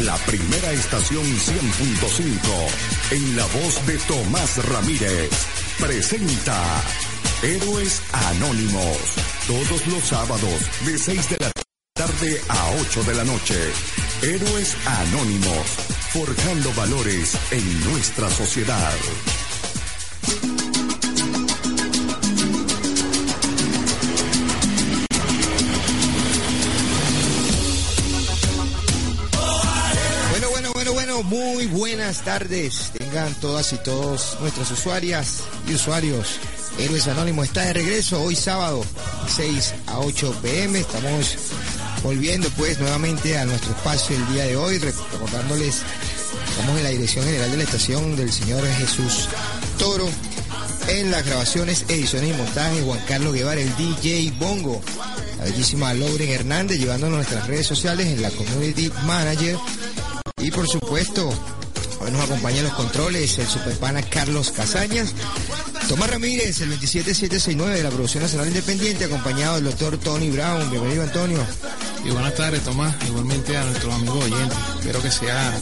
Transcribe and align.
La 0.00 0.14
primera 0.26 0.72
estación 0.72 1.24
100.5 1.24 3.12
en 3.12 3.36
la 3.36 3.46
voz 3.46 3.86
de 3.86 3.96
Tomás 3.98 4.62
Ramírez 4.68 5.30
presenta 5.80 6.62
Héroes 7.42 8.02
Anónimos 8.12 8.98
todos 9.46 9.86
los 9.86 10.04
sábados 10.04 10.60
de 10.84 10.98
6 10.98 11.30
de 11.30 11.36
la 11.40 11.50
tarde 11.94 12.40
a 12.46 12.70
8 12.82 13.04
de 13.04 13.14
la 13.14 13.24
noche. 13.24 13.54
Héroes 14.20 14.76
Anónimos 14.86 15.66
forjando 16.12 16.74
valores 16.74 17.34
en 17.50 17.90
nuestra 17.90 18.28
sociedad. 18.28 18.92
Muy 31.22 31.66
buenas 31.66 32.22
tardes. 32.22 32.90
Tengan 32.96 33.34
todas 33.34 33.72
y 33.72 33.76
todos 33.78 34.36
nuestras 34.40 34.70
usuarias 34.70 35.42
y 35.68 35.74
usuarios. 35.74 36.38
Héroes 36.78 37.06
Anónimos 37.08 37.46
está 37.46 37.62
de 37.62 37.72
regreso 37.72 38.22
hoy 38.22 38.36
sábado, 38.36 38.84
6 39.34 39.74
a 39.86 40.00
8 40.00 40.34
pm. 40.42 40.78
Estamos 40.80 41.36
volviendo 42.02 42.48
pues 42.50 42.78
nuevamente 42.80 43.38
a 43.38 43.44
nuestro 43.46 43.70
espacio 43.70 44.16
el 44.16 44.34
día 44.34 44.44
de 44.44 44.56
hoy, 44.56 44.78
recordándoles, 44.78 45.82
estamos 46.50 46.76
en 46.76 46.84
la 46.84 46.90
dirección 46.90 47.24
general 47.24 47.50
de 47.50 47.56
la 47.56 47.64
estación 47.64 48.16
del 48.16 48.32
señor 48.32 48.66
Jesús 48.66 49.28
Toro. 49.78 50.08
En 50.88 51.10
las 51.10 51.26
grabaciones, 51.26 51.84
ediciones 51.88 52.30
y 52.30 52.38
montaje, 52.38 52.82
Juan 52.82 53.00
Carlos 53.08 53.34
Guevara, 53.34 53.60
el 53.60 53.74
DJ 53.76 54.32
Bongo. 54.38 54.80
La 55.38 55.44
bellísima 55.44 55.94
Lauren 55.94 56.30
Hernández 56.30 56.78
llevándonos 56.78 57.16
nuestras 57.16 57.46
redes 57.46 57.66
sociales 57.66 58.06
en 58.06 58.22
la 58.22 58.30
Community 58.30 58.90
Manager. 59.04 59.56
Y 60.38 60.50
por 60.50 60.68
supuesto, 60.68 61.30
hoy 61.98 62.10
nos 62.10 62.20
acompaña 62.20 62.58
en 62.58 62.64
los 62.64 62.74
controles 62.74 63.38
el 63.38 63.46
superpana 63.46 64.02
Carlos 64.02 64.50
Casañas. 64.50 65.14
Tomás 65.88 66.10
Ramírez, 66.10 66.60
el 66.60 66.68
27769 66.68 67.78
de 67.78 67.82
la 67.82 67.88
Producción 67.88 68.22
Nacional 68.22 68.48
Independiente, 68.48 69.06
acompañado 69.06 69.54
del 69.54 69.64
doctor 69.64 69.96
Tony 69.96 70.28
Brown. 70.28 70.70
Bienvenido, 70.70 71.04
Antonio. 71.04 71.38
Y 72.04 72.10
buenas 72.10 72.34
tardes, 72.34 72.62
Tomás. 72.62 72.94
Igualmente 73.08 73.56
a 73.56 73.64
nuestros 73.64 73.94
amigos 73.94 74.24
oyentes. 74.24 74.58
Espero 74.78 75.00
que 75.00 75.10
sea 75.10 75.58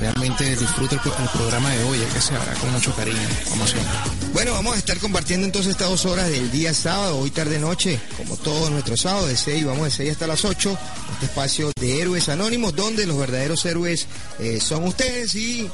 realmente 0.00 0.56
disfrute 0.56 0.94
el, 0.94 1.00
el 1.22 1.28
programa 1.30 1.70
de 1.70 1.84
hoy, 1.84 1.98
que 2.12 2.20
se 2.20 2.34
hará 2.34 2.54
con 2.54 2.72
mucho 2.72 2.94
cariño, 2.94 3.18
como 3.48 3.66
siempre. 3.66 3.92
Bueno, 4.32 4.52
vamos 4.52 4.76
a 4.76 4.78
estar 4.78 4.98
compartiendo 4.98 5.46
entonces 5.46 5.72
estas 5.72 5.90
dos 5.90 6.06
horas 6.06 6.28
del 6.30 6.50
día 6.50 6.72
sábado, 6.72 7.18
hoy 7.18 7.30
tarde 7.30 7.58
noche, 7.58 8.00
como 8.16 8.36
todos 8.36 8.70
nuestros 8.70 9.00
sábados, 9.00 9.28
de 9.28 9.36
6, 9.36 9.66
vamos 9.66 9.84
de 9.84 9.90
6 9.90 10.12
hasta 10.12 10.26
las 10.26 10.44
8, 10.44 10.78
este 11.20 11.26
espacio 11.26 11.70
de 11.78 12.00
héroes 12.00 12.30
anónimos, 12.30 12.74
donde 12.74 13.06
los 13.06 13.18
verdaderos 13.18 13.66
héroes 13.66 14.06
eh, 14.38 14.58
son 14.58 14.84
ustedes 14.84 15.34
y, 15.34 15.68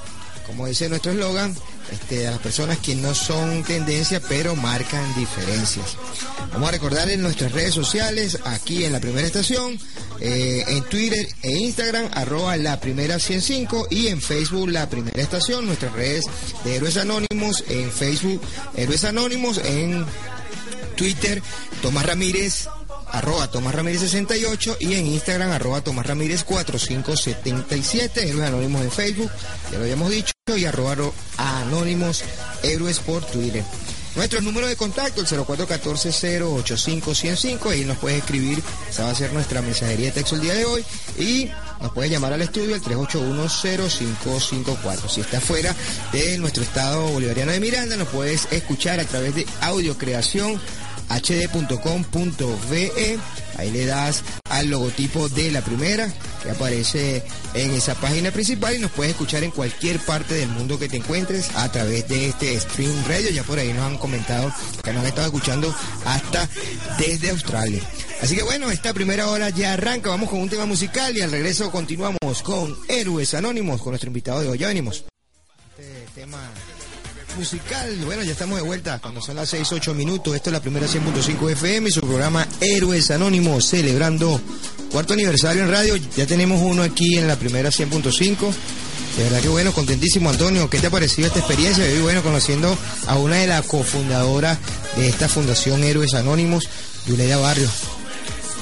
como 0.45 0.67
dice 0.67 0.89
nuestro 0.89 1.13
eslogan, 1.13 1.55
este, 1.93 2.27
a 2.27 2.33
las 2.33 2.41
personas 2.41 2.79
que 2.79 2.97
no 2.97 3.15
son 3.15 3.63
tendencia, 3.63 4.21
pero 4.29 4.57
marcan 4.57 5.15
diferencias. 5.15 5.97
Vamos 6.53 6.69
a 6.69 6.73
recordar 6.73 7.09
en 7.11 7.23
nuestras 7.23 7.53
redes 7.53 7.75
sociales, 7.75 8.41
aquí 8.43 8.85
en 8.85 8.93
la 8.93 8.99
primera 8.99 9.25
estación, 9.25 9.79
eh, 10.19 10.65
en 10.67 10.83
Twitter 10.83 11.29
e 11.43 11.53
Instagram, 11.53 12.11
arroba 12.13 12.57
la 12.57 12.81
primera 12.81 13.21
105 13.21 13.87
y 13.89 14.09
en 14.09 14.21
Facebook 14.21 14.71
la 14.71 14.91
primera 14.91 15.23
estación, 15.23 15.65
nuestras 15.65 15.93
redes 15.93 16.25
de 16.65 16.75
Héroes 16.75 16.97
Anónimos, 16.97 17.63
en 17.69 17.93
Facebook 17.93 18.43
Héroes 18.75 19.05
Anónimos, 19.05 19.59
en 19.59 20.05
Twitter 20.97 21.41
Tomás 21.83 22.05
Ramírez 22.05 22.67
arroba 23.11 23.51
Tomás 23.51 23.75
Ramírez 23.75 24.01
68 24.01 24.77
y 24.81 24.95
en 24.95 25.07
Instagram 25.07 25.51
arroba 25.51 25.81
Tomás 25.81 26.07
Ramírez 26.07 26.45
4577, 26.45 28.29
Héroes 28.29 28.49
Anónimos 28.49 28.83
en 28.83 28.91
Facebook, 28.91 29.31
ya 29.71 29.79
lo 29.79 29.85
habíamos 29.85 30.11
dicho, 30.11 30.33
y 30.57 30.65
arroba 30.65 30.97
Anónimos 31.37 32.25
Héroes 32.63 33.01
por 33.01 33.25
Twitter. 33.25 33.65
Nuestro 34.17 34.41
número 34.41 34.67
de 34.67 34.75
contacto, 34.77 35.21
el 35.21 35.27
0414-085-105, 35.27 37.71
ahí 37.71 37.85
nos 37.85 37.99
puedes 37.99 38.21
escribir, 38.21 38.63
esa 38.89 39.05
va 39.05 39.11
a 39.11 39.15
ser 39.15 39.35
nuestra 39.35 39.61
mensajería 39.61 40.07
de 40.07 40.13
texto 40.13 40.37
el 40.37 40.41
día 40.41 40.55
de 40.55 40.65
hoy, 40.65 40.83
y 41.19 41.51
nos 41.83 41.93
puedes 41.93 42.11
llamar 42.11 42.33
al 42.33 42.41
estudio 42.41 42.75
al 42.75 42.81
381-0554. 42.81 45.11
Si 45.11 45.21
estás 45.21 45.45
fuera 45.45 45.77
de 46.13 46.39
nuestro 46.39 46.63
estado 46.63 47.09
bolivariano 47.09 47.53
de 47.53 47.61
Miranda, 47.61 47.97
nos 47.97 48.09
puedes 48.09 48.49
escuchar 48.51 49.01
a 49.01 49.05
través 49.05 49.35
de 49.35 49.47
audio 49.61 49.99
creación 49.99 50.59
hd.com.ve. 51.09 52.93
Ahí 53.59 53.71
le 53.71 53.87
das 53.87 54.23
al 54.51 54.69
logotipo 54.69 55.29
de 55.29 55.51
la 55.51 55.63
primera 55.63 56.13
que 56.43 56.51
aparece 56.51 57.23
en 57.55 57.71
esa 57.73 57.95
página 57.95 58.31
principal 58.31 58.77
y 58.77 58.79
nos 58.79 58.91
puedes 58.91 59.13
escuchar 59.13 59.45
en 59.45 59.51
cualquier 59.51 59.99
parte 60.01 60.35
del 60.35 60.49
mundo 60.51 60.79
que 60.79 60.89
te 60.89 60.99
encuentres 60.99 61.55
a 61.57 61.71
través 61.73 62.07
de 62.09 62.29
este 62.29 62.59
stream 62.61 62.93
radio. 63.09 63.31
Ya 63.31 63.43
por 63.43 63.59
ahí 63.59 63.73
nos 63.73 63.85
han 63.85 63.99
comentado 63.99 64.53
que 64.83 64.93
nos 64.93 65.01
han 65.03 65.09
estado 65.09 65.27
escuchando 65.29 65.75
hasta 66.05 66.49
desde 66.99 67.31
Australia. 67.31 67.83
Así 68.21 68.37
que 68.37 68.43
bueno, 68.43 68.71
esta 68.71 68.95
primera 68.95 69.29
hora 69.29 69.51
ya 69.51 69.73
arranca. 69.73 70.11
Vamos 70.11 70.31
con 70.31 70.41
un 70.41 70.49
tema 70.49 70.67
musical 70.67 71.17
y 71.17 71.21
al 71.21 71.31
regreso 71.31 71.71
continuamos 71.71 72.43
con 72.43 72.77
Héroes 72.89 73.35
Anónimos 73.35 73.81
con 73.81 73.93
nuestro 73.93 74.09
invitado 74.09 74.41
de 74.41 74.49
hoy. 74.49 74.59
Ya 74.59 74.69
venimos. 74.69 75.05
Este 75.79 76.07
tema 76.15 76.51
musical. 77.37 77.97
Bueno, 78.05 78.23
ya 78.23 78.33
estamos 78.33 78.59
de 78.59 78.65
vuelta 78.65 78.99
cuando 78.99 79.21
son 79.21 79.37
las 79.37 79.49
6, 79.51 79.73
8 79.73 79.95
minutos. 79.95 80.35
Esto 80.35 80.51
es 80.51 80.53
la 80.55 80.61
primera 80.61 80.87
100.5 80.87 81.51
FM, 81.53 81.91
su 81.91 82.01
programa 82.01 82.47
Héroes 82.61 83.11
Anónimos, 83.11 83.67
celebrando 83.69 84.41
cuarto 84.91 85.15
aniversario 85.15 85.63
en 85.63 85.71
radio. 85.71 85.97
Ya 86.17 86.27
tenemos 86.27 86.61
uno 86.63 86.83
aquí 86.83 87.17
en 87.17 87.29
la 87.29 87.37
primera 87.37 87.71
100.5. 87.71 88.53
De 89.17 89.25
verdad 89.25 89.41
que 89.41 89.49
bueno, 89.49 89.73
contentísimo 89.73 90.31
Antonio. 90.31 90.69
¿Qué 90.69 90.79
te 90.79 90.89
ha 90.89 90.91
parecido 90.91 91.29
esta 91.29 91.39
experiencia? 91.39 91.91
Y 91.91 92.01
bueno, 92.01 92.23
conociendo 92.23 92.77
a 93.07 93.17
una 93.17 93.37
de 93.37 93.47
las 93.47 93.65
cofundadoras 93.67 94.59
de 94.97 95.09
esta 95.09 95.29
fundación 95.29 95.85
Héroes 95.85 96.15
Anónimos, 96.15 96.69
Yuleida 97.07 97.37
Barrio. 97.39 97.69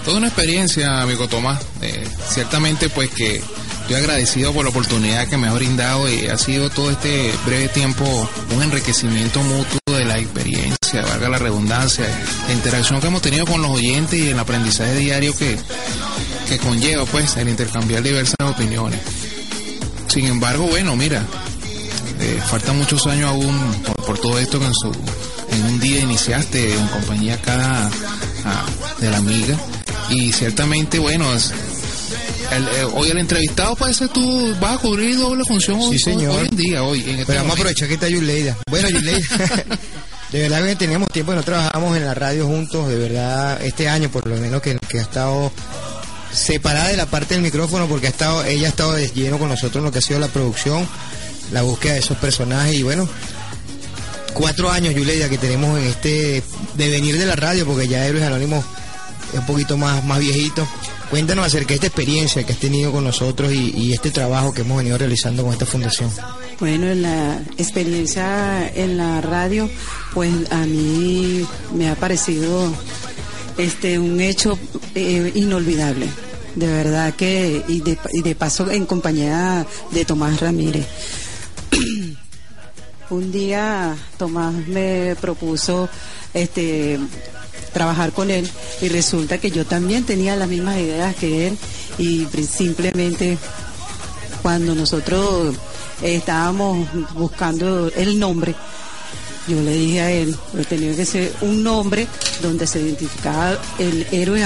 Toda 0.05 0.19
una 0.19 0.27
experiencia, 0.27 1.01
amigo 1.01 1.29
Tomás. 1.29 1.63
Eh, 1.81 2.07
ciertamente, 2.29 2.91
pues 2.91 3.09
que 3.09 3.37
estoy 3.37 3.97
agradecido 3.97 4.53
por 4.53 4.65
la 4.65 4.71
oportunidad 4.71 5.27
que 5.29 5.39
me 5.39 5.49
ha 5.49 5.53
brindado 5.55 6.11
y 6.13 6.27
ha 6.27 6.37
sido 6.37 6.69
todo 6.69 6.91
este 6.91 7.33
breve 7.47 7.69
tiempo 7.69 8.29
un 8.55 8.63
enriquecimiento 8.63 9.43
mutuo 9.43 9.79
de 9.97 10.05
la 10.05 10.19
experiencia, 10.19 11.03
valga 11.09 11.31
la 11.31 11.39
redundancia, 11.39 12.05
la 12.47 12.53
interacción 12.53 13.01
que 13.01 13.07
hemos 13.07 13.23
tenido 13.23 13.47
con 13.47 13.63
los 13.63 13.71
oyentes 13.71 14.19
y 14.19 14.29
el 14.29 14.39
aprendizaje 14.39 14.95
diario 14.97 15.35
que, 15.37 15.59
que 16.49 16.59
conlleva 16.59 17.07
pues 17.07 17.37
el 17.39 17.49
intercambiar 17.49 18.03
diversas 18.03 18.37
opiniones. 18.43 19.01
Sin 20.09 20.27
embargo, 20.27 20.67
bueno, 20.67 20.97
mira, 20.97 21.23
eh, 22.21 22.43
faltan 22.47 22.77
muchos 22.77 23.07
años 23.07 23.31
aún 23.31 23.59
por, 24.07 24.19
todo 24.19 24.39
esto 24.39 24.59
que 24.59 24.67
en, 24.67 24.75
su, 24.75 24.93
en 25.51 25.65
un 25.65 25.81
día 25.81 26.01
iniciaste 26.01 26.75
en 26.75 26.87
compañía 26.89 27.41
cada 27.41 27.87
a, 27.87 29.01
de 29.01 29.11
la 29.11 29.17
amiga 29.17 29.57
y 30.11 30.33
ciertamente, 30.33 30.99
bueno, 30.99 31.33
es, 31.35 31.53
el, 32.51 32.69
eh, 32.69 32.85
hoy 32.95 33.11
el 33.11 33.19
entrevistado 33.19 33.77
ser 33.93 34.09
tú, 34.09 34.55
vas 34.61 34.77
a 34.77 34.79
cubrir 34.79 35.17
doble 35.17 35.45
función 35.45 35.81
sí, 35.81 35.89
hoy, 35.89 35.99
señor. 35.99 36.39
hoy 36.39 36.49
en 36.51 36.56
día, 36.56 36.83
hoy. 36.83 37.01
En 37.01 37.11
este 37.11 37.27
Pero 37.27 37.39
vamos 37.41 37.53
a 37.53 37.55
aprovechar 37.55 37.89
que 37.89 37.95
está 37.95 38.09
Yuleida. 38.09 38.56
Bueno, 38.71 38.89
Yuleida, 38.89 39.27
de 40.33 40.41
verdad 40.41 40.65
que 40.65 40.77
teníamos 40.77 41.09
tiempo 41.09 41.33
que 41.33 41.37
no 41.37 41.43
trabajamos 41.43 41.97
en 41.97 42.05
la 42.05 42.15
radio 42.15 42.47
juntos, 42.47 42.89
de 42.89 42.97
verdad, 42.97 43.62
este 43.62 43.89
año 43.89 44.11
por 44.11 44.27
lo 44.27 44.37
menos 44.37 44.62
que, 44.62 44.79
que 44.89 44.99
ha 44.99 45.03
estado 45.03 45.51
separada 46.33 46.89
de 46.89 46.97
la 46.97 47.07
parte 47.07 47.35
del 47.35 47.43
micrófono 47.43 47.87
porque 47.87 48.09
ha 48.09 48.11
estado, 48.11 48.45
ella 48.45 48.67
ha 48.67 48.71
estado 48.71 48.93
de 48.95 49.09
lleno 49.09 49.39
con 49.39 49.49
nosotros 49.49 49.77
en 49.77 49.85
lo 49.85 49.93
que 49.93 49.99
ha 49.99 50.03
sido 50.03 50.19
la 50.19 50.29
producción, 50.29 50.87
la 51.53 51.62
búsqueda 51.62 51.95
de 51.95 52.00
esos 52.00 52.19
personajes 52.19 52.75
y 52.75 52.83
bueno, 52.83 53.09
cuatro 54.33 54.71
años, 54.71 54.95
Yuleida, 54.95 55.29
que 55.29 55.39
tenemos 55.39 55.79
en 55.79 55.87
este 55.87 56.43
devenir 56.75 57.19
de 57.19 57.27
la 57.27 57.37
radio, 57.37 57.65
porque 57.65 57.89
ya 57.89 58.05
Héroes 58.05 58.25
Anónimos 58.25 58.65
un 59.35 59.47
poquito 59.47 59.77
más, 59.77 60.05
más 60.05 60.19
viejito. 60.19 60.67
Cuéntanos 61.11 61.47
acerca 61.47 61.69
de 61.69 61.75
esta 61.75 61.87
experiencia 61.87 62.45
que 62.45 62.53
has 62.53 62.59
tenido 62.59 62.91
con 62.93 63.05
nosotros 63.05 63.53
y, 63.53 63.93
este 63.93 64.11
trabajo 64.11 64.53
que 64.53 64.63
hemos 64.63 64.79
venido 64.79 64.99
realizando 64.99 65.45
con 65.45 65.53
esta 65.53 65.67
fundación. 65.67 66.11
Bueno, 66.59 66.93
la 66.95 67.43
experiencia 67.59 68.69
en 68.75 68.97
la 68.97 69.21
radio, 69.21 69.69
pues 70.13 70.33
a 70.51 70.67
mí 70.67 71.47
me 71.75 71.91
ha 71.91 71.95
parecido 71.95 72.73
este, 73.59 73.99
un 73.99 74.21
hecho 74.21 74.59
eh, 74.95 75.33
inolvidable. 75.35 76.09
De 76.55 76.67
verdad 76.67 77.15
que, 77.15 77.65
y 77.69 78.23
de 78.23 78.35
paso 78.35 78.71
en 78.71 78.87
compañía 78.87 79.67
de 79.91 80.05
Tomás 80.05 80.41
Ramírez. 80.41 80.87
un 83.11 83.33
día 83.33 83.97
Tomás 84.17 84.55
me 84.67 85.17
propuso 85.21 85.89
este 86.33 86.99
trabajar 87.75 88.12
con 88.12 88.31
él 88.31 88.49
y 88.81 88.88
resulta 88.88 89.37
que 89.37 89.50
yo 89.50 89.67
también 89.67 90.05
tenía 90.05 90.37
las 90.37 90.49
mismas 90.49 90.79
ideas 90.79 91.15
que 91.17 91.49
él 91.49 91.59
y 91.99 92.26
simplemente 92.50 93.37
cuando 94.43 94.75
nosotros 94.75 95.55
estábamos 96.03 96.87
buscando 97.15 97.91
el 97.94 98.19
nombre, 98.19 98.55
yo 99.47 99.61
le 99.61 99.73
dije 99.73 100.00
a 100.00 100.11
él, 100.11 100.35
que 100.56 100.65
tenía 100.65 100.94
que 100.94 101.05
ser 101.05 101.32
un 101.43 101.62
nombre 101.62 102.06
donde 102.43 102.67
se 102.67 102.81
identificaba 102.81 103.59
el 103.79 104.06
héroe, 104.11 104.43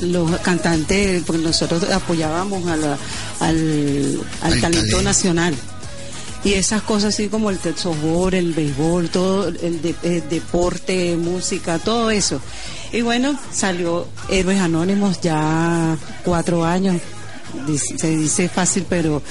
los, 0.00 0.40
cantantes, 0.42 1.22
porque 1.26 1.42
nosotros 1.42 1.84
apoyábamos 1.90 2.66
al, 2.68 2.98
al 3.40 4.60
talento. 4.60 5.02
nacional 5.02 5.54
y 6.44 6.52
esas 6.52 6.82
cosas 6.82 7.14
así 7.14 7.28
como 7.28 7.50
el 7.50 7.58
softball, 7.58 8.34
el 8.34 8.52
béisbol, 8.52 9.08
todo 9.08 9.48
el, 9.48 9.80
deporte, 10.28 11.16
música, 11.16 11.78
todo 11.78 12.10
eso. 12.10 12.40
Y 12.92 13.00
bueno, 13.00 13.38
salió 13.50 14.06
Héroes 14.28 14.60
Anónimos 14.60 15.20
ya 15.22 15.96
cuatro 16.22 16.64
años. 16.64 17.00
Se 17.98 18.16
dice 18.16 18.48
fácil, 18.48 18.84
pero 18.88 19.22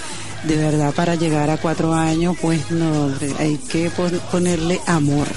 de 0.44 0.58
verdad 0.58 0.94
para 0.94 1.16
llegar 1.16 1.50
a 1.50 1.58
cuatro 1.58 1.94
años, 1.94 2.36
pues 2.42 2.72
no, 2.72 3.14
hay 3.38 3.58
que 3.58 3.92
ponerle 4.32 4.82
amor. 4.88 5.28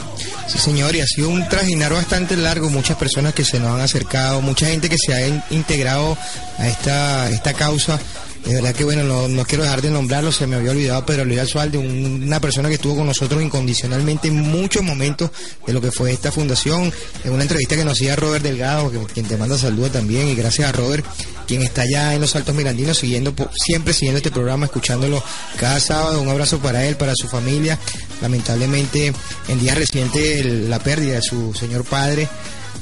Sí, 0.49 0.59
señor, 0.59 0.95
y 0.97 1.01
ha 1.01 1.07
sido 1.07 1.29
un 1.29 1.47
trajinar 1.49 1.93
bastante 1.93 2.37
largo, 2.37 2.71
muchas 2.71 2.97
personas 2.97 3.35
que 3.35 3.45
se 3.45 3.61
nos 3.61 3.75
han 3.75 3.81
acercado, 3.81 4.41
mucha 4.41 4.67
gente 4.67 4.89
que 4.89 4.97
se 4.97 5.13
ha 5.13 5.27
integrado 5.51 6.17
a 6.59 6.69
esta, 6.69 7.29
esta 7.31 7.53
causa 7.53 8.01
de 8.47 8.55
verdad 8.55 8.75
que 8.75 8.85
bueno, 8.85 9.29
no, 9.29 9.45
quiero 9.45 9.65
dejar 9.65 9.83
de 9.83 9.91
nombrarlo, 9.91 10.31
se 10.31 10.47
me 10.47 10.55
había 10.55 10.71
olvidado 10.71 11.05
Pedro 11.05 11.25
Luis 11.25 11.41
Alzualde, 11.41 11.79
una 11.79 12.41
persona 12.41 12.69
que 12.69 12.77
estuvo 12.77 12.95
con 12.97 13.07
nosotros 13.07 13.43
incondicionalmente 13.43 14.29
en 14.29 14.37
muchos 14.37 14.85
momentos 14.85 15.31
de 15.67 15.73
lo 15.73 15.81
que 15.81 15.91
fue 15.91 16.13
esta 16.13 16.31
fundación. 16.31 16.93
En 17.25 17.33
una 17.33 17.43
entrevista 17.43 17.75
que 17.75 17.85
nos 17.85 17.95
hacía 17.95 18.15
Robert 18.15 18.45
Delgado, 18.45 18.93
quien 19.13 19.27
te 19.27 19.37
manda 19.37 19.59
saludos 19.59 19.93
también, 19.93 20.29
y 20.29 20.37
gracias 20.37 20.69
a 20.69 20.73
Robert, 20.73 21.05
quien 21.49 21.63
está 21.63 21.83
allá 21.83 22.15
en 22.15 22.21
los 22.21 22.37
Altos 22.37 22.55
Mirandinos, 22.55 22.99
siguiendo, 22.99 23.35
siempre 23.53 23.93
siguiendo 23.93 24.19
este 24.19 24.31
programa, 24.31 24.67
escuchándolo 24.67 25.21
cada 25.59 25.81
sábado. 25.81 26.23
Un 26.23 26.29
abrazo 26.29 26.61
para 26.61 26.85
él, 26.87 26.97
para 26.97 27.15
su 27.17 27.27
familia. 27.27 27.79
Lamentablemente, 28.23 29.13
en 29.49 29.59
días 29.59 29.77
recientes, 29.77 30.47
la 30.47 30.79
pérdida 30.79 31.15
de 31.15 31.23
su 31.23 31.53
señor 31.53 31.85
padre. 31.85 32.29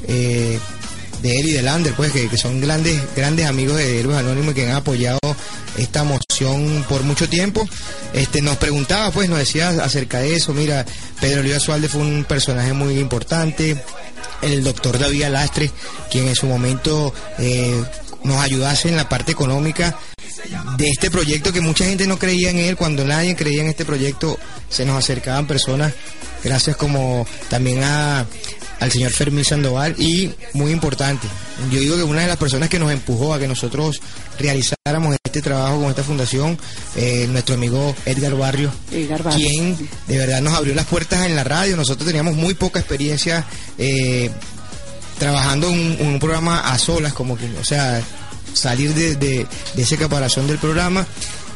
Eh, 0.09 0.59
de 1.25 1.41
él 1.41 1.47
y 1.47 1.53
de 1.53 1.63
Lander, 1.63 1.95
pues 1.95 2.13
que, 2.13 2.37
son 2.37 2.61
grandes, 2.61 3.01
grandes 3.17 3.47
amigos 3.47 3.79
de 3.79 3.99
Héroes 3.99 4.19
Anónimos 4.19 4.53
que 4.53 4.69
han 4.69 4.77
apoyado 4.77 5.19
esta 5.79 6.05
moción 6.05 6.85
por 6.87 7.03
mucho 7.03 7.31
tiempo. 7.31 7.67
Este 8.13 8.43
nos 8.43 8.59
preguntaba, 8.59 9.11
pues, 9.11 9.31
nos 9.31 9.39
decía 9.39 9.71
acerca 9.71 10.19
de 10.19 10.37
eso, 10.37 10.53
mira, 10.53 10.85
Pedro 11.23 11.43
Luis 11.43 11.63
Suárez 11.63 11.91
fue 11.91 12.03
un 12.03 12.25
personaje 12.25 12.75
muy 12.75 12.99
importante, 12.99 13.83
el 14.43 14.63
doctor 14.63 14.99
David 14.99 15.23
Alastre, 15.23 15.71
quien 16.11 16.29
en 16.29 16.35
su 16.35 16.45
momento 16.45 17.15
eh, 17.39 17.83
nos 18.23 18.37
ayudase 18.43 18.91
en 18.91 18.97
la 18.97 19.09
parte 19.09 19.33
económica 19.33 19.97
de 20.77 20.91
este 20.91 21.11
proyecto 21.11 21.55
que 21.55 21.63
mucha 21.63 21.87
gente 21.87 22.07
no 22.07 22.19
creía 22.19 22.51
en 22.51 22.59
él, 22.59 22.77
cuando 22.77 23.03
nadie 23.07 23.35
creía 23.35 23.63
en 23.63 23.69
este 23.69 23.87
proyecto, 23.87 24.39
se 24.69 24.85
nos 24.85 24.99
acercaban 24.99 25.47
personas, 25.47 25.95
gracias 26.43 26.77
como 26.77 27.27
también 27.49 27.83
a, 27.83 28.27
al 28.81 28.91
señor 28.91 29.13
Fermín 29.13 29.45
Sandoval 29.45 29.95
y 29.99 30.31
muy 30.53 30.73
importante, 30.73 31.27
yo 31.71 31.81
digo 31.81 31.97
que 31.97 32.03
una 32.03 32.23
de 32.23 32.29
las 32.29 32.37
personas 32.37 32.69
que 32.69 32.79
nos 32.79 32.93
empujó 32.93 33.35
a 33.35 33.39
que 33.39 33.49
nosotros 33.49 34.01
realizáramos 34.39 35.17
este 35.25 35.41
trabajo 35.43 35.81
con 35.81 35.91
esta 35.91 36.03
fundación, 36.03 36.59
eh, 36.97 37.27
nuestro 37.31 37.55
amigo 37.55 37.95
Edgar 38.05 38.35
Barrio, 38.37 38.71
quien 38.91 39.77
de 40.07 40.19
verdad 40.19 40.41
nos 40.41 40.55
abrió 40.55 40.75
las 40.75 40.87
puertas 40.87 41.27
en 41.27 41.37
la 41.37 41.45
radio, 41.45 41.77
nosotros 41.77 42.07
teníamos 42.07 42.35
muy 42.35 42.55
poca 42.55 42.81
experiencia 42.81 43.45
eh, 43.79 44.31
trabajando 45.19 45.69
en 45.71 46.07
un, 46.07 46.19
programa 46.19 46.73
a 46.73 46.79
solas, 46.79 47.13
como 47.13 47.37
que, 47.37 47.47
o 47.61 47.65
sea, 47.65 48.03
salir 48.53 48.95
de, 48.95 49.17
de, 49.17 49.47
ese 49.77 49.97
caparazón 49.97 50.47
del 50.47 50.59
programa. 50.59 51.07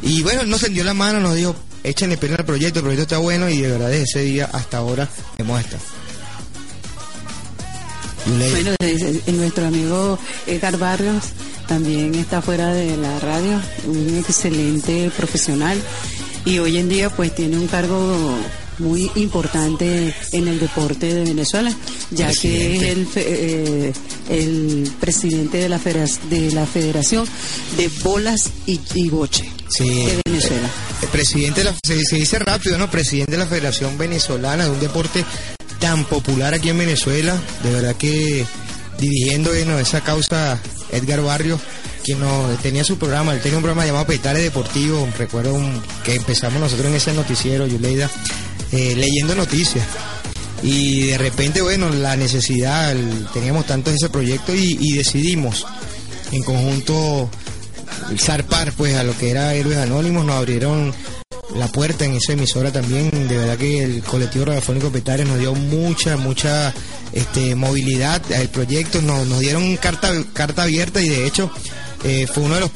Y 0.03 0.23
bueno, 0.23 0.45
nos 0.45 0.61
tendió 0.61 0.85
la 0.85 0.95
mano, 0.95 1.21
nos 1.21 1.35
dijo, 1.35 1.57
échenle 1.83 2.17
pena 2.17 2.37
al 2.37 2.45
proyecto, 2.45 2.81
el 2.81 2.85
proyecto 2.85 3.03
está 3.03 3.19
bueno 3.19 3.49
y 3.49 3.61
de 3.61 3.71
verdad 3.71 3.89
desde 3.89 4.05
ese 4.05 4.21
día 4.21 4.49
hasta 4.53 4.79
ahora 4.79 5.09
hemos 5.39 5.61
estado. 5.61 5.83
Bueno, 8.27 8.75
nuestro 9.27 9.67
amigo 9.67 10.19
Edgar 10.47 10.77
Barrios 10.79 11.25
también 11.67 12.15
está 12.15 12.43
fuera 12.43 12.73
de 12.73 12.97
la 12.97 13.19
radio, 13.21 13.61
un 13.87 14.17
excelente 14.19 15.11
profesional 15.17 15.79
y 16.45 16.59
hoy 16.59 16.79
en 16.79 16.89
día 16.89 17.11
pues 17.11 17.35
tiene 17.35 17.57
un 17.57 17.67
cargo 17.67 18.39
muy 18.79 19.11
importante 19.17 20.15
en 20.33 20.49
el 20.49 20.61
deporte 20.61 21.13
de 21.13 21.25
Venezuela, 21.25 21.75
ya 22.11 22.33
que 22.33 22.77
es 22.77 22.83
el, 22.83 23.09
eh, 23.17 23.93
el 24.29 24.91
presidente 25.01 25.59
de 25.59 25.69
la, 25.69 25.79
de 25.79 26.51
la 26.53 26.67
Federación 26.67 27.27
de 27.77 27.89
Bolas 28.03 28.51
y, 28.67 29.09
Boche 29.09 29.51
de 29.79 30.21
Venezuela. 30.25 30.71
El 31.03 31.09
eh, 31.09 31.11
presidente 31.11 31.61
de 31.61 31.65
la, 31.65 31.75
se, 31.83 32.05
se, 32.05 32.17
dice 32.17 32.39
rápido, 32.39 32.79
¿no? 32.79 32.91
Presidente 32.91 33.33
de 33.33 33.39
la 33.39 33.47
Federación 33.47 33.99
Venezolana 33.99 34.65
de 34.65 34.71
un 34.71 34.81
deporte 34.81 35.25
tan 35.79 36.05
popular 36.05 36.55
aquí 36.55 36.71
en 36.71 36.79
Venezuela. 36.79 37.37
De 37.63 37.73
verdad 37.73 37.97
que 37.97 38.45
dirigiendo 38.99 39.53
esa 39.53 40.01
causa 40.01 40.59
Edgar 40.93 41.23
Barrio, 41.23 41.59
quien 42.05 42.21
no, 42.21 42.47
tenía 42.63 42.85
su 42.85 42.99
programa, 42.99 43.33
él 43.35 43.41
tenía 43.41 43.59
un 43.59 43.63
programa 43.63 43.87
llamado 43.87 44.07
Petare 44.07 44.41
Deportivo, 44.41 45.09
recuerdo 45.19 45.59
que 46.05 46.15
empezamos 46.15 46.61
nosotros 46.61 46.89
en 46.89 46.95
ese 46.95 47.13
noticiero, 47.13 47.67
Yuleida, 47.67 48.11
eh, 48.73 48.95
leyendo 48.97 49.35
noticias. 49.35 49.85
Y 50.63 51.09
de 51.09 51.19
repente, 51.19 51.63
bueno, 51.63 51.89
la 51.91 52.17
necesidad, 52.17 52.97
teníamos 53.33 53.67
tanto 53.67 53.91
ese 53.91 54.09
proyecto 54.09 54.55
y, 54.55 54.77
y 54.81 54.95
decidimos 54.95 55.67
en 56.33 56.43
conjunto 56.43 57.31
zarpar 58.17 58.73
pues 58.73 58.97
a 58.97 59.05
lo 59.05 59.17
que 59.17 59.31
era 59.31 59.55
Héroes 59.55 59.79
Anónimos, 59.79 60.25
nos 60.25 60.37
abrieron 60.37 60.93
la 61.55 61.69
puerta 61.69 62.05
en 62.05 62.15
esa 62.15 62.33
emisora 62.33 62.73
también. 62.73 63.11
De 63.29 63.37
verdad 63.37 63.57
que 63.57 63.83
el 63.83 64.03
colectivo 64.03 64.47
radiofónico 64.47 64.91
Petare 64.91 65.25
nos 65.25 65.39
dio 65.39 65.55
mucha, 65.55 66.17
mucha 66.17 66.73
este, 67.13 67.55
movilidad 67.55 68.23
al 68.33 68.49
proyecto, 68.49 69.01
nos, 69.03 69.27
nos 69.27 69.41
dieron 69.41 69.77
carta, 69.77 70.13
carta 70.33 70.65
abierta 70.65 71.01
y 71.01 71.09
de 71.09 71.27
hecho 71.27 71.51
eh, 72.05 72.27
fue 72.27 72.45
uno 72.45 72.55
de 72.55 72.61
los 72.61 72.71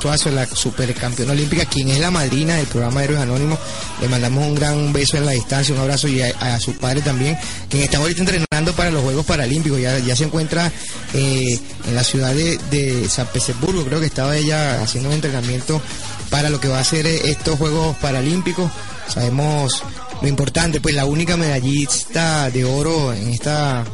Suazo, 0.00 0.30
la 0.30 0.46
supercampeona 0.46 1.32
olímpica, 1.32 1.64
quien 1.64 1.88
es 1.88 1.98
la 1.98 2.10
madrina 2.10 2.54
del 2.54 2.66
programa 2.66 3.02
Héroes 3.02 3.20
Anónimos. 3.20 3.58
Le 4.00 4.08
mandamos 4.08 4.46
un 4.46 4.54
gran 4.54 4.92
beso 4.92 5.16
en 5.16 5.26
la 5.26 5.32
distancia, 5.32 5.74
un 5.74 5.80
abrazo 5.80 6.06
y 6.06 6.20
a, 6.22 6.60
su 6.60 6.72
padre 6.74 7.02
también, 7.02 7.36
quien 7.68 7.82
está 7.82 7.98
ahorita 7.98 8.20
entrenando 8.20 8.72
para 8.74 8.90
los 8.90 9.02
Juegos 9.02 9.26
Paralímpicos. 9.26 9.80
Ya, 9.80 9.98
ya 9.98 10.14
se 10.14 10.24
encuentra 10.24 10.70
eh, 11.14 11.58
en 11.88 11.94
la 11.94 12.04
ciudad 12.04 12.32
de, 12.32 12.58
de 12.70 13.08
San 13.08 13.26
Petersburgo, 13.26 13.84
creo 13.84 13.98
que 13.98 14.06
estaba 14.06 14.36
ella 14.36 14.80
haciendo 14.82 15.08
un 15.08 15.16
entrenamiento 15.16 15.82
para 16.30 16.50
lo 16.50 16.60
que 16.60 16.68
va 16.68 16.80
a 16.80 16.84
ser 16.84 17.06
eh, 17.06 17.30
estos 17.30 17.58
Juegos 17.58 17.96
Paralímpicos. 17.96 18.70
Sabemos 19.08 19.82
lo 20.20 20.28
importante, 20.28 20.80
pues 20.80 20.94
la 20.94 21.04
única 21.04 21.36
medallista 21.36 22.50
de 22.50 22.64
oro 22.64 23.12
en 23.12 23.28
esta 23.30 23.84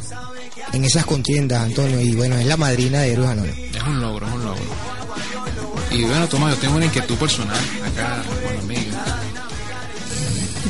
en 0.73 0.85
esas 0.85 1.05
contiendas, 1.05 1.63
Antonio, 1.63 2.01
y 2.01 2.15
bueno, 2.15 2.37
es 2.37 2.47
la 2.47 2.57
madrina 2.57 3.01
de 3.01 3.13
Héroes 3.13 3.31
Anónimos. 3.31 3.59
Es 3.59 3.83
un 3.83 4.01
logro, 4.01 4.27
es 4.27 4.33
un 4.33 4.45
logro. 4.45 4.65
Y 5.91 6.03
bueno, 6.05 6.29
Tomás, 6.29 6.55
yo 6.55 6.61
tengo 6.61 6.77
una 6.77 6.87
inquietud 6.87 7.17
personal 7.17 7.57
acá 7.87 8.25
con 8.43 8.55
la 8.55 8.61
amiga. 8.61 9.05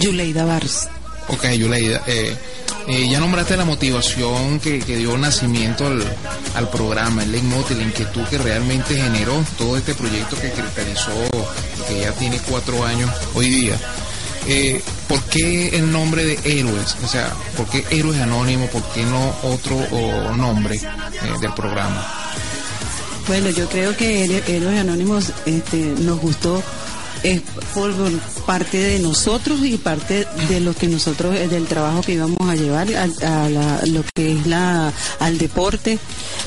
Yuleida 0.00 0.44
Barros. 0.44 0.88
Ok, 1.28 1.47
Yuleida. 1.52 2.02
Eh, 2.06 2.37
eh, 2.86 3.08
ya 3.08 3.18
nombraste 3.20 3.56
la 3.56 3.64
motivación 3.64 4.60
que, 4.60 4.78
dio 4.78 5.16
nacimiento 5.16 5.86
al, 6.54 6.68
programa, 6.70 7.22
el 7.22 7.32
leitmotiv, 7.32 7.78
la 7.78 7.84
inquietud 7.84 8.22
que 8.24 8.38
realmente 8.38 8.94
generó 8.94 9.44
todo 9.56 9.76
este 9.76 9.94
proyecto 9.94 10.36
que 10.40 10.50
cristalizó, 10.50 11.12
que 11.88 12.00
ya 12.00 12.12
tiene 12.12 12.38
cuatro 12.48 12.84
años 12.84 13.10
hoy 13.34 13.48
día. 13.48 13.78
Eh, 14.46 14.82
¿Por 15.08 15.22
qué 15.24 15.68
el 15.76 15.90
nombre 15.90 16.24
de 16.24 16.38
Héroes? 16.44 16.96
O 17.02 17.08
sea, 17.08 17.32
¿por 17.56 17.66
qué 17.68 17.84
Héroes 17.90 18.20
Anónimos? 18.20 18.68
¿Por 18.68 18.82
qué 18.92 19.02
no 19.04 19.34
otro 19.42 19.76
nombre 20.36 20.76
eh, 20.76 21.40
del 21.40 21.54
programa? 21.54 22.06
Bueno, 23.26 23.48
yo 23.48 23.66
creo 23.70 23.96
que 23.96 24.42
Héroes 24.46 24.80
Anónimos 24.80 25.32
este, 25.46 25.78
nos 25.78 26.20
gustó 26.20 26.62
es 27.24 27.40
por 27.72 27.92
parte 28.46 28.78
de 28.78 28.98
nosotros 29.00 29.64
y 29.64 29.78
parte 29.78 30.26
de 30.48 30.60
lo 30.60 30.74
que 30.74 30.86
nosotros 30.86 31.34
eh, 31.34 31.48
del 31.48 31.66
trabajo 31.66 32.02
que 32.02 32.12
íbamos 32.12 32.38
a 32.48 32.54
llevar 32.54 32.86
a, 32.94 33.48
lo 33.86 34.04
que 34.14 34.32
es 34.32 34.46
la 34.46 34.92
al 35.18 35.38
deporte 35.38 35.98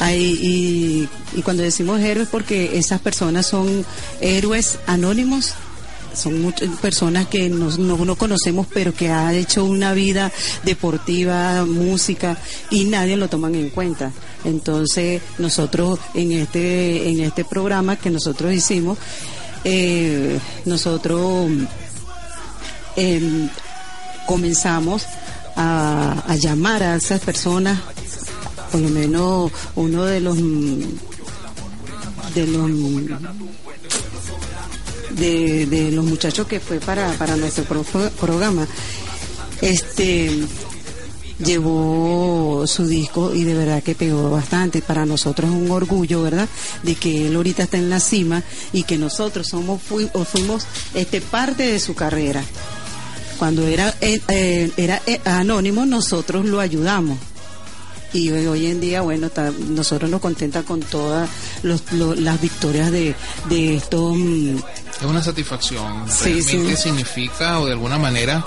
y, 0.09 1.09
y 1.35 1.41
cuando 1.41 1.63
decimos 1.63 1.99
héroes 1.99 2.29
porque 2.29 2.77
esas 2.77 3.01
personas 3.01 3.47
son 3.47 3.85
héroes 4.21 4.77
anónimos 4.85 5.55
son 6.17 6.41
muchas 6.41 6.69
personas 6.79 7.27
que 7.27 7.49
nos, 7.49 7.77
no, 7.77 8.15
conocemos, 8.15 8.67
pero 8.73 8.93
que 8.93 9.09
ha 9.09 9.33
hecho 9.33 9.63
una 9.63 9.93
vida 9.93 10.31
deportiva, 10.63 11.63
música, 11.65 12.37
y 12.71 12.85
nadie 12.85 13.15
lo 13.15 13.29
toman 13.29 13.55
en 13.55 13.69
cuenta. 13.69 14.11
Entonces, 14.43 15.21
nosotros 15.37 15.99
en 16.15 16.31
este, 16.31 17.09
en 17.09 17.19
este 17.21 17.45
programa 17.45 17.95
que 17.97 18.09
nosotros 18.09 18.51
hicimos, 18.51 18.97
eh, 19.63 20.39
nosotros 20.65 21.49
em, 22.95 23.49
comenzamos 24.25 25.03
a, 25.55 26.35
llamar 26.39 26.83
a 26.83 26.95
esas 26.95 27.19
personas, 27.21 27.79
por 28.71 28.81
lo 28.81 28.89
menos 28.89 29.51
uno 29.75 30.05
de 30.05 30.19
los 30.19 30.37
de 32.35 32.47
los 32.47 32.71
de, 35.17 35.91
los 35.91 36.05
muchachos 36.05 36.45
que 36.47 36.59
fue 36.59 36.79
para, 36.79 37.11
para 37.13 37.35
nuestro 37.35 37.63
programa, 37.63 38.67
este 39.61 40.45
llevó 41.43 42.65
su 42.67 42.85
disco 42.85 43.33
y 43.33 43.43
de 43.43 43.53
verdad 43.53 43.83
que 43.83 43.95
pegó 43.95 44.29
bastante. 44.29 44.81
Para 44.81 45.05
nosotros 45.05 45.49
es 45.49 45.55
un 45.55 45.71
orgullo, 45.71 46.23
¿verdad? 46.23 46.47
De 46.83 46.95
que 46.95 47.27
él 47.27 47.35
ahorita 47.35 47.63
está 47.63 47.77
en 47.77 47.89
la 47.89 47.99
cima 47.99 48.43
y 48.73 48.83
que 48.83 48.97
nosotros 48.97 49.47
somos 49.47 49.81
fuimos 49.81 50.65
este 50.93 51.21
parte 51.21 51.63
de 51.63 51.79
su 51.79 51.95
carrera. 51.95 52.43
Cuando 53.37 53.67
era, 53.67 53.93
eh, 54.01 54.19
eh, 54.29 54.71
era 54.77 55.01
eh, 55.05 55.21
anónimo, 55.25 55.85
nosotros 55.85 56.45
lo 56.45 56.59
ayudamos. 56.59 57.19
Y 58.13 58.31
hoy 58.31 58.67
en 58.67 58.79
día, 58.79 59.01
bueno, 59.01 59.29
nosotros 59.69 60.09
nos 60.09 60.21
contenta 60.21 60.63
con 60.63 60.79
todas 60.79 61.29
las 61.61 62.41
victorias 62.41 62.91
de, 62.91 63.15
de 63.49 63.75
estos... 63.75 64.15
Es 64.99 65.05
una 65.05 65.21
satisfacción. 65.21 66.05
Realmente 66.23 66.75
significa 66.75 67.59
o 67.59 67.65
de 67.65 67.73
alguna 67.73 67.97
manera 67.97 68.43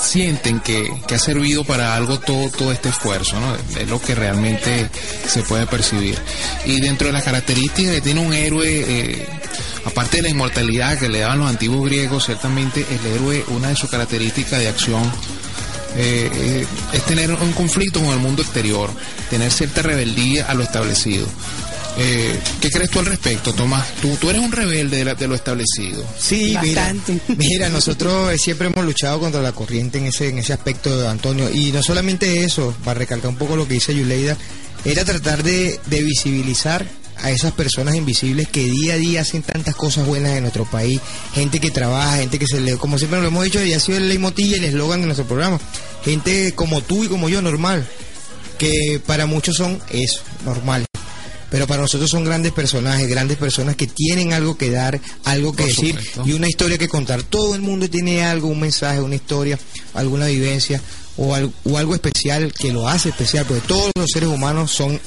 sienten 0.00 0.60
que, 0.60 0.88
ha 1.12 1.18
servido 1.18 1.64
para 1.64 1.96
algo 1.96 2.18
todo, 2.18 2.50
todo 2.50 2.72
este 2.72 2.88
esfuerzo, 2.88 3.38
¿no? 3.40 3.56
Es 3.78 3.88
lo 3.88 4.00
que 4.00 4.14
realmente 4.14 4.88
se 5.26 5.42
puede 5.42 5.66
percibir. 5.66 6.18
Y 6.64 6.80
dentro 6.80 7.08
de 7.08 7.12
las 7.12 7.24
características 7.24 7.94
que 7.94 8.00
tiene 8.00 8.20
un 8.20 8.32
héroe, 8.32 9.26
Aparte 9.84 10.16
de 10.16 10.22
la 10.22 10.28
inmortalidad 10.30 10.98
que 10.98 11.08
le 11.08 11.20
daban 11.20 11.40
los 11.40 11.48
antiguos 11.48 11.84
griegos, 11.84 12.24
ciertamente 12.24 12.86
el 12.88 13.06
héroe, 13.14 13.44
una 13.48 13.68
de 13.68 13.76
sus 13.76 13.90
características 13.90 14.58
de 14.60 14.68
acción 14.68 15.02
eh, 15.96 16.28
eh, 16.32 16.66
es 16.92 17.04
tener 17.04 17.30
un 17.30 17.52
conflicto 17.52 18.00
con 18.00 18.10
el 18.10 18.18
mundo 18.18 18.42
exterior, 18.42 18.90
tener 19.30 19.52
cierta 19.52 19.82
rebeldía 19.82 20.46
a 20.46 20.54
lo 20.54 20.62
establecido. 20.62 21.26
Eh, 21.96 22.40
¿Qué 22.60 22.70
crees 22.70 22.90
tú 22.90 22.98
al 22.98 23.06
respecto, 23.06 23.52
Tomás? 23.52 23.94
Tú, 24.00 24.16
tú 24.20 24.30
eres 24.30 24.42
un 24.42 24.50
rebelde 24.50 25.04
de, 25.04 25.28
lo 25.28 25.34
establecido. 25.34 26.04
Sí, 26.18 26.54
Bastante. 26.54 27.20
Mira, 27.36 27.68
nosotros 27.68 28.40
siempre 28.40 28.68
hemos 28.68 28.84
luchado 28.84 29.20
contra 29.20 29.40
la 29.40 29.52
corriente 29.52 29.98
en 29.98 30.06
ese, 30.06 30.28
en 30.28 30.38
ese 30.38 30.52
aspecto, 30.52 31.08
Antonio. 31.08 31.50
Y 31.52 31.72
no 31.72 31.82
solamente 31.82 32.44
eso, 32.44 32.74
para 32.84 32.98
recalcar 32.98 33.30
un 33.30 33.36
poco 33.36 33.56
lo 33.56 33.68
que 33.68 33.74
dice 33.74 33.94
Yuleida, 33.94 34.36
era 34.84 35.04
tratar 35.04 35.42
de, 35.42 35.78
de 35.86 36.02
visibilizar 36.02 36.84
a 37.22 37.30
esas 37.30 37.52
personas 37.52 37.94
invisibles 37.94 38.48
que 38.48 38.64
día 38.64 38.94
a 38.94 38.96
día 38.96 39.20
hacen 39.20 39.42
tantas 39.42 39.74
cosas 39.76 40.06
buenas 40.06 40.32
en 40.32 40.42
nuestro 40.42 40.64
país, 40.64 41.00
gente 41.32 41.60
que 41.60 41.70
trabaja, 41.70 42.18
gente 42.18 42.38
que 42.38 42.46
se 42.46 42.60
le, 42.60 42.76
como 42.76 42.98
siempre 42.98 43.20
lo 43.20 43.28
hemos 43.28 43.44
dicho, 43.44 43.62
y 43.62 43.72
ha 43.72 43.80
sido 43.80 43.98
el 43.98 44.08
leitmotiv 44.08 44.46
y 44.46 44.54
el 44.54 44.64
eslogan 44.64 45.00
de 45.00 45.06
nuestro 45.06 45.26
programa, 45.26 45.60
gente 46.04 46.52
como 46.54 46.80
tú 46.80 47.04
y 47.04 47.08
como 47.08 47.28
yo, 47.28 47.40
normal, 47.40 47.86
que 48.58 49.00
para 49.06 49.26
muchos 49.26 49.56
son 49.56 49.80
eso, 49.90 50.22
normales. 50.44 50.86
Pero 51.54 51.68
para 51.68 51.82
nosotros 51.82 52.10
son 52.10 52.24
grandes 52.24 52.50
personajes, 52.50 53.08
grandes 53.08 53.38
personas 53.38 53.76
que 53.76 53.86
tienen 53.86 54.32
algo 54.32 54.58
que 54.58 54.72
dar, 54.72 55.00
algo 55.22 55.54
que 55.54 55.66
decir 55.66 55.96
y 56.24 56.32
una 56.32 56.48
historia 56.48 56.78
que 56.78 56.88
contar. 56.88 57.22
Todo 57.22 57.54
el 57.54 57.60
mundo 57.60 57.88
tiene 57.88 58.24
algo, 58.24 58.48
un 58.48 58.58
mensaje, 58.58 59.00
una 59.00 59.14
historia, 59.14 59.56
alguna 59.94 60.26
vivencia 60.26 60.82
o 61.16 61.32
algo 61.32 61.94
especial 61.94 62.52
que 62.52 62.72
lo 62.72 62.88
hace 62.88 63.10
especial, 63.10 63.46
porque 63.46 63.64
todos 63.68 63.92
los 63.96 64.10
seres 64.10 64.30
humanos 64.30 64.72
son 64.72 65.00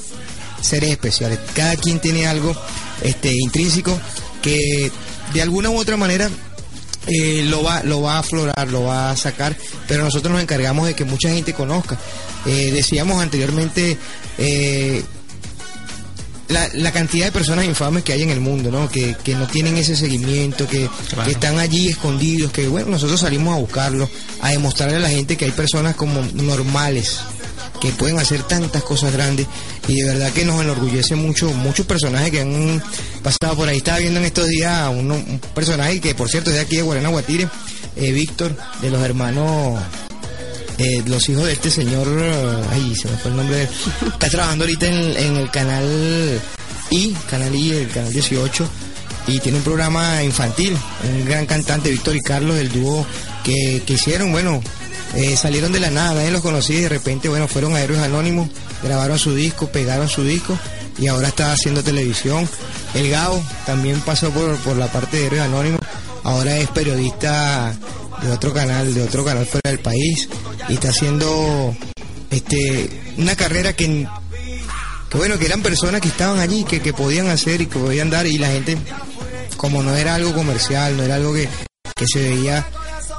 seres 0.62 0.90
especiales. 0.90 1.38
Cada 1.54 1.76
quien 1.76 2.00
tiene 2.00 2.26
algo 2.26 2.56
este, 3.02 3.30
intrínseco 3.30 4.00
que 4.40 4.90
de 5.34 5.42
alguna 5.42 5.68
u 5.68 5.76
otra 5.76 5.98
manera 5.98 6.30
eh, 7.08 7.42
lo, 7.44 7.62
va, 7.62 7.82
lo 7.82 8.00
va 8.00 8.14
a 8.14 8.18
aflorar, 8.20 8.70
lo 8.70 8.84
va 8.84 9.10
a 9.10 9.16
sacar, 9.18 9.54
pero 9.86 10.02
nosotros 10.02 10.32
nos 10.32 10.40
encargamos 10.40 10.86
de 10.86 10.94
que 10.94 11.04
mucha 11.04 11.28
gente 11.28 11.52
conozca. 11.52 11.98
Eh, 12.46 12.70
decíamos 12.72 13.20
anteriormente 13.20 13.98
eh, 14.38 15.02
la, 16.48 16.92
cantidad 16.92 17.26
de 17.26 17.32
personas 17.32 17.64
infames 17.64 18.02
que 18.02 18.12
hay 18.12 18.22
en 18.22 18.30
el 18.30 18.40
mundo, 18.40 18.70
¿no? 18.70 18.88
Que, 18.90 19.16
no 19.36 19.46
tienen 19.46 19.76
ese 19.76 19.94
seguimiento, 19.94 20.66
que, 20.66 20.88
que, 21.24 21.30
están 21.30 21.58
allí 21.58 21.88
escondidos, 21.88 22.50
que 22.52 22.66
bueno, 22.68 22.90
nosotros 22.90 23.20
salimos 23.20 23.54
a 23.54 23.60
buscarlos, 23.60 24.08
a 24.40 24.50
demostrarle 24.50 24.96
a 24.96 25.00
la 25.00 25.10
gente 25.10 25.36
que 25.36 25.44
hay 25.44 25.50
personas 25.52 25.94
como 25.94 26.22
normales, 26.34 27.20
que 27.80 27.90
pueden 27.92 28.18
hacer 28.18 28.42
tantas 28.42 28.82
cosas 28.82 29.12
grandes 29.12 29.46
y 29.86 30.00
de 30.00 30.08
verdad 30.08 30.32
que 30.32 30.44
nos 30.44 30.60
enorgullece 30.60 31.14
mucho 31.14 31.50
muchos 31.52 31.86
personajes 31.86 32.30
que 32.30 32.40
han 32.40 32.82
pasado 33.22 33.56
por 33.56 33.68
ahí. 33.68 33.76
Estaba 33.76 33.98
viendo 33.98 34.18
en 34.18 34.26
estos 34.26 34.48
días 34.48 34.72
a 34.72 34.90
un 34.90 35.40
personaje 35.54 36.00
que 36.00 36.14
por 36.14 36.28
cierto 36.28 36.50
es 36.50 36.56
de 36.56 36.62
aquí 36.62 36.76
de 36.76 36.82
Guarena 36.82 37.08
Guatire, 37.10 37.48
eh, 37.96 38.12
Víctor, 38.12 38.56
de 38.80 38.90
los 38.90 39.02
hermanos 39.02 39.80
eh, 40.78 41.02
los 41.06 41.28
hijos 41.28 41.44
de 41.44 41.52
este 41.52 41.70
señor, 41.70 42.06
ay, 42.70 42.94
se 42.94 43.08
me 43.08 43.16
fue 43.16 43.30
el 43.30 43.36
nombre 43.36 43.56
de 43.56 43.68
está 44.12 44.28
trabajando 44.30 44.64
ahorita 44.64 44.86
en, 44.86 45.36
el 45.36 45.50
canal 45.50 46.40
I, 46.90 47.14
canal 47.28 47.54
I, 47.54 47.72
el 47.72 47.88
canal 47.88 48.12
18, 48.12 48.68
y 49.26 49.40
tiene 49.40 49.58
un 49.58 49.64
programa 49.64 50.22
infantil, 50.22 50.76
un 51.04 51.24
gran 51.24 51.46
cantante, 51.46 51.90
Víctor 51.90 52.16
y 52.16 52.20
Carlos, 52.20 52.56
el 52.58 52.70
dúo 52.70 53.04
que, 53.44 53.82
que 53.84 53.94
hicieron, 53.94 54.32
bueno, 54.32 54.60
eh, 55.14 55.36
salieron 55.36 55.72
de 55.72 55.80
la 55.80 55.90
nada, 55.90 56.14
nadie 56.14 56.30
los 56.30 56.42
conocía 56.42 56.78
y 56.78 56.82
de 56.82 56.88
repente, 56.88 57.28
bueno, 57.28 57.48
fueron 57.48 57.74
a 57.74 57.80
Héroes 57.80 58.00
Anónimos, 58.00 58.48
grabaron 58.82 59.18
su 59.18 59.34
disco, 59.34 59.68
pegaron 59.68 60.08
su 60.08 60.22
disco 60.22 60.58
y 60.98 61.06
ahora 61.06 61.28
está 61.28 61.52
haciendo 61.52 61.82
televisión. 61.82 62.48
El 62.94 63.10
Gao 63.10 63.42
también 63.66 64.00
pasó 64.00 64.30
por, 64.30 64.76
la 64.76 64.86
parte 64.88 65.16
de 65.16 65.26
Héroes 65.26 65.42
Anónimos, 65.42 65.80
ahora 66.24 66.56
es 66.58 66.68
periodista 66.68 67.74
de 68.22 68.30
otro 68.30 68.52
canal, 68.52 68.92
de 68.94 69.02
otro 69.02 69.24
canal 69.24 69.46
fuera 69.46 69.70
del 69.70 69.80
país 69.80 70.28
y 70.68 70.74
está 70.74 70.90
haciendo 70.90 71.76
este 72.30 72.90
una 73.16 73.36
carrera 73.36 73.72
que, 73.72 74.06
que 75.10 75.16
bueno, 75.18 75.38
que 75.38 75.46
eran 75.46 75.62
personas 75.62 76.00
que 76.00 76.08
estaban 76.08 76.38
allí, 76.40 76.64
que, 76.64 76.80
que 76.80 76.92
podían 76.92 77.28
hacer 77.28 77.60
y 77.60 77.66
que 77.66 77.78
podían 77.78 78.10
dar 78.10 78.26
y 78.26 78.38
la 78.38 78.48
gente, 78.48 78.76
como 79.56 79.82
no 79.82 79.94
era 79.94 80.14
algo 80.14 80.32
comercial, 80.32 80.96
no 80.96 81.02
era 81.02 81.16
algo 81.16 81.32
que, 81.32 81.48
que 81.96 82.06
se 82.06 82.20
veía 82.20 82.66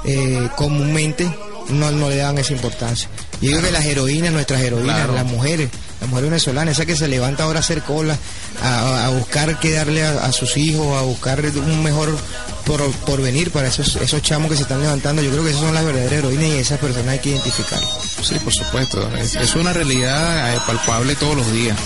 eh, 0.04 0.48
comúnmente, 0.56 1.30
no, 1.68 1.90
no 1.90 2.08
le 2.08 2.16
daban 2.16 2.38
esa 2.38 2.52
importancia. 2.52 3.08
Yo 3.40 3.50
digo 3.50 3.62
que 3.62 3.70
las 3.70 3.84
heroínas, 3.84 4.32
nuestras 4.32 4.60
heroínas, 4.60 5.08
las 5.08 5.24
mujeres, 5.24 5.70
las 6.00 6.08
mujeres 6.08 6.30
venezolanas, 6.30 6.72
esa 6.72 6.86
que 6.86 6.96
se 6.96 7.08
levanta 7.08 7.44
ahora 7.44 7.58
a 7.58 7.62
hacer 7.62 7.82
cola, 7.82 8.16
a, 8.62 9.10
buscar 9.10 9.58
qué 9.60 9.72
darle 9.72 10.04
a, 10.04 10.30
sus 10.32 10.56
hijos, 10.56 10.96
a 10.98 11.02
buscar 11.02 11.40
un 11.40 11.82
mejor 11.82 12.16
por, 12.64 13.20
venir 13.20 13.50
para 13.50 13.68
esos, 13.68 13.96
esos 13.96 14.22
chamos 14.22 14.50
que 14.50 14.56
se 14.56 14.62
están 14.62 14.80
levantando, 14.80 15.22
yo 15.22 15.30
creo 15.30 15.44
que 15.44 15.50
esas 15.50 15.62
son 15.62 15.74
las 15.74 15.84
verdaderas 15.84 16.12
heroínas 16.12 16.44
y 16.44 16.52
esas 16.52 16.78
personas 16.78 17.08
hay 17.08 17.18
que 17.18 17.30
identificar. 17.30 17.80
Sí, 18.22 18.36
por 18.42 18.52
supuesto, 18.52 19.10
es, 19.16 19.54
una 19.54 19.72
realidad 19.72 20.54
eh, 20.54 20.58
palpable 20.66 21.14
todos 21.16 21.36
los 21.36 21.52
días. 21.52 21.76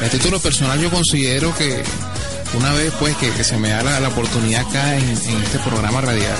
A 0.00 0.08
título 0.08 0.38
personal 0.38 0.80
yo 0.80 0.90
considero 0.90 1.54
que 1.54 1.82
una 2.56 2.72
vez 2.72 2.92
pues 2.98 3.16
que, 3.16 3.44
se 3.44 3.56
me 3.58 3.70
da 3.70 4.00
la, 4.00 4.08
oportunidad 4.08 4.66
acá 4.66 4.96
en 4.96 5.08
este 5.10 5.58
programa 5.64 6.00
radial, 6.00 6.36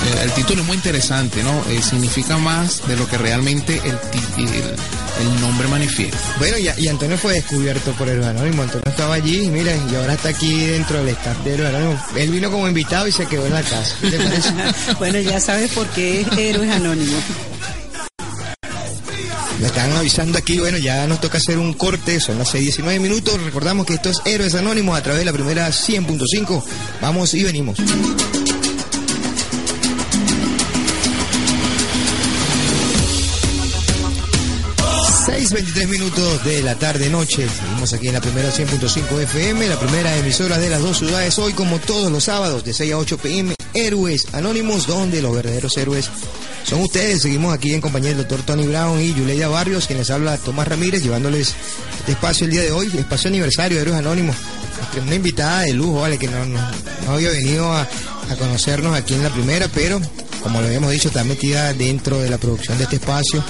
eh, 0.00 0.22
el 0.22 0.32
título 0.32 0.62
es 0.62 0.66
muy 0.66 0.76
interesante, 0.76 1.42
¿no? 1.42 1.52
Eh, 1.68 1.82
significa 1.82 2.38
más 2.38 2.86
de 2.88 2.96
lo 2.96 3.06
que 3.06 3.18
realmente 3.18 3.80
el, 3.84 3.98
el, 4.38 4.76
nombre 5.40 5.68
manifiesta. 5.68 6.18
Bueno, 6.38 6.56
y, 6.58 6.88
Antonio 6.88 7.18
fue 7.18 7.34
descubierto 7.34 7.92
por 7.92 8.08
el 8.08 8.22
Anónimo. 8.22 8.62
Antonio 8.62 8.84
estaba 8.86 9.14
allí, 9.14 9.48
mira, 9.48 9.72
y 9.90 9.94
ahora 9.94 10.14
está 10.14 10.30
aquí 10.30 10.66
dentro 10.66 10.98
del 10.98 11.08
staff 11.08 11.38
de 11.44 11.66
Anónimo. 11.66 12.02
Él 12.16 12.30
vino 12.30 12.50
como 12.50 12.68
invitado 12.68 13.06
y 13.06 13.12
se 13.12 13.26
quedó 13.26 13.46
en 13.46 13.52
la 13.52 13.62
casa. 13.62 13.94
¿Te 14.00 14.18
parece? 14.18 14.50
bueno, 14.98 15.20
ya 15.20 15.40
sabes 15.40 15.72
por 15.72 15.86
qué 15.88 16.22
es 16.22 16.28
Héroes 16.36 16.70
Anónimo. 16.70 17.16
Me 19.60 19.66
están 19.66 19.92
avisando 19.92 20.38
aquí, 20.38 20.58
bueno, 20.58 20.78
ya 20.78 21.06
nos 21.06 21.20
toca 21.20 21.36
hacer 21.36 21.58
un 21.58 21.74
corte, 21.74 22.18
son 22.18 22.38
las 22.38 22.54
6.19 22.54 22.98
minutos. 22.98 23.42
Recordamos 23.42 23.84
que 23.84 23.94
esto 23.94 24.08
es 24.08 24.22
Héroes 24.24 24.54
Anónimos 24.54 24.98
a 24.98 25.02
través 25.02 25.18
de 25.18 25.26
la 25.26 25.34
primera 25.34 25.68
100.5. 25.68 26.62
Vamos 27.02 27.34
y 27.34 27.44
venimos. 27.44 27.76
6.23 35.50 35.88
minutos 35.88 36.44
de 36.44 36.62
la 36.62 36.76
tarde-noche. 36.76 37.48
Seguimos 37.48 37.92
aquí 37.92 38.06
en 38.06 38.14
la 38.14 38.20
primera 38.20 38.52
100.5 38.52 39.20
FM, 39.22 39.66
la 39.66 39.80
primera 39.80 40.16
emisora 40.16 40.58
de 40.58 40.70
las 40.70 40.80
dos 40.80 40.98
ciudades. 40.98 41.36
Hoy, 41.40 41.54
como 41.54 41.80
todos 41.80 42.12
los 42.12 42.24
sábados, 42.24 42.62
de 42.62 42.72
6 42.72 42.92
a 42.92 42.98
8 42.98 43.18
pm, 43.18 43.54
Héroes 43.74 44.28
Anónimos, 44.32 44.86
donde 44.86 45.20
los 45.20 45.34
verdaderos 45.34 45.76
héroes 45.76 46.08
son 46.64 46.82
ustedes. 46.82 47.22
Seguimos 47.22 47.52
aquí 47.52 47.74
en 47.74 47.80
compañía 47.80 48.10
del 48.10 48.18
doctor 48.18 48.42
Tony 48.42 48.68
Brown 48.68 49.00
y 49.00 49.12
Yuleida 49.12 49.48
Barrios, 49.48 49.88
quien 49.88 49.98
les 49.98 50.10
habla 50.10 50.36
Tomás 50.36 50.68
Ramírez, 50.68 51.02
llevándoles 51.02 51.54
este 51.98 52.12
espacio 52.12 52.44
el 52.44 52.52
día 52.52 52.62
de 52.62 52.70
hoy, 52.70 52.86
espacio 52.96 53.28
aniversario 53.28 53.78
de 53.78 53.82
Héroes 53.82 53.98
Anónimos. 53.98 54.36
Una 55.04 55.14
invitada 55.16 55.62
de 55.62 55.72
lujo, 55.72 56.02
¿vale? 56.02 56.16
Que 56.16 56.28
no, 56.28 56.44
no, 56.44 56.60
había 57.12 57.30
venido 57.30 57.72
a, 57.72 57.80
a 57.82 58.36
conocernos 58.38 58.94
aquí 58.94 59.14
en 59.14 59.24
la 59.24 59.30
primera, 59.30 59.66
pero 59.74 60.00
como 60.44 60.60
lo 60.60 60.66
habíamos 60.68 60.92
dicho, 60.92 61.08
está 61.08 61.24
metida 61.24 61.72
dentro 61.74 62.18
de 62.20 62.30
la 62.30 62.38
producción 62.38 62.78
de 62.78 62.84
este 62.84 62.96
espacio. 62.96 63.42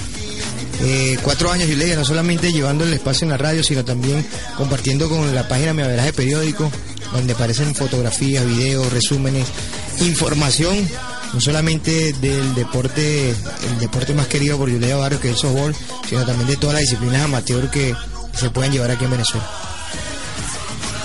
Eh, 0.83 1.17
cuatro 1.21 1.51
años, 1.51 1.69
Yuleida, 1.69 1.95
no 1.95 2.05
solamente 2.05 2.51
llevando 2.51 2.83
el 2.83 2.93
espacio 2.93 3.25
en 3.25 3.31
la 3.31 3.37
radio, 3.37 3.63
sino 3.63 3.85
también 3.85 4.25
compartiendo 4.57 5.07
con 5.09 5.33
la 5.35 5.47
página 5.47 5.73
Mi 5.73 5.83
Averaje 5.83 6.11
Periódico, 6.11 6.71
donde 7.13 7.33
aparecen 7.33 7.75
fotografías, 7.75 8.45
videos, 8.45 8.91
resúmenes, 8.91 9.47
información, 9.99 10.75
no 11.33 11.39
solamente 11.39 12.13
del 12.13 12.55
deporte, 12.55 13.29
el 13.29 13.79
deporte 13.79 14.13
más 14.15 14.27
querido 14.27 14.57
por 14.57 14.69
Yuleida 14.69 14.97
Barrio, 14.97 15.19
que 15.19 15.29
es 15.29 15.35
el 15.35 15.39
softball, 15.39 15.75
sino 16.09 16.25
también 16.25 16.47
de 16.47 16.57
todas 16.57 16.73
las 16.73 16.81
disciplinas 16.81 17.23
amateur 17.23 17.69
que 17.69 17.95
se 18.33 18.49
pueden 18.49 18.71
llevar 18.71 18.89
aquí 18.89 19.05
en 19.05 19.11
Venezuela. 19.11 19.47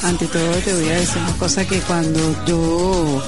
Ante 0.03 0.27
todo 0.27 0.53
te 0.65 0.73
voy 0.73 0.89
a 0.89 1.01
decir 1.01 1.21
una 1.21 1.37
cosa 1.37 1.67
que 1.67 1.81
cuando 1.81 2.45
yo 2.47 3.23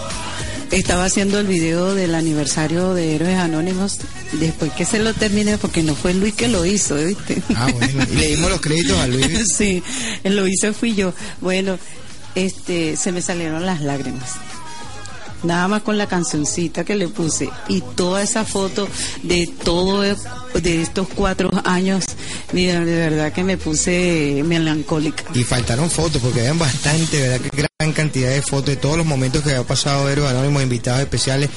estaba 0.71 1.05
haciendo 1.05 1.39
el 1.41 1.47
video 1.47 1.95
del 1.95 2.15
aniversario 2.15 2.95
de 2.95 3.15
Héroes 3.15 3.39
Anónimos, 3.39 3.99
después 4.33 4.73
que 4.73 4.85
se 4.85 4.99
lo 4.99 5.15
terminé, 5.15 5.59
porque 5.59 5.83
no 5.83 5.95
fue 5.95 6.15
Luis 6.15 6.35
que 6.35 6.49
lo 6.49 6.65
hizo, 6.65 6.97
¿viste? 6.97 7.43
Ah, 7.55 7.69
bueno, 7.73 8.05
y 8.13 8.17
le 8.17 8.29
dimos 8.29 8.51
los 8.51 8.61
créditos 8.61 8.99
a 8.99 9.07
Luis. 9.07 9.47
sí, 9.57 9.83
lo 10.25 10.47
hizo 10.47 10.73
fui 10.75 10.95
yo. 10.95 11.13
Bueno, 11.41 11.79
este, 12.35 12.97
se 12.97 13.13
me 13.13 13.23
salieron 13.23 13.65
las 13.65 13.81
lágrimas 13.81 14.35
nada 15.43 15.69
más 15.69 15.83
con 15.83 15.99
la 15.99 16.07
cancioncita 16.07 16.85
que 16.85 16.97
le 16.97 17.09
puse 17.09 17.49
y 17.69 17.81
toda 17.81 18.23
esa 18.23 18.45
foto 18.45 18.89
de 19.23 19.47
todo 19.47 20.03
de 20.03 20.83
estos 20.83 21.09
cuatro 21.15 21.51
años, 21.65 22.05
mira, 22.52 22.85
de 22.85 22.97
verdad 22.97 23.33
que 23.33 23.45
me 23.45 23.57
puse 23.57 24.43
melancólica. 24.45 25.25
Y 25.35 25.45
faltaron 25.45 25.90
fotos 25.90 26.21
porque 26.23 26.40
habían 26.40 26.59
bastante, 26.59 27.21
verdad 27.21 27.40
que 27.40 27.50
gran 27.57 27.93
cantidad 27.93 28.31
de 28.31 28.43
fotos 28.43 28.67
de 28.67 28.76
todos 28.76 28.97
los 28.97 29.07
momentos 29.07 29.43
que 29.43 29.50
había 29.50 29.64
pasado 29.64 30.09
Héroes 30.09 30.31
Anónimos, 30.31 30.62
invitados 30.62 31.00
especiales, 31.00 31.50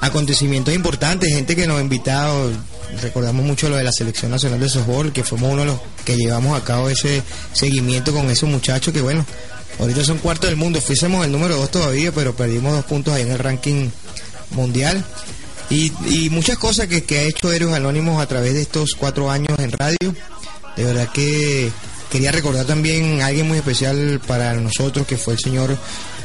acontecimientos 0.00 0.74
importantes, 0.74 1.32
gente 1.32 1.56
que 1.56 1.66
nos 1.66 1.78
ha 1.78 1.82
invitado. 1.82 2.50
Recordamos 3.02 3.44
mucho 3.44 3.68
lo 3.68 3.76
de 3.76 3.84
la 3.84 3.92
Selección 3.92 4.30
Nacional 4.30 4.60
de 4.60 4.68
Softball, 4.68 5.12
que 5.12 5.24
fuimos 5.24 5.52
uno 5.52 5.60
de 5.60 5.66
los 5.66 5.80
que 6.04 6.16
llevamos 6.16 6.58
a 6.58 6.64
cabo 6.64 6.88
ese 6.88 7.22
seguimiento 7.52 8.12
con 8.12 8.30
esos 8.30 8.48
muchachos 8.48 8.94
que, 8.94 9.02
bueno, 9.02 9.26
Ahorita 9.78 10.04
son 10.04 10.18
cuartos 10.18 10.50
del 10.50 10.58
mundo. 10.58 10.80
Fuésemos 10.80 11.24
el 11.24 11.32
número 11.32 11.56
dos 11.56 11.70
todavía, 11.70 12.10
pero 12.12 12.34
perdimos 12.34 12.72
dos 12.72 12.84
puntos 12.84 13.14
ahí 13.14 13.22
en 13.22 13.30
el 13.30 13.38
ranking 13.38 13.90
mundial. 14.50 15.04
Y, 15.70 16.30
muchas 16.30 16.56
cosas 16.56 16.86
que, 16.86 17.18
ha 17.18 17.22
hecho 17.22 17.52
Héroes 17.52 17.74
Anónimos 17.74 18.22
a 18.22 18.26
través 18.26 18.54
de 18.54 18.62
estos 18.62 18.94
cuatro 18.98 19.30
años 19.30 19.58
en 19.58 19.70
radio. 19.72 20.14
De 20.76 20.84
verdad 20.84 21.08
que 21.12 21.70
quería 22.10 22.32
recordar 22.32 22.64
también 22.64 23.20
a 23.20 23.26
alguien 23.26 23.46
muy 23.46 23.58
especial 23.58 24.20
para 24.26 24.54
nosotros, 24.54 25.06
que 25.06 25.16
fue 25.18 25.34
el 25.34 25.40
señor 25.40 25.76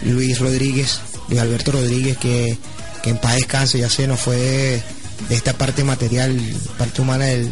Luis 0.03 0.39
Rodríguez, 0.39 0.99
Luis 1.27 1.41
Alberto 1.41 1.73
Rodríguez, 1.73 2.17
que, 2.17 2.57
en 3.03 3.17
paz 3.17 3.35
descanse, 3.35 3.79
ya 3.79 3.89
se 3.89 4.07
nos 4.07 4.19
fue 4.19 4.37
de, 4.37 4.83
esta 5.29 5.53
parte 5.53 5.83
material, 5.83 6.39
parte 6.77 7.01
humana 7.01 7.25
del, 7.25 7.49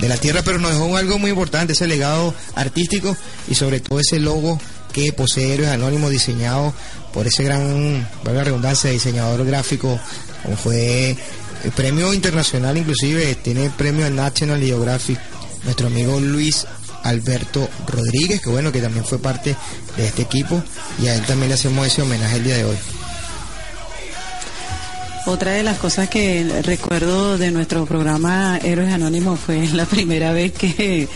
de 0.00 0.08
la 0.08 0.16
tierra, 0.16 0.42
pero 0.44 0.58
nos 0.58 0.72
dejó 0.72 0.96
algo 0.96 1.18
muy 1.18 1.30
importante, 1.30 1.72
ese 1.72 1.88
legado 1.88 2.32
artístico 2.54 3.16
y 3.48 3.54
sobre 3.54 3.80
todo 3.80 3.98
ese 3.98 4.20
logo 4.20 4.60
que 4.92 5.12
posee 5.12 5.54
Héroes 5.54 5.70
Anónimos 5.70 6.10
diseñado 6.10 6.72
por 7.12 7.26
ese 7.26 7.42
gran, 7.42 8.06
valga 8.22 8.40
la 8.40 8.44
redundancia, 8.44 8.90
diseñador 8.90 9.44
gráfico, 9.44 9.98
fue 10.56 11.16
el 11.64 11.72
premio 11.72 12.14
internacional 12.14 12.76
inclusive, 12.76 13.34
tiene 13.36 13.70
premio 13.70 14.08
National 14.10 14.60
Geographic, 14.60 15.18
nuestro 15.64 15.88
amigo 15.88 16.20
Luis 16.20 16.66
Alberto 17.02 17.68
Rodríguez, 17.86 18.40
que 18.40 18.50
bueno, 18.50 18.72
que 18.72 18.80
también 18.80 19.04
fue 19.04 19.18
parte 19.18 19.56
de 19.96 20.06
este 20.06 20.22
equipo, 20.22 20.62
y 21.02 21.08
a 21.08 21.14
él 21.14 21.22
también 21.22 21.48
le 21.48 21.54
hacemos 21.54 21.86
ese 21.86 22.02
homenaje 22.02 22.36
el 22.36 22.44
día 22.44 22.56
de 22.56 22.64
hoy. 22.64 22.76
Otra 25.26 25.52
de 25.52 25.62
las 25.62 25.78
cosas 25.78 26.08
que 26.08 26.62
recuerdo 26.62 27.36
de 27.36 27.50
nuestro 27.50 27.84
programa 27.84 28.58
Héroes 28.62 28.92
Anónimos 28.92 29.38
fue 29.38 29.66
la 29.74 29.84
primera 29.84 30.32
vez 30.32 30.52
que 30.52 31.06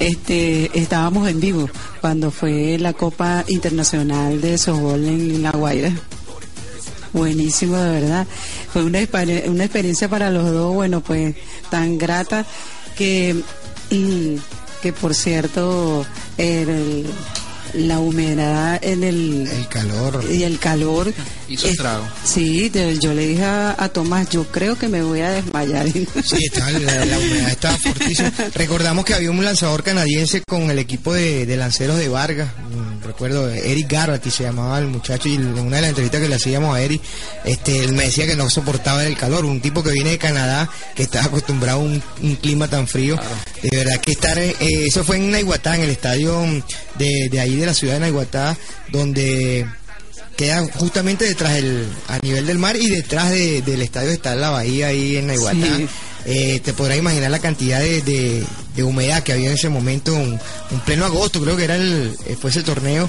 este, 0.00 0.70
estábamos 0.78 1.28
en 1.28 1.38
vivo, 1.38 1.70
cuando 2.00 2.30
fue 2.30 2.76
la 2.78 2.92
Copa 2.92 3.44
Internacional 3.46 4.40
de 4.40 4.58
Softball 4.58 5.04
en 5.04 5.42
La 5.42 5.52
Guaira. 5.52 5.92
Buenísimo, 7.12 7.76
de 7.76 8.00
verdad. 8.00 8.26
Fue 8.72 8.84
una, 8.84 9.00
una 9.46 9.64
experiencia 9.64 10.08
para 10.08 10.30
los 10.30 10.50
dos, 10.50 10.74
bueno, 10.74 11.02
pues 11.02 11.34
tan 11.70 11.98
grata 11.98 12.46
que, 12.96 13.36
que 14.82 14.92
por 14.92 15.14
cierto, 15.14 16.06
el, 16.38 17.06
la 17.74 17.98
humedad 18.00 18.78
en 18.82 19.02
el, 19.02 19.48
el 19.48 19.68
calor 19.68 20.24
y 20.30 20.42
el 20.42 20.58
calor 20.58 21.12
hizo 21.48 21.68
estrago. 21.68 22.04
sí, 22.24 22.70
yo 23.00 23.14
le 23.14 23.26
dije 23.26 23.44
a, 23.44 23.90
Tomás, 23.92 24.28
yo 24.30 24.44
creo 24.44 24.76
que 24.76 24.88
me 24.88 25.02
voy 25.02 25.20
a 25.20 25.30
desmayar. 25.30 25.86
Sí, 26.24 26.44
está, 26.44 26.70
la, 26.70 27.18
humedad 27.18 27.50
estaba 27.50 27.76
fortísima. 27.78 28.32
Recordamos 28.54 29.04
que 29.04 29.14
había 29.14 29.30
un 29.30 29.44
lanzador 29.44 29.82
canadiense 29.82 30.42
con 30.46 30.70
el 30.70 30.78
equipo 30.78 31.12
de, 31.12 31.56
lanceros 31.56 31.98
de 31.98 32.08
Vargas, 32.08 32.50
recuerdo, 33.02 33.48
Eric 33.48 33.90
Garrett, 33.90 34.28
se 34.28 34.44
llamaba 34.44 34.78
el 34.78 34.86
muchacho, 34.86 35.28
y 35.28 35.34
en 35.34 35.58
una 35.58 35.76
de 35.76 35.82
las 35.82 35.88
entrevistas 35.90 36.20
que 36.20 36.28
le 36.28 36.34
hacíamos 36.34 36.74
a 36.74 36.80
Eric, 36.80 37.02
este, 37.44 37.84
él 37.84 37.92
me 37.92 38.04
decía 38.04 38.26
que 38.26 38.36
no 38.36 38.48
soportaba 38.48 39.04
el 39.04 39.16
calor, 39.16 39.44
un 39.44 39.60
tipo 39.60 39.82
que 39.82 39.90
viene 39.90 40.10
de 40.10 40.18
Canadá, 40.18 40.68
que 40.94 41.02
está 41.02 41.24
acostumbrado 41.24 41.80
a 41.80 41.82
un, 41.82 42.02
clima 42.40 42.68
tan 42.68 42.86
frío. 42.86 43.18
De 43.62 43.76
verdad 43.76 44.00
que 44.00 44.12
estar, 44.12 44.38
eh, 44.38 44.56
eso 44.60 45.04
fue 45.04 45.16
en 45.16 45.30
Naiguatá, 45.30 45.76
en 45.76 45.82
el 45.82 45.90
estadio 45.90 46.42
de, 46.98 47.28
de 47.30 47.40
ahí 47.40 47.56
de 47.56 47.66
la 47.66 47.74
ciudad 47.74 47.94
de 47.94 48.00
Naiguatá, 48.00 48.56
donde 48.90 49.66
queda 50.36 50.66
justamente 50.74 51.24
detrás 51.24 51.54
del, 51.54 51.86
a 52.08 52.18
nivel 52.18 52.46
del 52.46 52.58
mar 52.58 52.76
y 52.76 52.88
detrás 52.88 53.30
del 53.30 53.82
estadio 53.82 54.10
está 54.10 54.34
la 54.34 54.50
bahía 54.50 54.88
ahí 54.88 55.16
en 55.16 55.26
Naiguatá. 55.26 55.78
Eh, 56.24 56.60
te 56.64 56.72
podrás 56.72 56.98
imaginar 56.98 57.30
la 57.30 57.40
cantidad 57.40 57.80
de, 57.80 58.44
humedad 58.82 59.22
que 59.22 59.32
había 59.32 59.48
en 59.48 59.54
ese 59.54 59.68
momento, 59.68 60.14
un, 60.14 60.38
pleno 60.84 61.04
agosto, 61.04 61.40
creo 61.40 61.56
que 61.56 61.64
era 61.64 61.76
el, 61.76 62.16
eh, 62.26 62.36
fue 62.40 62.50
ese 62.50 62.62
torneo. 62.62 63.08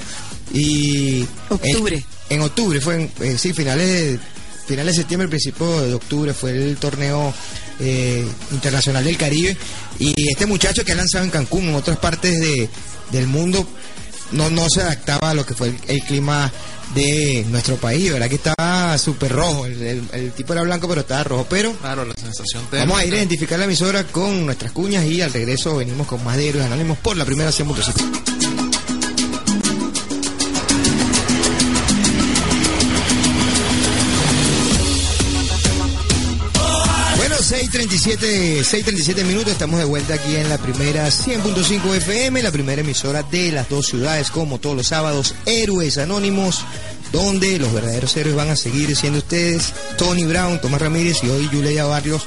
Y 0.52 1.26
octubre. 1.48 2.04
En, 2.28 2.40
octubre, 2.40 2.80
fue 2.80 2.96
en, 2.96 3.10
eh, 3.20 3.38
sí, 3.38 3.52
finales 3.52 3.86
de, 3.88 4.18
finales 4.66 4.96
de 4.96 5.02
septiembre, 5.02 5.28
principio 5.28 5.82
de 5.82 5.94
octubre, 5.94 6.34
fue 6.34 6.50
el 6.50 6.76
torneo 6.76 7.32
internacional 8.52 9.04
del 9.04 9.16
Caribe. 9.16 9.56
Y 9.98 10.28
este 10.30 10.46
muchacho 10.46 10.84
que 10.84 10.92
ha 10.92 10.96
lanzado 10.96 11.24
en 11.24 11.30
Cancún, 11.30 11.68
en 11.68 11.74
otras 11.74 11.98
partes 11.98 12.40
de, 12.40 12.68
del 13.10 13.26
mundo, 13.26 13.66
no, 14.32 14.50
no 14.50 14.68
se 14.68 14.82
adaptaba 14.82 15.30
a 15.30 15.34
lo 15.34 15.46
que 15.46 15.54
fue 15.54 15.74
el, 15.88 16.02
clima 16.02 16.52
de 16.94 17.44
nuestro 17.48 17.76
país, 17.76 18.12
¿verdad? 18.12 18.28
Que 18.28 18.36
estaba 18.36 18.96
súper 18.98 19.32
rojo, 19.32 19.66
el, 19.66 20.32
tipo 20.36 20.52
era 20.52 20.62
blanco 20.62 20.88
pero 20.88 21.00
estaba 21.00 21.24
rojo, 21.24 21.46
pero 21.48 21.72
claro, 21.74 22.04
la 22.04 22.14
sensación 22.14 22.64
vamos 22.70 22.98
a 22.98 23.04
ir 23.04 23.14
a 23.14 23.16
identificar 23.18 23.58
la 23.58 23.64
emisora 23.64 24.04
con 24.04 24.46
nuestras 24.46 24.72
cuñas 24.72 25.04
y 25.04 25.22
al 25.22 25.32
regreso 25.32 25.76
venimos 25.76 26.06
con 26.06 26.22
más 26.24 26.36
de 26.36 26.48
héroes 26.48 26.66
anónimos 26.66 26.98
por 26.98 27.16
la 27.16 27.24
primera 27.24 27.50
100.7. 27.50 28.73
6.37, 37.74 38.60
6.37 38.60 39.24
minutos, 39.24 39.50
estamos 39.50 39.80
de 39.80 39.84
vuelta 39.84 40.14
aquí 40.14 40.36
en 40.36 40.48
la 40.48 40.58
primera 40.58 41.08
100.5 41.08 41.96
FM, 41.96 42.40
la 42.40 42.52
primera 42.52 42.82
emisora 42.82 43.24
de 43.24 43.50
las 43.50 43.68
dos 43.68 43.86
ciudades, 43.86 44.30
como 44.30 44.60
todos 44.60 44.76
los 44.76 44.86
sábados, 44.86 45.34
Héroes 45.44 45.98
Anónimos, 45.98 46.64
donde 47.10 47.58
los 47.58 47.72
verdaderos 47.72 48.16
héroes 48.16 48.36
van 48.36 48.50
a 48.50 48.54
seguir 48.54 48.94
siendo 48.94 49.18
ustedes, 49.18 49.72
Tony 49.98 50.22
Brown, 50.22 50.60
Tomás 50.60 50.82
Ramírez 50.82 51.24
y 51.24 51.28
hoy 51.30 51.48
Julia 51.50 51.84
Barrios, 51.84 52.22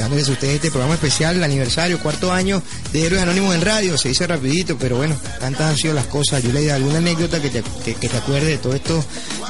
dejándoles 0.00 0.30
a 0.30 0.32
ustedes 0.32 0.54
este 0.54 0.70
programa 0.70 0.94
especial, 0.94 1.36
el 1.36 1.44
aniversario, 1.44 1.98
cuarto 2.00 2.32
año 2.32 2.62
de 2.90 3.04
Héroes 3.04 3.20
Anónimos 3.20 3.54
en 3.54 3.60
radio, 3.60 3.98
se 3.98 4.08
dice 4.08 4.26
rapidito, 4.26 4.78
pero 4.78 4.96
bueno, 4.96 5.14
tantas 5.38 5.72
han 5.72 5.76
sido 5.76 5.92
las 5.92 6.06
cosas. 6.06 6.42
Julia, 6.42 6.76
¿alguna 6.76 6.98
anécdota 6.98 7.38
que 7.42 7.50
te, 7.50 7.62
que, 7.84 8.08
te 8.08 8.16
acuerde 8.16 8.46
de 8.46 8.56
todo 8.56 8.74
esto, 8.74 9.04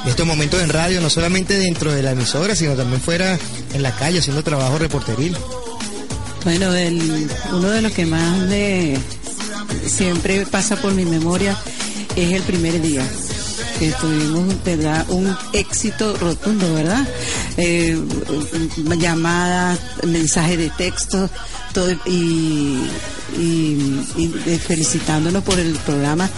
de 0.04 0.10
estos 0.10 0.26
momentos 0.26 0.60
en 0.60 0.70
radio, 0.70 1.00
no 1.00 1.08
solamente 1.08 1.56
dentro 1.56 1.92
de 1.92 2.02
la 2.02 2.10
emisora, 2.10 2.56
sino 2.56 2.74
también 2.74 3.00
fuera 3.00 3.38
en 3.74 3.82
la 3.84 3.94
calle 3.94 4.18
haciendo 4.18 4.42
trabajo 4.42 4.76
reporteril? 4.76 5.36
Bueno, 6.42 6.74
el, 6.74 7.30
uno 7.52 7.70
de 7.70 7.82
los 7.82 7.92
que 7.92 8.06
más 8.06 8.36
me 8.48 8.98
siempre 9.86 10.46
pasa 10.46 10.74
por 10.74 10.92
mi 10.94 11.04
memoria 11.04 11.56
es 12.16 12.32
el 12.32 12.42
primer 12.42 12.82
día 12.82 13.06
que 13.78 13.92
tuvimos 13.92 14.64
¿verdad? 14.64 15.06
un 15.10 15.34
éxito 15.52 16.16
rotundo, 16.16 16.74
¿verdad? 16.74 17.06
Eh, 17.62 17.94
llamadas, 18.98 19.78
mensajes 20.06 20.56
de 20.56 20.70
texto, 20.70 21.28
y, 22.06 22.78
felicitándonos 24.66 25.44
por 25.44 25.58
el 25.58 25.74
programa. 25.74 26.30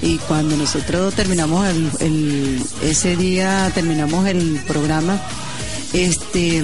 Y 0.00 0.18
cuando 0.18 0.56
nosotros 0.56 1.12
terminamos 1.14 1.66
el, 2.00 2.62
ese 2.82 3.16
día, 3.16 3.70
terminamos 3.74 4.28
el 4.28 4.60
programa, 4.66 5.20
este, 5.92 6.62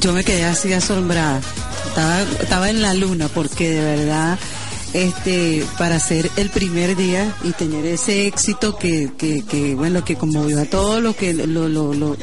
yo 0.00 0.12
me 0.12 0.22
quedé 0.22 0.44
así 0.44 0.72
asombrada. 0.72 1.40
Estaba 2.40 2.70
en 2.70 2.80
la 2.80 2.94
luna 2.94 3.28
porque 3.28 3.70
de 3.70 3.96
verdad 3.96 4.38
este 4.92 5.64
para 5.78 5.96
hacer 5.96 6.30
el 6.36 6.50
primer 6.50 6.96
día 6.96 7.34
y 7.44 7.52
tener 7.52 7.86
ese 7.86 8.26
éxito 8.26 8.76
que, 8.76 9.10
que, 9.16 9.74
bueno 9.74 10.04
que 10.04 10.16
conmovió 10.16 10.60
a 10.60 10.64
todos 10.64 11.02
los 11.02 11.16
que 11.16 11.32
lo, 11.32 11.68
lo, 11.68 11.94
lo, 11.94 12.16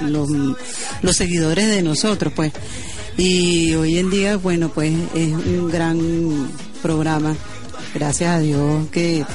los 1.02 1.16
seguidores 1.16 1.68
de 1.68 1.82
nosotros 1.82 2.34
pues. 2.36 2.52
Y 3.18 3.74
hoy 3.76 3.98
en 3.98 4.10
día 4.10 4.38
bueno 4.38 4.70
pues 4.70 4.94
es 5.16 5.34
un 5.34 5.70
gran 5.70 6.50
programa. 6.82 7.36
Gracias 7.94 8.30
a 8.30 8.40
Dios 8.40 8.88
que 8.92 9.26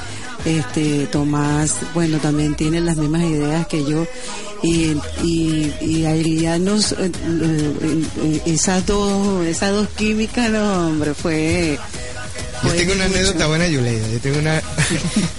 este 0.44 1.06
Tomás 1.06 1.74
bueno 1.92 2.18
también 2.18 2.54
tiene 2.54 2.80
las 2.80 2.96
mismas 2.96 3.22
ideas 3.22 3.66
que 3.66 3.84
yo. 3.84 4.06
Y, 4.62 4.96
y, 5.22 5.74
y 5.82 6.46
nos 6.60 6.92
eh, 6.92 6.96
eh, 7.02 8.02
eh, 8.22 8.42
esas 8.46 8.86
dos 8.86 9.44
esas 9.44 9.72
dos 9.72 9.88
químicas 9.90 10.50
no 10.50 10.88
hombre 10.88 11.12
fue 11.12 11.78
yo 12.64 12.72
tengo 12.74 12.92
una 12.92 13.04
anécdota 13.04 13.46
buena, 13.46 13.66
Yuleida. 13.68 14.08
Yo 14.08 14.20
tengo 14.20 14.38
una. 14.38 14.62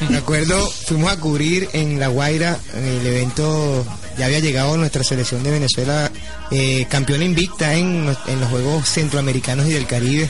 me 0.10 0.18
acuerdo, 0.18 0.70
fuimos 0.70 1.12
a 1.12 1.18
cubrir 1.18 1.70
en 1.74 2.00
La 2.00 2.08
Guaira, 2.08 2.58
en 2.76 2.86
el 2.86 3.08
evento. 3.08 3.86
Ya 4.18 4.26
había 4.26 4.40
llegado 4.40 4.78
nuestra 4.78 5.04
selección 5.04 5.44
de 5.44 5.52
Venezuela, 5.52 6.10
eh, 6.50 6.88
campeona 6.90 7.26
invicta 7.26 7.74
en, 7.74 8.16
en 8.28 8.40
los 8.40 8.50
Juegos 8.50 8.88
Centroamericanos 8.90 9.68
y 9.68 9.74
del 9.74 9.88
Caribe. 9.88 10.30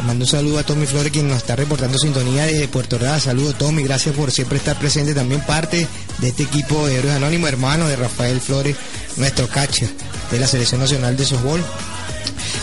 Le 0.00 0.06
mando 0.06 0.24
un 0.24 0.30
saludo 0.30 0.58
a 0.58 0.62
Tommy 0.64 0.86
Flores, 0.86 1.12
quien 1.12 1.28
nos 1.28 1.36
está 1.36 1.54
reportando 1.54 1.98
sintonía 1.98 2.46
desde 2.46 2.66
Puerto 2.68 2.96
Ordaz. 2.96 3.24
Saludo, 3.24 3.52
Tommy. 3.52 3.82
Gracias 3.82 4.14
por 4.16 4.32
siempre 4.32 4.58
estar 4.58 4.78
presente. 4.78 5.14
También 5.14 5.42
parte 5.42 5.86
de 6.18 6.28
este 6.28 6.42
equipo 6.42 6.86
de 6.86 6.96
Héroes 6.96 7.14
Anónimos, 7.14 7.50
hermano 7.50 7.86
de 7.86 7.96
Rafael 7.96 8.40
Flores, 8.40 8.76
nuestro 9.16 9.46
catcher 9.46 9.90
de 10.30 10.40
la 10.40 10.46
Selección 10.46 10.80
Nacional 10.80 11.16
de 11.16 11.24
Softball. 11.24 11.62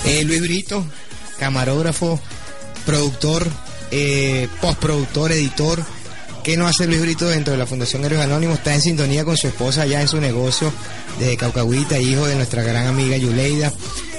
Eh, 0.06 0.24
Luis 0.24 0.42
Brito, 0.42 0.86
camarógrafo, 1.40 2.20
productor, 2.86 3.48
eh, 3.92 4.48
postproductor, 4.62 5.32
editor. 5.32 5.84
¿Qué 6.44 6.56
no 6.56 6.66
hace 6.66 6.88
Luis 6.88 7.02
Brito 7.02 7.28
dentro 7.28 7.52
de 7.52 7.58
la 7.58 7.66
Fundación 7.66 8.06
Héroes 8.06 8.22
Anónimos? 8.22 8.60
Está 8.60 8.74
en 8.74 8.82
sintonía 8.82 9.26
con 9.26 9.36
su 9.36 9.48
esposa 9.48 9.82
allá 9.82 10.02
en 10.02 10.08
su 10.08 10.22
negocio 10.22 10.72
de 11.20 11.36
Caucahuita, 11.36 12.00
hijo 12.00 12.26
de 12.26 12.36
nuestra 12.36 12.64
gran 12.64 12.88
amiga 12.88 13.18
Yuleida. 13.18 13.74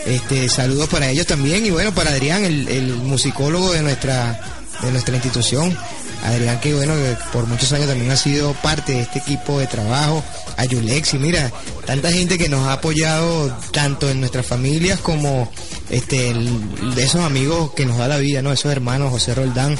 Este, 0.07 0.49
saludos 0.49 0.89
para 0.89 1.11
ellos 1.11 1.27
también 1.27 1.67
y 1.67 1.71
bueno, 1.71 1.93
para 1.95 2.11
Adrián, 2.11 2.45
el, 2.45 2.95
musicólogo 2.97 3.73
de 3.73 3.83
nuestra, 3.83 4.58
de 4.83 4.91
nuestra 4.91 5.15
institución. 5.15 5.77
Adrián, 6.25 6.61
que 6.61 6.75
bueno, 6.75 6.95
por 7.33 7.47
muchos 7.47 7.73
años 7.73 7.89
también 7.89 8.11
ha 8.11 8.17
sido 8.17 8.53
parte 8.55 8.93
de 8.93 9.01
este 9.03 9.21
equipo 9.21 9.59
de 9.59 9.67
trabajo. 9.67 10.25
A 10.57 10.65
Yulexi, 10.65 11.19
mira, 11.19 11.53
tanta 11.87 12.11
gente 12.11 12.39
que 12.39 12.49
nos 12.49 12.67
ha 12.67 12.75
apoyado 12.75 13.57
tanto 13.71 14.11
en 14.11 14.19
nuestras 14.21 14.45
familias 14.45 14.99
como 14.99 15.51
este, 15.91 16.35
de 16.35 17.03
esos 17.03 17.23
amigos 17.23 17.73
que 17.75 17.87
nos 17.87 17.99
da 17.99 18.09
la 18.09 18.19
vida, 18.19 18.43
¿no? 18.43 18.53
Esos 18.53 18.73
hermanos, 18.73 19.11
José 19.11 19.35
Roldán, 19.35 19.77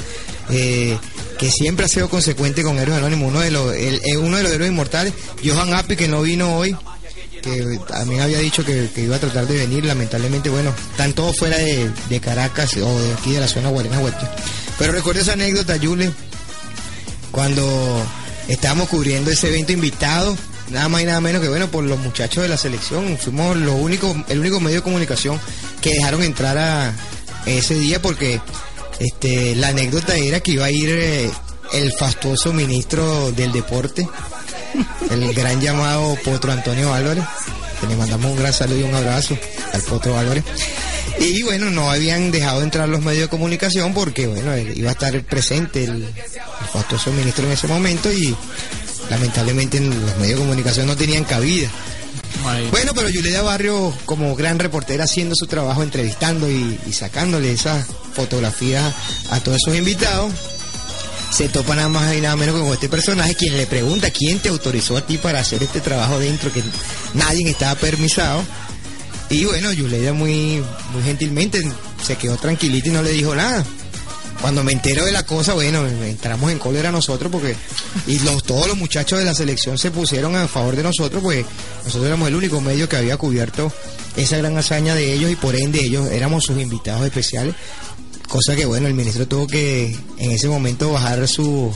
eh, 0.49 0.97
que 1.37 1.51
siempre 1.51 1.85
ha 1.85 1.89
sido 1.89 2.09
consecuente 2.09 2.63
con 2.63 2.77
Héroes 2.77 2.97
Anónimos, 2.97 3.29
uno 3.29 3.41
de 3.41 3.51
los, 3.51 3.73
el, 3.75 4.01
uno 4.17 4.37
de 4.37 4.43
los 4.43 4.51
héroes 4.51 4.71
inmortales, 4.71 5.13
Johan 5.43 5.73
Api, 5.73 5.95
que 5.95 6.07
no 6.07 6.21
vino 6.21 6.57
hoy, 6.57 6.75
que 7.41 7.79
también 7.87 8.21
había 8.21 8.39
dicho 8.39 8.65
que, 8.65 8.89
iba 8.97 9.15
a 9.15 9.19
tratar 9.19 9.47
de 9.47 9.57
venir, 9.57 9.85
lamentablemente, 9.85 10.49
bueno, 10.49 10.73
están 10.91 11.13
todos 11.13 11.37
fuera 11.37 11.57
de, 11.57 12.19
Caracas 12.21 12.75
o 12.77 12.99
de 12.99 13.13
aquí 13.13 13.33
de 13.33 13.39
la 13.41 13.47
zona 13.47 13.69
Guarena 13.69 13.99
Huerta. 13.99 14.35
Pero 14.79 14.93
recuerdo 14.93 15.21
esa 15.21 15.33
anécdota, 15.33 15.75
Yule, 15.75 16.11
cuando 17.31 18.01
estábamos 18.47 18.87
cubriendo 18.87 19.29
ese 19.29 19.49
evento 19.49 19.73
invitado, 19.73 20.35
nada 20.69 20.87
más 20.87 21.01
y 21.01 21.05
nada 21.05 21.19
menos 21.19 21.41
que 21.41 21.49
bueno, 21.49 21.69
por 21.69 21.83
los 21.83 21.99
muchachos 21.99 22.41
de 22.43 22.49
la 22.49 22.57
selección, 22.57 23.17
fuimos 23.17 23.57
los 23.57 23.75
únicos, 23.75 24.15
el 24.29 24.39
único 24.39 24.59
medio 24.61 24.77
de 24.77 24.83
comunicación 24.83 25.39
que 25.81 25.93
dejaron 25.93 26.23
entrar 26.23 26.57
a 26.57 26.93
ese 27.45 27.75
día 27.75 28.01
porque 28.01 28.41
este 28.99 29.55
la 29.55 29.69
anécdota 29.69 30.15
era 30.15 30.39
que 30.39 30.51
iba 30.51 30.65
a 30.65 30.71
ir 30.71 30.89
eh, 30.89 31.31
el 31.73 31.91
fastuoso 31.91 32.53
ministro 32.53 33.31
del 33.33 33.51
deporte, 33.51 34.07
el 35.09 35.33
gran 35.33 35.59
llamado 35.59 36.15
Potro 36.23 36.51
Antonio 36.51 36.93
Álvarez, 36.93 37.23
que 37.81 37.87
le 37.87 37.95
mandamos 37.95 38.31
un 38.31 38.37
gran 38.37 38.53
saludo 38.53 38.79
y 38.79 38.83
un 38.83 38.95
abrazo 38.95 39.37
al 39.73 39.81
Potro 39.81 40.17
Álvarez. 40.17 40.43
Y 41.19 41.43
bueno, 41.43 41.69
no 41.69 41.89
habían 41.89 42.31
dejado 42.31 42.61
entrar 42.61 42.87
los 42.87 43.01
medios 43.01 43.23
de 43.23 43.29
comunicación 43.29 43.93
porque 43.93 44.27
bueno, 44.27 44.57
iba 44.57 44.89
a 44.89 44.93
estar 44.93 45.21
presente 45.23 45.83
el, 45.83 46.03
el 46.03 46.67
fastuoso 46.71 47.11
ministro 47.11 47.45
en 47.45 47.53
ese 47.53 47.67
momento 47.67 48.11
y 48.11 48.35
lamentablemente 49.09 49.79
los 49.79 50.17
medios 50.17 50.39
de 50.39 50.45
comunicación 50.45 50.87
no 50.87 50.95
tenían 50.95 51.23
cabida. 51.23 51.69
Bueno, 52.71 52.93
pero 52.95 53.09
Yuleida 53.09 53.41
Barrio, 53.41 53.93
como 54.05 54.35
gran 54.35 54.59
reportera, 54.59 55.03
haciendo 55.03 55.35
su 55.35 55.45
trabajo, 55.47 55.83
entrevistando 55.83 56.49
y, 56.49 56.77
sacándole 56.91 57.51
esas 57.51 57.85
fotografías 58.13 58.93
a 59.29 59.39
todos 59.39 59.57
esos 59.57 59.77
invitados, 59.77 60.31
se 61.31 61.49
topa 61.49 61.75
nada 61.75 61.89
más 61.89 62.15
y 62.15 62.21
nada 62.21 62.35
menos 62.35 62.59
con 62.59 62.71
este 62.73 62.89
personaje 62.89 63.35
quien 63.35 63.55
le 63.55 63.67
pregunta 63.67 64.09
quién 64.09 64.39
te 64.39 64.49
autorizó 64.49 64.97
a 64.97 65.05
ti 65.05 65.17
para 65.17 65.39
hacer 65.39 65.61
este 65.61 65.79
trabajo 65.79 66.17
dentro 66.17 66.51
que 66.51 66.63
nadie 67.13 67.49
estaba 67.49 67.75
permisado. 67.75 68.41
Y 69.29 69.45
bueno, 69.45 69.71
Yuleida 69.71 70.13
muy, 70.13 70.63
muy 70.91 71.03
gentilmente 71.03 71.61
se 72.03 72.15
quedó 72.15 72.37
tranquilita 72.37 72.89
y 72.89 72.91
no 72.91 73.03
le 73.03 73.11
dijo 73.11 73.35
nada. 73.35 73.63
Cuando 74.41 74.63
me 74.63 74.71
entero 74.71 75.05
de 75.05 75.11
la 75.11 75.25
cosa, 75.25 75.53
bueno, 75.53 75.85
entramos 75.85 76.51
en 76.51 76.59
cólera 76.59 76.91
nosotros 76.91 77.29
porque 77.31 77.55
y 78.07 78.19
los, 78.19 78.43
todos 78.43 78.67
los 78.67 78.77
muchachos 78.77 79.19
de 79.19 79.25
la 79.25 79.35
selección 79.35 79.77
se 79.77 79.91
pusieron 79.91 80.35
a 80.35 80.47
favor 80.47 80.77
de 80.77 80.83
nosotros, 80.83 81.21
pues 81.21 81.45
nosotros 81.83 82.07
éramos 82.07 82.29
el 82.29 82.35
único 82.35 82.61
medio 82.61 82.87
que 82.87 82.95
había 82.95 83.17
cubierto 83.17 83.71
esa 84.15 84.37
gran 84.37 84.57
hazaña 84.57 84.95
de 84.95 85.13
ellos 85.13 85.29
y 85.29 85.35
por 85.35 85.55
ende 85.55 85.83
ellos 85.83 86.09
éramos 86.09 86.45
sus 86.45 86.57
invitados 86.57 87.05
especiales, 87.05 87.53
cosa 88.29 88.55
que 88.55 88.65
bueno, 88.65 88.87
el 88.87 88.93
ministro 88.93 89.27
tuvo 89.27 89.45
que 89.45 89.95
en 90.17 90.31
ese 90.31 90.47
momento 90.47 90.93
bajar 90.93 91.27
su 91.27 91.71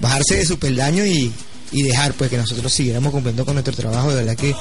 bajarse 0.00 0.36
de 0.36 0.46
su 0.46 0.58
peldaño 0.58 1.06
y, 1.06 1.32
y 1.74 1.82
dejar 1.82 2.14
pues 2.14 2.30
que 2.30 2.38
nosotros 2.38 2.72
siguiéramos 2.72 3.12
cumpliendo 3.12 3.44
con 3.44 3.54
nuestro 3.54 3.74
trabajo. 3.74 4.10
De 4.10 4.16
verdad 4.16 4.36
que 4.36 4.54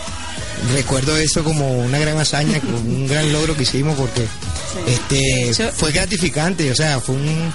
recuerdo 0.73 1.15
eso 1.15 1.43
como 1.43 1.71
una 1.79 1.99
gran 1.99 2.17
hazaña, 2.17 2.59
como 2.59 2.77
un 2.77 3.07
gran 3.07 3.31
logro 3.31 3.55
que 3.55 3.63
hicimos 3.63 3.95
porque 3.95 4.25
este 4.87 5.71
fue 5.71 5.91
gratificante, 5.91 6.69
o 6.71 6.75
sea, 6.75 6.99
fue 6.99 7.15
un 7.15 7.53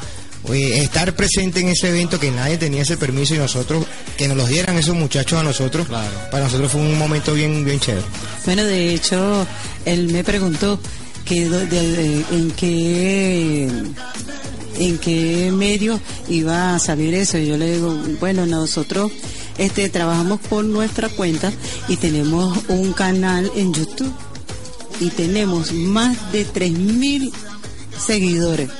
estar 0.54 1.14
presente 1.14 1.60
en 1.60 1.68
ese 1.68 1.88
evento 1.88 2.18
que 2.18 2.30
nadie 2.30 2.56
tenía 2.56 2.82
ese 2.82 2.96
permiso 2.96 3.34
y 3.34 3.38
nosotros 3.38 3.84
que 4.16 4.28
nos 4.28 4.36
los 4.36 4.48
dieran 4.48 4.78
esos 4.78 4.94
muchachos 4.94 5.38
a 5.38 5.42
nosotros 5.42 5.88
para 5.88 6.44
nosotros 6.44 6.72
fue 6.72 6.80
un 6.80 6.96
momento 6.96 7.34
bien 7.34 7.64
bien 7.64 7.80
chévere. 7.80 8.06
Bueno 8.46 8.64
de 8.64 8.94
hecho 8.94 9.46
él 9.84 10.08
me 10.08 10.24
preguntó 10.24 10.78
que 11.24 11.42
en 11.42 12.50
qué 12.52 13.68
en 14.78 14.98
qué 14.98 15.50
medio 15.52 16.00
iba 16.28 16.76
a 16.76 16.78
salir 16.78 17.14
eso. 17.14 17.36
Y 17.36 17.48
yo 17.48 17.56
le 17.56 17.72
digo 17.72 17.94
bueno 18.20 18.46
nosotros 18.46 19.10
este, 19.58 19.88
trabajamos 19.88 20.40
por 20.40 20.64
nuestra 20.64 21.08
cuenta 21.08 21.52
y 21.88 21.96
tenemos 21.96 22.58
un 22.68 22.92
canal 22.92 23.50
en 23.54 23.74
YouTube 23.74 24.12
y 25.00 25.10
tenemos 25.10 25.72
más 25.72 26.32
de 26.32 26.46
3.000 26.46 27.32
seguidores. 27.98 28.70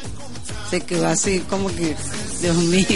Se 0.70 0.80
quedó 0.80 1.06
así 1.06 1.40
como 1.48 1.68
que, 1.68 1.96
Dios 2.40 2.56
mío. 2.56 2.86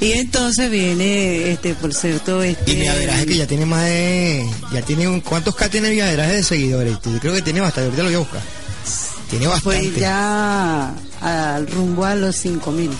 Y 0.00 0.12
entonces 0.12 0.70
viene, 0.70 1.52
este, 1.52 1.74
por 1.74 1.94
cierto, 1.94 2.42
este... 2.42 2.72
Y 2.72 3.26
que 3.26 3.36
ya 3.36 3.46
tiene 3.46 3.64
más 3.64 3.84
de... 3.84 4.46
Ya 4.72 4.82
tiene 4.82 5.08
un... 5.08 5.20
¿Cuántos 5.20 5.54
K 5.56 5.70
tiene 5.70 5.90
mi 5.90 6.00
averaje 6.00 6.34
de 6.34 6.42
seguidores? 6.42 6.98
Yo 7.02 7.18
creo 7.18 7.34
que 7.34 7.42
tiene 7.42 7.60
bastante, 7.60 7.86
ahorita 7.86 8.02
lo 8.02 8.08
voy 8.08 8.16
a 8.16 8.18
buscar. 8.18 8.42
Tiene 9.30 9.46
bastante. 9.46 9.88
Pues 9.88 9.96
ya 9.96 10.94
al 11.20 11.66
rumbo 11.66 12.04
a 12.04 12.14
los 12.14 12.44
5.000. 12.44 12.90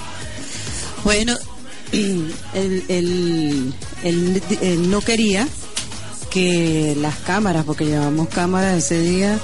Bueno, 1.05 1.37
él, 1.93 2.85
él, 2.89 3.73
él, 4.03 4.91
no 4.91 5.01
quería 5.01 5.47
que 6.31 6.97
las 7.01 7.17
cámaras, 7.17 7.65
porque 7.65 7.87
llevamos 7.87 8.29
cámaras 8.29 8.85
ese 8.85 9.01
día, 9.01 9.39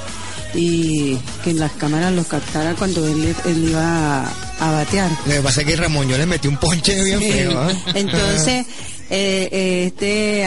y 0.54 1.16
que 1.44 1.54
las 1.54 1.72
cámaras 1.72 2.12
los 2.12 2.26
captaran 2.26 2.76
cuando 2.76 3.06
él, 3.06 3.34
él 3.46 3.68
iba 3.70 4.26
a, 4.60 4.70
batear. 4.70 5.10
Lo 5.26 5.32
que 5.32 5.40
pasa 5.40 5.62
es 5.62 5.66
que 5.66 5.76
Ramón 5.76 6.08
yo 6.08 6.18
le 6.18 6.26
metí 6.26 6.48
un 6.48 6.58
ponche 6.58 7.02
bien 7.02 7.20
feo. 7.20 7.70
¿eh? 7.70 7.76
Entonces, 7.94 8.66
eh, 9.10 9.86
este, 9.86 10.44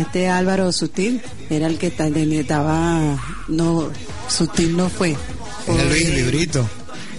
este 0.00 0.28
Álvaro 0.28 0.72
Sutil 0.72 1.22
era 1.48 1.66
el 1.66 1.78
que 1.78 1.88
estaba, 1.88 3.18
no, 3.48 3.90
Sutil 4.28 4.76
no 4.76 4.88
fue. 4.88 5.16
Era 5.66 5.84
Luis 5.84 6.08
Librito. 6.08 6.68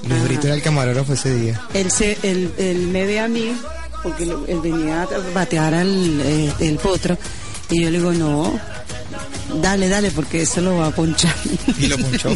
Librito 0.07 0.47
era 0.47 0.55
el 0.55 0.61
camarógrafo 0.61 1.13
ese 1.13 1.35
día. 1.35 1.61
Él, 1.73 1.91
se, 1.91 2.17
él, 2.23 2.51
él 2.57 2.87
me 2.87 3.05
ve 3.05 3.19
a 3.19 3.27
mí 3.27 3.53
porque 4.03 4.23
él 4.23 4.59
venía 4.61 5.03
a 5.03 5.07
batear 5.33 5.73
al 5.73 6.21
eh, 6.21 6.53
el 6.59 6.77
potro 6.77 7.17
y 7.69 7.83
yo 7.83 7.89
le 7.89 7.97
digo 7.97 8.13
no 8.13 8.59
dale 9.61 9.89
dale 9.89 10.11
porque 10.11 10.43
eso 10.43 10.61
lo 10.61 10.77
va 10.77 10.87
a 10.87 10.91
ponchar 10.91 11.35
y 11.77 11.87
lo 11.87 11.97
ponchó. 11.97 12.35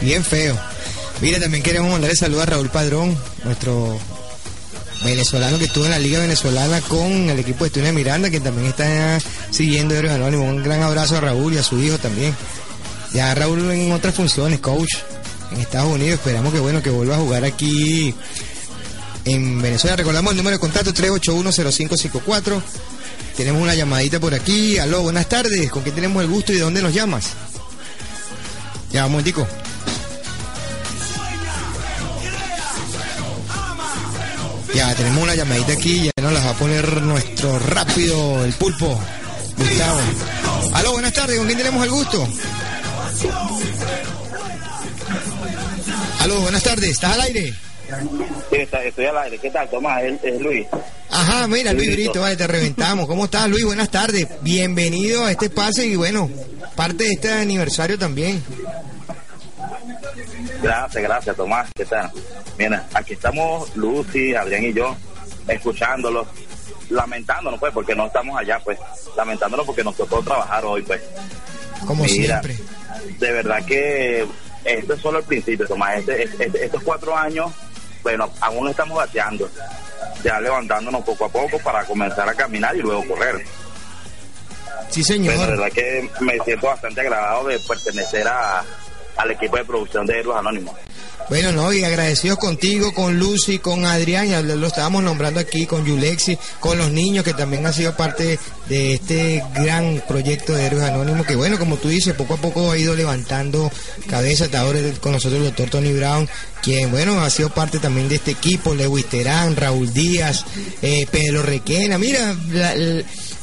Bien 0.00 0.24
feo. 0.24 0.58
Mira 1.20 1.38
también 1.38 1.62
queremos 1.62 1.90
mandarle 1.90 2.16
saludos 2.16 2.44
a 2.44 2.46
Raúl 2.46 2.70
Padrón 2.70 3.16
nuestro 3.44 3.98
venezolano 5.04 5.58
que 5.58 5.64
estuvo 5.64 5.84
en 5.84 5.90
la 5.90 5.98
liga 5.98 6.18
venezolana 6.20 6.80
con 6.82 7.10
el 7.10 7.38
equipo 7.38 7.64
de 7.64 7.68
Estudia 7.68 7.92
Miranda 7.92 8.30
que 8.30 8.40
también 8.40 8.68
está 8.68 9.18
siguiendo 9.50 9.94
Héroes 9.94 10.14
Anónimos. 10.14 10.48
Un 10.48 10.62
gran 10.62 10.82
abrazo 10.82 11.16
a 11.16 11.20
Raúl 11.20 11.54
y 11.54 11.58
a 11.58 11.62
su 11.62 11.80
hijo 11.80 11.98
también. 11.98 12.34
Ya 13.12 13.34
Raúl 13.34 13.70
en 13.70 13.92
otras 13.92 14.14
funciones 14.14 14.60
coach 14.60 14.94
en 15.52 15.60
Estados 15.60 15.92
Unidos. 15.92 16.14
Esperamos 16.20 16.52
que 16.52 16.60
bueno 16.60 16.82
que 16.82 16.90
vuelva 16.90 17.16
a 17.16 17.18
jugar 17.18 17.44
aquí 17.44 18.14
en 19.24 19.60
Venezuela. 19.60 19.96
Recordamos 19.96 20.32
el 20.32 20.36
número 20.38 20.56
de 20.56 20.60
contacto 20.60 20.92
3810554. 20.92 22.62
Tenemos 23.36 23.62
una 23.62 23.74
llamadita 23.74 24.20
por 24.20 24.34
aquí. 24.34 24.78
Aló, 24.78 25.02
buenas 25.02 25.28
tardes. 25.28 25.70
¿Con 25.70 25.82
quién 25.82 25.94
tenemos 25.94 26.22
el 26.22 26.28
gusto 26.28 26.52
y 26.52 26.56
de 26.56 26.62
dónde 26.62 26.82
nos 26.82 26.92
llamas? 26.92 27.30
Ya, 28.92 29.06
un 29.06 29.12
momentico. 29.12 29.46
Ya, 34.74 34.94
tenemos 34.94 35.22
una 35.22 35.34
llamadita 35.34 35.72
aquí, 35.72 36.04
ya 36.04 36.22
nos 36.22 36.32
las 36.32 36.46
va 36.46 36.50
a 36.50 36.54
poner 36.54 37.02
nuestro 37.02 37.58
rápido, 37.58 38.44
el 38.44 38.52
pulpo, 38.52 38.98
Gustavo. 39.56 40.00
Aló, 40.74 40.92
buenas 40.92 41.12
tardes, 41.12 41.36
¿con 41.38 41.46
quién 41.46 41.58
tenemos 41.58 41.84
el 41.84 41.90
gusto? 41.90 42.28
Aló, 46.20 46.40
buenas 46.40 46.62
tardes, 46.62 46.90
¿estás 46.90 47.14
al 47.14 47.20
aire? 47.22 47.54
Estoy 48.50 49.06
al 49.06 49.18
aire. 49.18 49.38
¿Qué 49.38 49.50
tal, 49.50 49.68
Tomás? 49.68 50.02
Es, 50.02 50.40
Luis. 50.40 50.66
Ajá, 51.10 51.46
mira, 51.48 51.72
Luis 51.72 51.92
Brito, 51.92 52.24
te 52.36 52.46
reventamos. 52.46 53.06
¿Cómo 53.06 53.24
estás, 53.24 53.48
Luis? 53.48 53.64
Buenas 53.64 53.90
tardes. 53.90 54.28
Bienvenido 54.42 55.24
a 55.24 55.30
este 55.32 55.46
espacio 55.46 55.84
y 55.84 55.96
bueno, 55.96 56.30
parte 56.76 57.04
de 57.04 57.10
este 57.10 57.32
aniversario 57.32 57.98
también. 57.98 58.42
Gracias, 60.62 61.02
gracias, 61.02 61.36
Tomás. 61.36 61.68
¿Qué 61.74 61.84
tal? 61.84 62.10
Mira, 62.58 62.86
aquí 62.94 63.14
estamos 63.14 63.74
Lucy, 63.76 64.34
Adrián 64.34 64.64
y 64.64 64.72
yo, 64.74 64.94
escuchándolos, 65.48 66.28
lamentándonos, 66.90 67.58
pues, 67.58 67.72
porque 67.72 67.94
no 67.94 68.06
estamos 68.06 68.38
allá, 68.38 68.60
pues, 68.62 68.78
lamentándonos 69.16 69.66
porque 69.66 69.82
nos 69.82 69.96
tocó 69.96 70.22
trabajar 70.22 70.64
hoy, 70.64 70.82
pues. 70.82 71.00
Como 71.86 72.06
siempre. 72.06 72.56
De 73.18 73.32
verdad 73.32 73.64
que 73.64 74.26
esto 74.64 74.94
es 74.94 75.00
solo 75.00 75.18
el 75.18 75.24
principio, 75.24 75.66
Tomás. 75.66 75.98
Este, 75.98 76.24
este, 76.24 76.64
estos 76.64 76.82
cuatro 76.82 77.16
años, 77.16 77.50
bueno, 78.02 78.30
aún 78.40 78.68
estamos 78.68 78.96
bateando, 78.96 79.48
ya 80.22 80.40
levantándonos 80.40 81.04
poco 81.04 81.26
a 81.26 81.28
poco 81.28 81.58
para 81.58 81.84
comenzar 81.84 82.28
a 82.28 82.34
caminar 82.34 82.74
y 82.76 82.80
luego 82.80 83.06
correr. 83.06 83.44
Sí, 84.88 85.04
señor. 85.04 85.34
Pero 85.34 85.46
de 85.46 85.56
verdad 85.56 85.72
que 85.72 86.10
me 86.20 86.38
siento 86.40 86.66
bastante 86.66 87.00
agradado 87.00 87.46
de 87.46 87.58
pertenecer 87.60 88.26
a, 88.26 88.64
al 89.16 89.30
equipo 89.30 89.56
de 89.56 89.64
producción 89.64 90.06
de 90.06 90.18
Héroes 90.18 90.38
Anónimos. 90.38 90.74
Bueno, 91.30 91.52
no, 91.52 91.72
y 91.72 91.84
agradecidos 91.84 92.40
contigo, 92.40 92.92
con 92.92 93.16
Lucy, 93.20 93.60
con 93.60 93.84
Adrián, 93.84 94.28
ya 94.28 94.42
lo 94.42 94.66
estábamos 94.66 95.04
nombrando 95.04 95.38
aquí, 95.38 95.64
con 95.64 95.86
Yulexi, 95.86 96.36
con 96.58 96.76
los 96.76 96.90
niños 96.90 97.24
que 97.24 97.34
también 97.34 97.64
han 97.64 97.72
sido 97.72 97.96
parte 97.96 98.36
de 98.68 98.94
este 98.94 99.40
gran 99.54 100.02
proyecto 100.08 100.52
de 100.52 100.66
Héroes 100.66 100.82
Anónimos, 100.82 101.24
que 101.24 101.36
bueno, 101.36 101.56
como 101.56 101.76
tú 101.76 101.88
dices, 101.88 102.14
poco 102.14 102.34
a 102.34 102.38
poco 102.38 102.72
ha 102.72 102.76
ido 102.76 102.96
levantando 102.96 103.70
cabeza, 104.08 104.48
ahora 104.58 104.80
con 105.00 105.12
nosotros 105.12 105.38
el 105.38 105.46
doctor 105.46 105.70
Tony 105.70 105.92
Brown, 105.92 106.28
quien 106.64 106.90
bueno, 106.90 107.20
ha 107.20 107.30
sido 107.30 107.50
parte 107.50 107.78
también 107.78 108.08
de 108.08 108.16
este 108.16 108.32
equipo, 108.32 108.74
Lewis 108.74 109.06
Terán, 109.06 109.54
Raúl 109.54 109.92
Díaz, 109.92 110.44
eh, 110.82 111.06
Pedro 111.12 111.44
Requena, 111.44 111.96
mira, 111.96 112.34
la, 112.50 112.74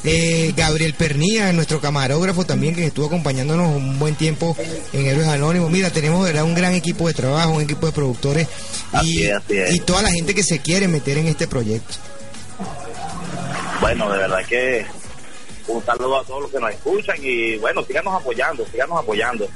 eh, 0.04 0.52
Gabriel 0.56 0.94
Pernía, 0.94 1.52
nuestro 1.52 1.80
camarógrafo 1.80 2.44
también, 2.44 2.74
que 2.74 2.86
estuvo 2.86 3.06
acompañándonos 3.06 3.74
un 3.74 3.98
buen 3.98 4.14
tiempo 4.14 4.56
en 4.92 5.06
Héroes 5.06 5.28
Anónimos. 5.28 5.70
Mira, 5.70 5.90
tenemos 5.90 6.24
¿verdad? 6.24 6.44
un 6.44 6.54
gran 6.54 6.74
equipo 6.74 7.08
de 7.08 7.14
trabajo, 7.14 7.52
un 7.52 7.62
equipo 7.62 7.86
de 7.86 7.92
productores 7.92 8.48
y, 9.02 9.24
y 9.70 9.80
toda 9.80 10.02
la 10.02 10.10
gente 10.10 10.34
que 10.34 10.42
se 10.42 10.60
quiere 10.60 10.88
meter 10.88 11.18
en 11.18 11.26
este 11.26 11.46
proyecto. 11.46 11.94
Bueno, 13.80 14.10
de 14.10 14.18
verdad 14.18 14.44
que 14.46 14.86
un 15.68 15.84
saludo 15.84 16.20
a 16.20 16.24
todos 16.24 16.42
los 16.42 16.50
que 16.50 16.58
nos 16.58 16.70
escuchan 16.70 17.16
y 17.22 17.56
bueno, 17.58 17.82
síganos 17.84 18.14
apoyando, 18.14 18.66
síganos 18.66 18.98
apoyando. 18.98 19.48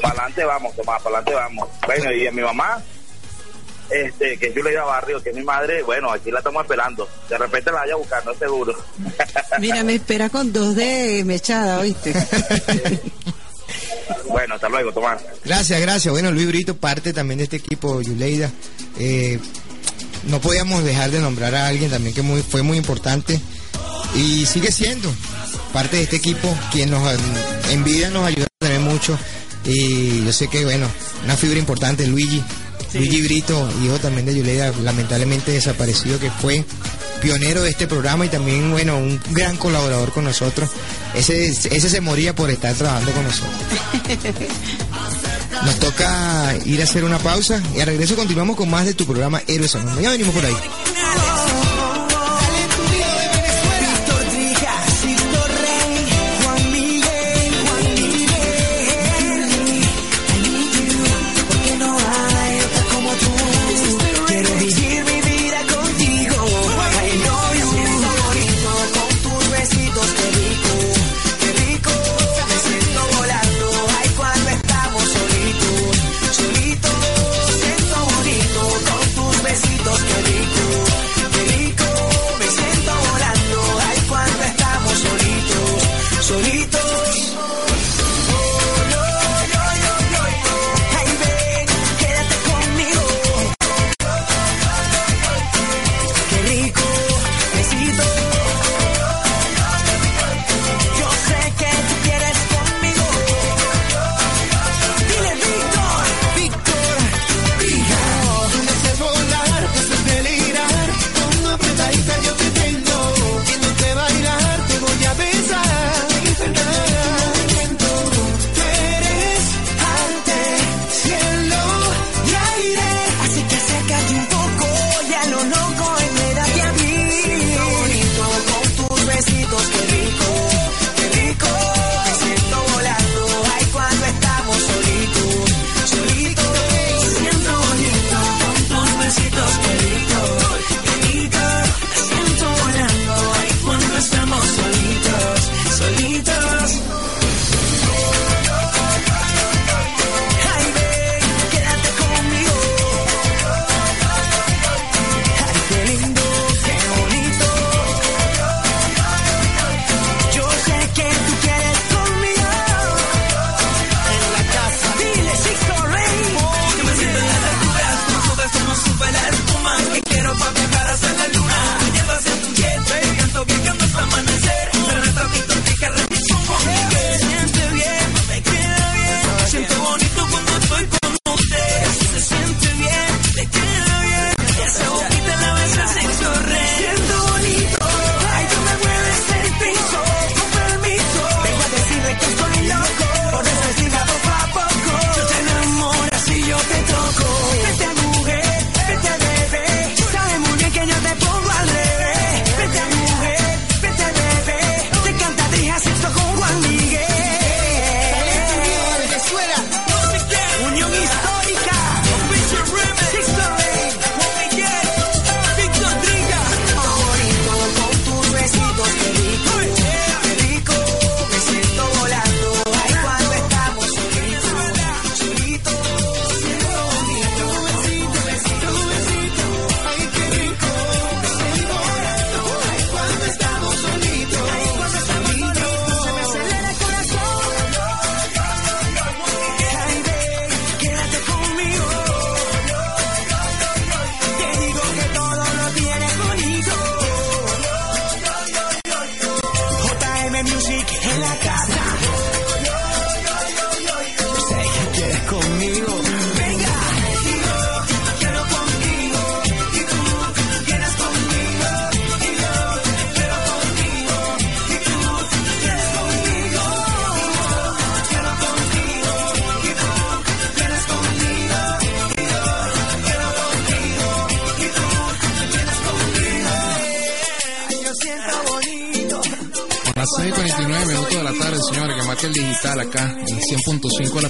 Para 0.00 0.14
adelante 0.14 0.44
vamos, 0.44 0.76
Tomás, 0.76 1.02
para 1.02 1.18
adelante 1.18 1.34
vamos. 1.34 1.68
Bueno, 1.86 2.12
y 2.12 2.26
a 2.26 2.32
mi 2.32 2.42
mamá, 2.42 2.82
este, 3.90 4.38
que 4.38 4.52
yo 4.52 4.62
le 4.62 4.72
iba 4.72 4.82
a 4.82 4.86
Barrio, 4.86 5.22
que 5.22 5.32
mi 5.32 5.42
madre, 5.42 5.82
bueno, 5.82 6.10
aquí 6.10 6.30
la 6.30 6.38
estamos 6.38 6.62
esperando. 6.62 7.08
De 7.28 7.38
repente 7.38 7.70
la 7.70 7.80
vaya 7.80 7.94
a 7.94 7.96
buscar, 7.96 8.24
no 8.24 8.34
seguro. 8.34 8.74
Mira, 9.58 9.82
me 9.82 9.94
espera 9.94 10.28
con 10.28 10.52
dos 10.52 10.76
de 10.76 11.22
mechada, 11.24 11.80
¿oíste? 11.80 12.14
bueno, 14.28 14.54
hasta 14.54 14.68
luego, 14.68 14.92
Tomás. 14.92 15.22
Gracias, 15.44 15.80
gracias. 15.80 16.12
Bueno, 16.12 16.30
Luis 16.30 16.46
Brito, 16.46 16.76
parte 16.76 17.12
también 17.12 17.38
de 17.38 17.44
este 17.44 17.56
equipo, 17.56 18.00
Yuleida. 18.00 18.50
Eh, 18.98 19.38
no 20.24 20.40
podíamos 20.40 20.84
dejar 20.84 21.10
de 21.10 21.20
nombrar 21.20 21.54
a 21.54 21.66
alguien 21.66 21.90
también 21.90 22.14
que 22.14 22.22
muy, 22.22 22.42
fue 22.42 22.62
muy 22.62 22.76
importante 22.76 23.40
y 24.14 24.44
sigue 24.46 24.70
siendo 24.70 25.10
parte 25.72 25.96
de 25.96 26.02
este 26.02 26.16
equipo, 26.16 26.54
quien 26.72 26.90
nos 26.90 27.02
en 27.70 27.84
vida 27.84 28.10
nos 28.10 28.26
ayuda 28.26 28.46
a 28.46 28.64
tener 28.64 28.80
mucho. 28.80 29.18
Y 29.64 30.24
yo 30.24 30.32
sé 30.32 30.48
que, 30.48 30.64
bueno, 30.64 30.86
una 31.24 31.36
figura 31.36 31.58
importante, 31.58 32.06
Luigi, 32.06 32.42
Luigi 32.94 33.22
Brito, 33.22 33.68
hijo 33.84 33.98
también 33.98 34.26
de 34.26 34.34
Yuleida, 34.34 34.72
lamentablemente 34.82 35.52
desaparecido, 35.52 36.18
que 36.18 36.30
fue 36.30 36.64
pionero 37.20 37.62
de 37.62 37.70
este 37.70 37.86
programa 37.86 38.26
y 38.26 38.28
también, 38.28 38.70
bueno, 38.70 38.96
un 38.96 39.20
gran 39.30 39.56
colaborador 39.56 40.12
con 40.12 40.24
nosotros. 40.24 40.70
Ese, 41.14 41.46
ese 41.46 41.88
se 41.88 42.00
moría 42.00 42.34
por 42.34 42.50
estar 42.50 42.74
trabajando 42.74 43.12
con 43.12 43.24
nosotros. 43.24 43.60
Nos 45.64 45.78
toca 45.78 46.54
ir 46.64 46.80
a 46.80 46.84
hacer 46.84 47.04
una 47.04 47.18
pausa 47.18 47.62
y 47.76 47.80
a 47.80 47.84
regreso 47.84 48.16
continuamos 48.16 48.56
con 48.56 48.70
más 48.70 48.86
de 48.86 48.94
tu 48.94 49.04
programa 49.04 49.42
Héroes 49.46 49.74
Anónimos. 49.74 50.02
Ya 50.02 50.10
venimos 50.10 50.34
por 50.34 50.44
ahí. 50.44 50.56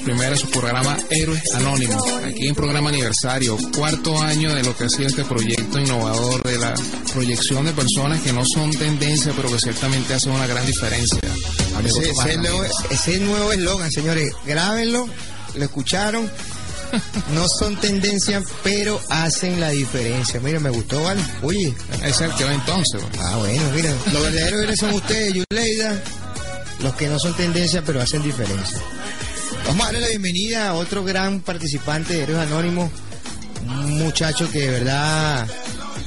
Primera, 0.01 0.37
su 0.37 0.49
programa 0.49 0.97
Héroes 1.11 1.43
Anónimos, 1.55 2.03
aquí 2.25 2.49
en 2.49 2.55
programa 2.55 2.91
aniversario, 2.91 3.57
cuarto 3.77 4.21
año 4.21 4.55
de 4.55 4.63
lo 4.63 4.77
que 4.77 4.85
ha 4.85 4.89
sido 4.89 5.09
este 5.09 5.25
proyecto 5.25 5.79
innovador 5.79 6.43
de 6.43 6.59
la 6.59 6.75
proyección 7.13 7.67
de 7.67 7.73
personas 7.73 8.21
que 8.21 8.33
no 8.33 8.43
son 8.55 8.71
tendencia, 8.71 9.33
pero 9.37 9.51
que 9.51 9.59
ciertamente 9.59 10.15
hacen 10.15 10.33
una 10.33 10.47
gran 10.47 10.67
diferencia. 10.67 11.19
Ese, 11.85 12.11
es 12.91 13.09
el 13.09 13.25
nuevo 13.27 13.53
eslogan, 13.53 13.91
señores, 13.91 14.33
grábenlo, 14.47 15.09
lo 15.55 15.65
escucharon. 15.65 16.31
No 17.33 17.47
son 17.47 17.77
tendencia, 17.77 18.43
pero 18.65 19.01
hacen 19.11 19.61
la 19.61 19.69
diferencia. 19.71 20.41
Mira, 20.41 20.59
me 20.59 20.71
gustó, 20.71 21.01
¿vale? 21.01 21.23
Oye. 21.43 21.73
Es 22.03 22.21
el 22.21 22.35
que 22.35 22.43
va 22.43 22.53
entonces. 22.53 23.01
Ah, 23.21 23.37
bueno, 23.39 23.63
mira. 23.73 23.95
Los 24.13 24.23
verdaderos 24.25 24.63
héroes 24.63 24.81
son 24.81 24.95
ustedes, 24.95 25.35
Yuleida. 25.35 26.03
Los 26.83 26.95
que 26.95 27.07
no 27.07 27.17
son 27.21 27.37
tendencia, 27.37 27.83
pero 27.87 28.01
hacen 28.01 28.25
diferencia. 28.25 28.81
Vamos 29.70 29.85
a 29.85 29.92
darle 29.92 30.00
la 30.00 30.09
bienvenida 30.09 30.68
a 30.68 30.74
otro 30.74 31.04
gran 31.04 31.42
participante 31.42 32.14
de 32.14 32.22
Héroes 32.24 32.40
Anónimos. 32.40 32.90
Un 33.64 34.00
muchacho 34.00 34.50
que 34.50 34.62
de 34.62 34.70
verdad 34.70 35.46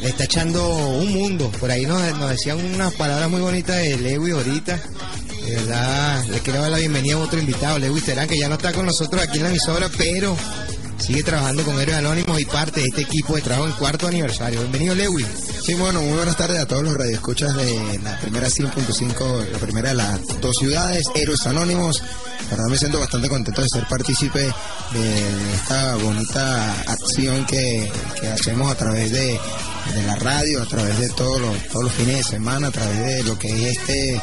le 0.01 0.09
está 0.09 0.25
echando 0.25 0.67
un 0.67 1.13
mundo. 1.13 1.49
Por 1.61 1.71
ahí 1.71 1.85
nos, 1.85 2.01
decían 2.29 2.57
unas 2.57 2.93
palabras 2.95 3.29
muy 3.29 3.39
bonitas 3.39 3.77
de 3.77 3.97
Lewy 3.99 4.31
ahorita. 4.31 4.81
De 5.45 5.55
verdad, 5.55 6.25
le 6.25 6.39
quiero 6.39 6.61
dar 6.61 6.71
la 6.71 6.77
bienvenida 6.77 7.15
a 7.15 7.19
otro 7.19 7.39
invitado, 7.39 7.79
Lewis 7.79 8.03
Terán, 8.03 8.27
que 8.27 8.37
ya 8.37 8.49
no 8.49 8.55
está 8.55 8.73
con 8.73 8.85
nosotros 8.85 9.23
aquí 9.23 9.37
en 9.37 9.43
la 9.43 9.49
emisora, 9.49 9.89
pero 9.97 10.35
sigue 10.97 11.23
trabajando 11.23 11.63
con 11.63 11.79
Héroes 11.79 11.97
Anónimos 11.97 12.39
y 12.39 12.45
parte 12.45 12.81
de 12.81 12.87
este 12.87 13.01
equipo 13.01 13.35
de 13.35 13.41
trabajo 13.41 13.67
en 13.67 13.73
cuarto 13.73 14.07
aniversario. 14.07 14.59
Bienvenido, 14.61 14.95
Lewis. 14.95 15.27
Sí, 15.63 15.73
bueno, 15.75 16.01
muy 16.01 16.13
buenas 16.13 16.37
tardes 16.37 16.59
a 16.59 16.65
todos 16.65 16.83
los 16.83 16.93
radioescuchas 16.93 17.55
de 17.55 17.99
la 18.03 18.19
primera 18.19 18.47
100.5, 18.47 19.49
la 19.51 19.57
primera 19.59 19.89
de 19.89 19.95
las 19.95 20.41
dos 20.41 20.55
ciudades, 20.59 21.03
Héroes 21.15 21.45
Anónimos. 21.45 22.01
La 22.49 22.57
verdad 22.57 22.69
me 22.69 22.77
siento 22.77 22.99
bastante 22.99 23.29
contento 23.29 23.61
de 23.61 23.67
ser 23.69 23.87
partícipe 23.87 24.39
de 24.91 25.53
esta 25.53 25.95
bonita 25.95 26.81
acción 26.81 27.45
que, 27.45 27.91
que 28.19 28.27
hacemos 28.27 28.71
a 28.71 28.75
través 28.75 29.11
de, 29.11 29.39
de, 29.93 30.03
la 30.03 30.15
radio, 30.15 30.61
a 30.61 30.65
través 30.65 30.99
de 30.99 31.09
todos 31.09 31.39
los, 31.41 31.57
todos 31.69 31.85
los 31.85 31.93
fines 31.93 32.17
de 32.17 32.23
semana, 32.23 32.67
a 32.67 32.71
través 32.71 32.97
de 32.97 33.23
lo 33.23 33.37
que 33.37 33.47
es 33.47 33.77
este 33.77 34.21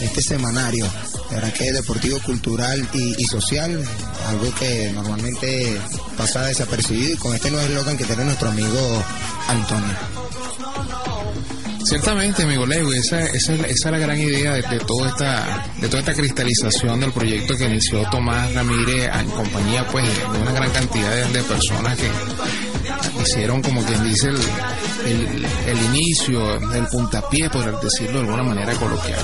este 0.00 0.22
semanario. 0.22 0.86
De 1.30 1.52
que 1.52 1.68
es 1.68 1.74
deportivo, 1.74 2.18
cultural 2.20 2.88
y, 2.94 3.22
social, 3.24 3.84
algo 4.28 4.54
que 4.54 4.90
normalmente 4.94 5.78
pasa 6.16 6.46
desapercibido 6.46 7.12
y 7.12 7.16
con 7.16 7.34
este 7.34 7.50
nuevo 7.50 7.66
eslogan 7.66 7.98
que 7.98 8.04
tiene 8.04 8.24
nuestro 8.24 8.48
amigo 8.48 9.04
Antonio. 9.46 9.94
Ciertamente, 11.84 12.42
amigo 12.42 12.66
Leo, 12.66 12.92
esa, 12.92 13.24
esa, 13.24 13.54
es 13.54 13.84
la 13.84 13.98
gran 13.98 14.18
idea 14.18 14.54
de, 14.54 14.78
toda 14.80 15.08
esta, 15.08 15.66
de 15.80 15.88
toda 15.88 16.00
esta 16.00 16.14
cristalización 16.14 17.00
del 17.00 17.12
proyecto 17.12 17.56
que 17.56 17.64
inició 17.64 18.08
Tomás 18.10 18.52
Ramírez 18.54 19.10
en 19.14 19.30
compañía 19.30 19.86
pues 19.86 20.04
de 20.04 20.38
una 20.38 20.52
gran 20.52 20.70
cantidad 20.70 21.26
de, 21.26 21.42
personas 21.42 21.96
que 21.96 22.10
hicieron 23.22 23.62
como 23.62 23.82
quien 23.84 24.02
dice 24.04 24.28
el, 24.28 24.38
el, 25.08 25.82
inicio, 25.86 26.54
el 26.72 26.86
puntapié, 26.86 27.50
por 27.50 27.80
decirlo 27.80 28.20
de 28.20 28.24
alguna 28.26 28.42
manera 28.42 28.74
coloquial. 28.74 29.20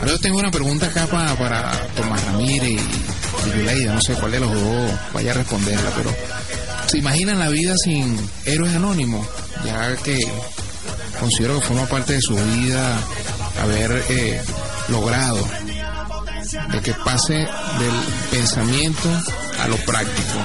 Ahora 0.00 0.18
tengo 0.18 0.38
una 0.38 0.50
pregunta 0.50 0.86
acá 0.86 1.06
para, 1.06 1.70
Tomás 1.96 2.24
Ramírez 2.24 2.80
y, 2.80 3.80
y 3.80 3.84
no 3.86 4.00
sé 4.00 4.14
cuál 4.14 4.32
de 4.32 4.40
los 4.40 4.52
dos 4.52 4.90
vaya 5.12 5.32
a 5.32 5.34
responderla, 5.34 5.90
pero 5.96 6.14
¿se 6.86 6.98
imaginan 6.98 7.38
la 7.38 7.48
vida 7.48 7.74
sin 7.82 8.18
héroes 8.44 8.74
anónimos? 8.74 9.26
Ya 9.64 9.96
que 9.96 10.18
considero 11.18 11.60
que 11.60 11.66
forma 11.66 11.86
parte 11.86 12.14
de 12.14 12.20
su 12.20 12.34
vida 12.34 12.98
haber 13.62 14.04
eh, 14.08 14.40
logrado 14.88 15.46
de 16.72 16.80
que 16.80 16.92
pase 16.94 17.34
del 17.34 17.48
pensamiento 18.30 19.08
a 19.60 19.68
lo 19.68 19.76
práctico. 19.78 20.44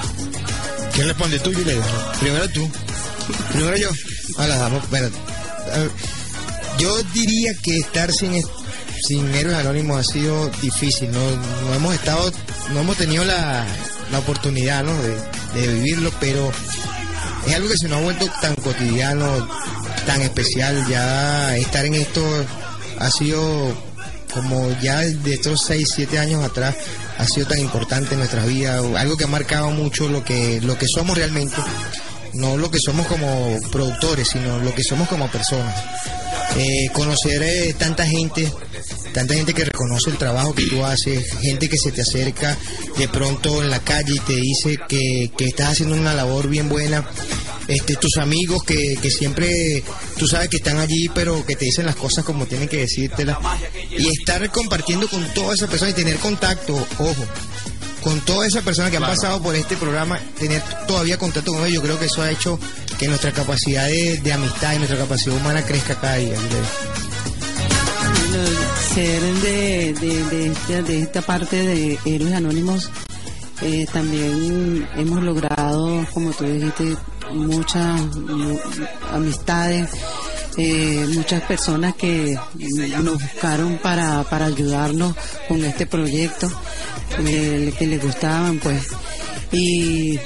¿Quién 0.94 1.08
responde 1.08 1.38
tú, 1.40 1.52
Yuleida? 1.52 2.12
Primero 2.20 2.48
tú. 2.48 2.70
Primero 3.52 3.76
yo. 3.76 3.88
Hola, 4.36 4.56
damos, 4.56 4.82
Yo 6.78 7.02
diría 7.14 7.52
que 7.62 7.78
estar 7.78 8.10
sin 8.12 8.42
sin 9.06 9.32
héroes 9.34 9.56
anónimos 9.56 9.98
ha 10.00 10.12
sido 10.12 10.50
difícil, 10.60 11.10
no, 11.12 11.20
no 11.30 11.74
hemos 11.74 11.94
estado, 11.94 12.30
no 12.72 12.80
hemos 12.80 12.96
tenido 12.96 13.24
la, 13.24 13.64
la 14.10 14.18
oportunidad 14.18 14.82
¿no? 14.82 14.92
de, 15.02 15.16
de, 15.54 15.74
vivirlo, 15.74 16.12
pero 16.20 16.50
es 17.46 17.54
algo 17.54 17.68
que 17.68 17.76
se 17.76 17.88
nos 17.88 17.98
ha 17.98 18.02
vuelto 18.02 18.26
tan 18.42 18.54
cotidiano, 18.56 19.48
tan 20.04 20.20
especial, 20.20 20.84
ya 20.88 21.56
estar 21.56 21.86
en 21.86 21.94
esto 21.94 22.22
ha 22.98 23.10
sido 23.10 23.72
como 24.34 24.68
ya 24.80 25.00
de 25.00 25.34
estos 25.34 25.62
6, 25.66 25.88
7 25.94 26.18
años 26.18 26.44
atrás 26.44 26.74
ha 27.18 27.24
sido 27.24 27.46
tan 27.46 27.60
importante 27.60 28.14
en 28.14 28.18
nuestras 28.18 28.46
vidas, 28.46 28.84
algo 28.96 29.16
que 29.16 29.24
ha 29.24 29.28
marcado 29.28 29.70
mucho 29.70 30.08
lo 30.08 30.24
que, 30.24 30.60
lo 30.60 30.76
que 30.76 30.86
somos 30.86 31.16
realmente, 31.16 31.56
no 32.34 32.56
lo 32.56 32.70
que 32.70 32.78
somos 32.84 33.06
como 33.06 33.56
productores, 33.70 34.28
sino 34.28 34.58
lo 34.58 34.74
que 34.74 34.82
somos 34.82 35.08
como 35.08 35.30
personas. 35.30 35.74
Eh, 36.56 36.88
conocer 36.92 37.42
eh, 37.42 37.74
tanta 37.78 38.06
gente, 38.06 38.50
tanta 39.12 39.34
gente 39.34 39.54
que 39.54 39.64
reconoce 39.64 40.10
el 40.10 40.16
trabajo 40.16 40.54
que 40.54 40.66
tú 40.66 40.84
haces, 40.84 41.32
gente 41.40 41.68
que 41.68 41.76
se 41.76 41.92
te 41.92 42.02
acerca 42.02 42.56
de 42.96 43.08
pronto 43.08 43.62
en 43.62 43.70
la 43.70 43.80
calle 43.80 44.14
y 44.14 44.20
te 44.20 44.36
dice 44.36 44.78
que, 44.88 45.30
que 45.36 45.44
estás 45.44 45.72
haciendo 45.72 45.94
una 45.94 46.14
labor 46.14 46.48
bien 46.48 46.68
buena. 46.68 47.06
Este, 47.68 47.96
tus 47.96 48.16
amigos 48.16 48.62
que, 48.64 48.96
que 49.00 49.10
siempre 49.10 49.84
tú 50.16 50.26
sabes 50.26 50.48
que 50.48 50.56
están 50.56 50.78
allí, 50.78 51.10
pero 51.14 51.44
que 51.44 51.54
te 51.54 51.66
dicen 51.66 51.84
las 51.84 51.96
cosas 51.96 52.24
como 52.24 52.46
tienen 52.46 52.66
que 52.66 52.78
decírtelas. 52.78 53.36
Y 53.90 54.08
estar 54.08 54.50
compartiendo 54.50 55.06
con 55.06 55.22
todas 55.34 55.58
esas 55.58 55.68
personas 55.68 55.92
y 55.92 56.02
tener 56.02 56.16
contacto, 56.16 56.74
ojo, 56.74 57.26
con 58.02 58.20
todas 58.20 58.48
esas 58.48 58.62
personas 58.62 58.90
que 58.90 58.96
han 58.96 59.02
pasado 59.02 59.42
por 59.42 59.54
este 59.54 59.76
programa, 59.76 60.18
tener 60.38 60.62
todavía 60.86 61.18
contacto 61.18 61.52
con 61.52 61.62
ellos, 61.62 61.74
yo 61.74 61.82
creo 61.82 61.98
que 61.98 62.06
eso 62.06 62.22
ha 62.22 62.30
hecho 62.30 62.58
que 62.98 63.08
nuestra 63.08 63.32
capacidad 63.32 63.86
de, 63.86 64.32
amistad 64.32 64.74
y 64.74 64.78
nuestra 64.78 64.98
capacidad 64.98 65.36
humana 65.36 65.62
crezca 65.64 65.94
cada 65.94 66.16
día. 66.16 66.36
Ser 68.94 69.22
de, 69.22 69.94
de, 69.94 70.82
de, 70.82 71.02
esta 71.02 71.22
parte 71.22 71.56
de 71.56 71.98
Héroes 72.04 72.34
Anónimos, 72.34 72.90
eh, 73.62 73.86
también 73.92 74.88
hemos 74.96 75.22
logrado, 75.22 76.04
como 76.12 76.30
tú 76.32 76.44
dijiste, 76.44 76.96
muchas 77.32 78.00
amistades, 79.12 79.90
eh, 80.58 81.06
muchas 81.14 81.40
personas 81.42 81.94
que 81.94 82.36
nos 83.02 83.22
buscaron 83.22 83.78
para, 83.78 84.24
para 84.24 84.46
ayudarnos 84.46 85.14
con 85.46 85.64
este 85.64 85.86
proyecto, 85.86 86.50
eh, 87.20 87.72
que 87.78 87.86
les 87.86 88.02
gustaban, 88.02 88.58
pues. 88.58 88.88
Y 89.52 90.18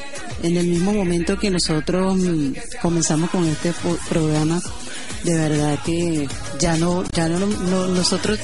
en 0.42 0.56
el 0.56 0.66
mismo 0.66 0.92
momento 0.92 1.38
que 1.38 1.50
nosotros 1.50 2.16
mm, 2.16 2.52
comenzamos 2.80 3.28
con 3.28 3.46
este 3.46 3.74
programa, 4.08 4.60
de 5.22 5.34
verdad 5.34 5.78
que 5.84 6.26
ya 6.58 6.76
no, 6.78 7.04
ya 7.12 7.28
no, 7.28 7.46
nosotros 7.88 8.38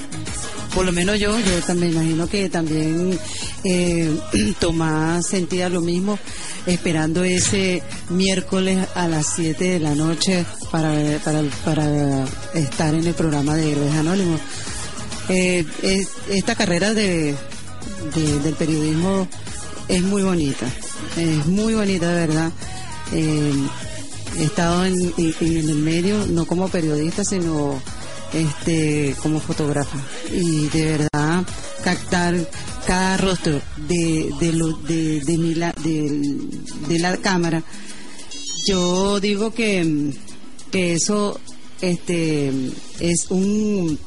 por 0.74 0.84
lo 0.84 0.92
menos 0.92 1.18
yo, 1.18 1.38
yo 1.38 1.60
también 1.66 1.92
imagino 1.92 2.28
que 2.28 2.48
también 2.48 3.18
eh, 3.64 4.16
Tomás 4.60 5.26
sentía 5.26 5.68
lo 5.68 5.80
mismo, 5.80 6.18
esperando 6.66 7.24
ese 7.24 7.82
miércoles 8.10 8.86
a 8.94 9.08
las 9.08 9.34
7 9.34 9.64
de 9.64 9.80
la 9.80 9.94
noche 9.94 10.44
para, 10.70 11.18
para, 11.24 11.42
para 11.64 12.24
estar 12.54 12.94
en 12.94 13.06
el 13.06 13.14
programa 13.14 13.54
de 13.56 13.72
Héroes 13.72 13.94
Anónimos. 13.94 14.40
Eh, 15.28 15.64
esta 16.30 16.54
carrera 16.54 16.94
de, 16.94 17.34
del 18.14 18.54
periodismo 18.54 19.28
es 19.88 20.02
muy 20.02 20.22
bonita, 20.22 20.66
es 21.16 21.46
muy 21.46 21.74
bonita 21.74 22.08
de 22.08 22.26
verdad. 22.26 22.52
Eh, 23.12 23.52
he 24.38 24.44
estado 24.44 24.84
en, 24.84 24.94
en, 25.16 25.68
el 25.68 25.76
medio, 25.76 26.26
no 26.26 26.46
como 26.46 26.68
periodista, 26.68 27.24
sino 27.24 27.80
este 28.32 29.14
como 29.22 29.40
fotógrafa. 29.40 29.98
Y 30.32 30.68
de 30.68 30.98
verdad, 30.98 31.44
captar 31.82 32.34
cada 32.86 33.16
rostro 33.18 33.60
de, 33.76 34.30
de, 34.40 34.52
lo, 34.52 34.72
de, 34.72 35.20
de, 35.20 35.38
mi 35.38 35.54
la, 35.54 35.72
de, 35.72 36.98
la 36.98 37.16
cámara, 37.18 37.62
yo 38.66 39.20
digo 39.20 39.52
que, 39.52 40.12
que 40.70 40.94
eso 40.94 41.38
este 41.80 42.50
es 42.98 43.26
un 43.30 43.98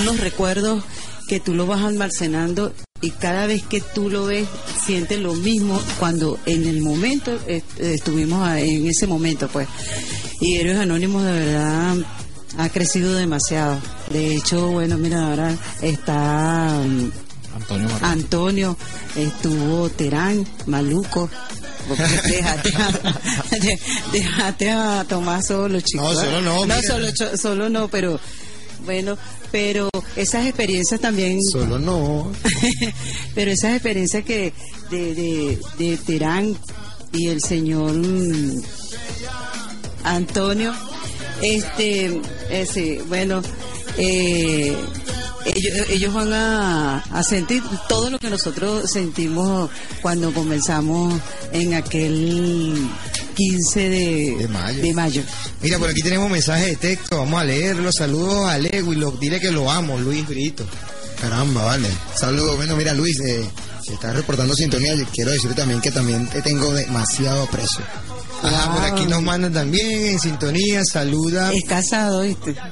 unos 0.00 0.20
recuerdos 0.20 0.82
que 1.28 1.40
tú 1.40 1.54
lo 1.54 1.66
vas 1.66 1.82
almacenando 1.82 2.72
y 3.00 3.10
cada 3.10 3.46
vez 3.46 3.62
que 3.62 3.80
tú 3.80 4.08
lo 4.08 4.26
ves 4.26 4.48
sientes 4.84 5.18
lo 5.20 5.34
mismo 5.34 5.80
cuando 5.98 6.38
en 6.46 6.66
el 6.66 6.80
momento 6.80 7.38
estuvimos 7.78 8.48
en 8.56 8.86
ese 8.86 9.06
momento 9.06 9.48
pues 9.48 9.68
y 10.40 10.56
Héroes 10.56 10.78
Anónimos 10.78 11.24
de 11.24 11.32
verdad 11.32 11.96
ha 12.58 12.68
crecido 12.68 13.14
demasiado 13.14 13.80
de 14.10 14.34
hecho 14.34 14.68
bueno 14.68 14.98
mira 14.98 15.28
ahora 15.28 15.56
está 15.80 16.82
mm, 16.84 17.10
Antonio, 17.56 17.88
Antonio 18.02 18.76
estuvo 19.16 19.88
Terán 19.90 20.46
Maluco 20.66 21.30
déjate, 22.28 22.76
a, 22.76 22.92
déjate 24.12 24.70
a 24.70 25.06
Tomás 25.08 25.46
solo, 25.46 25.80
chicos. 25.80 26.14
No, 26.14 26.20
solo 26.20 26.42
no. 26.42 26.66
No, 26.66 26.82
solo, 26.82 27.08
solo 27.36 27.68
no, 27.70 27.88
pero 27.88 28.20
bueno, 28.84 29.16
pero 29.50 29.88
esas 30.16 30.46
experiencias 30.46 31.00
también. 31.00 31.38
Solo 31.50 31.78
no. 31.78 32.30
pero 33.34 33.50
esas 33.50 33.72
experiencias 33.72 34.24
que 34.24 34.52
de, 34.90 35.14
de, 35.14 35.58
de 35.78 35.96
Terán 35.96 36.56
y 37.12 37.28
el 37.28 37.40
señor 37.40 37.94
mm, 37.94 38.60
Antonio, 40.04 40.74
este, 41.42 42.20
ese, 42.50 43.02
bueno, 43.08 43.42
eh, 43.96 44.76
ellos, 45.90 46.12
van 46.12 46.32
a, 46.32 47.22
sentir 47.28 47.62
todo 47.88 48.10
lo 48.10 48.18
que 48.18 48.30
nosotros 48.30 48.90
sentimos 48.90 49.70
cuando 50.02 50.32
comenzamos 50.32 51.20
en 51.52 51.74
aquel 51.74 52.76
15 53.34 53.88
de, 53.88 54.48
mayo. 54.92 55.22
Mira, 55.62 55.78
por 55.78 55.88
aquí 55.88 56.02
tenemos 56.02 56.30
mensajes 56.30 56.66
de 56.66 56.76
texto, 56.76 57.18
vamos 57.18 57.40
a 57.40 57.44
leerlo. 57.44 57.90
Saludos 57.92 58.48
a 58.48 58.58
Lewis, 58.58 58.98
dile 59.20 59.40
que 59.40 59.50
lo 59.50 59.70
amo, 59.70 59.98
Luis 59.98 60.26
Brito. 60.26 60.64
Caramba, 61.20 61.64
vale. 61.64 61.88
Saludos. 62.14 62.56
Bueno, 62.56 62.76
mira, 62.76 62.94
Luis, 62.94 63.18
eh, 63.20 63.44
si 63.82 63.92
estás 63.92 64.14
reportando 64.14 64.54
sintonía, 64.54 64.94
quiero 65.12 65.32
decir 65.32 65.54
también 65.54 65.80
que 65.80 65.90
también 65.90 66.28
te 66.28 66.42
tengo 66.42 66.72
demasiado 66.72 67.42
aprecio. 67.42 67.84
Ajá, 68.42 68.74
por 68.74 68.84
aquí 68.84 69.06
nos 69.06 69.22
mandan 69.22 69.52
también 69.52 70.06
en 70.06 70.18
sintonía, 70.18 70.82
saluda. 70.84 71.52
Es 71.52 71.64
casado, 71.64 72.22
¿viste? 72.22 72.54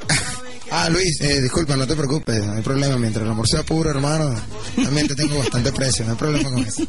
Ah, 0.69 0.89
Luis, 0.91 1.21
eh, 1.21 1.41
disculpa, 1.41 1.77
no 1.77 1.87
te 1.87 1.95
preocupes, 1.95 2.45
no 2.45 2.55
hay 2.55 2.63
problema. 2.63 2.97
Mientras 2.99 3.25
el 3.25 3.31
amor 3.31 3.47
sea 3.49 3.63
puro, 3.63 3.89
hermano, 3.89 4.35
también 4.75 5.07
te 5.07 5.15
tengo 5.15 5.39
bastante 5.39 5.71
precio, 5.73 6.05
no 6.05 6.13
hay 6.13 6.19
problema 6.19 6.51
con 6.51 6.59
eso. 6.59 6.83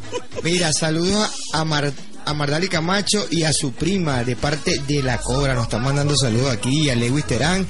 Mira, 0.44 0.72
saludos 0.74 1.30
a, 1.54 1.64
Mar, 1.64 1.94
a 2.26 2.34
Mardali 2.34 2.70
Camacho 2.70 3.28
y 3.30 3.44
a 3.44 3.54
su 3.54 3.74
prima 3.74 4.24
de 4.24 4.36
parte 4.36 4.82
de 4.88 5.04
La 5.04 5.20
Cobra. 5.20 5.54
Nos 5.54 5.66
están 5.66 5.84
mandando 5.84 6.16
saludos 6.18 6.52
aquí 6.52 6.90
a 6.90 6.96
Lewis 6.96 7.26
Terán 7.26 7.68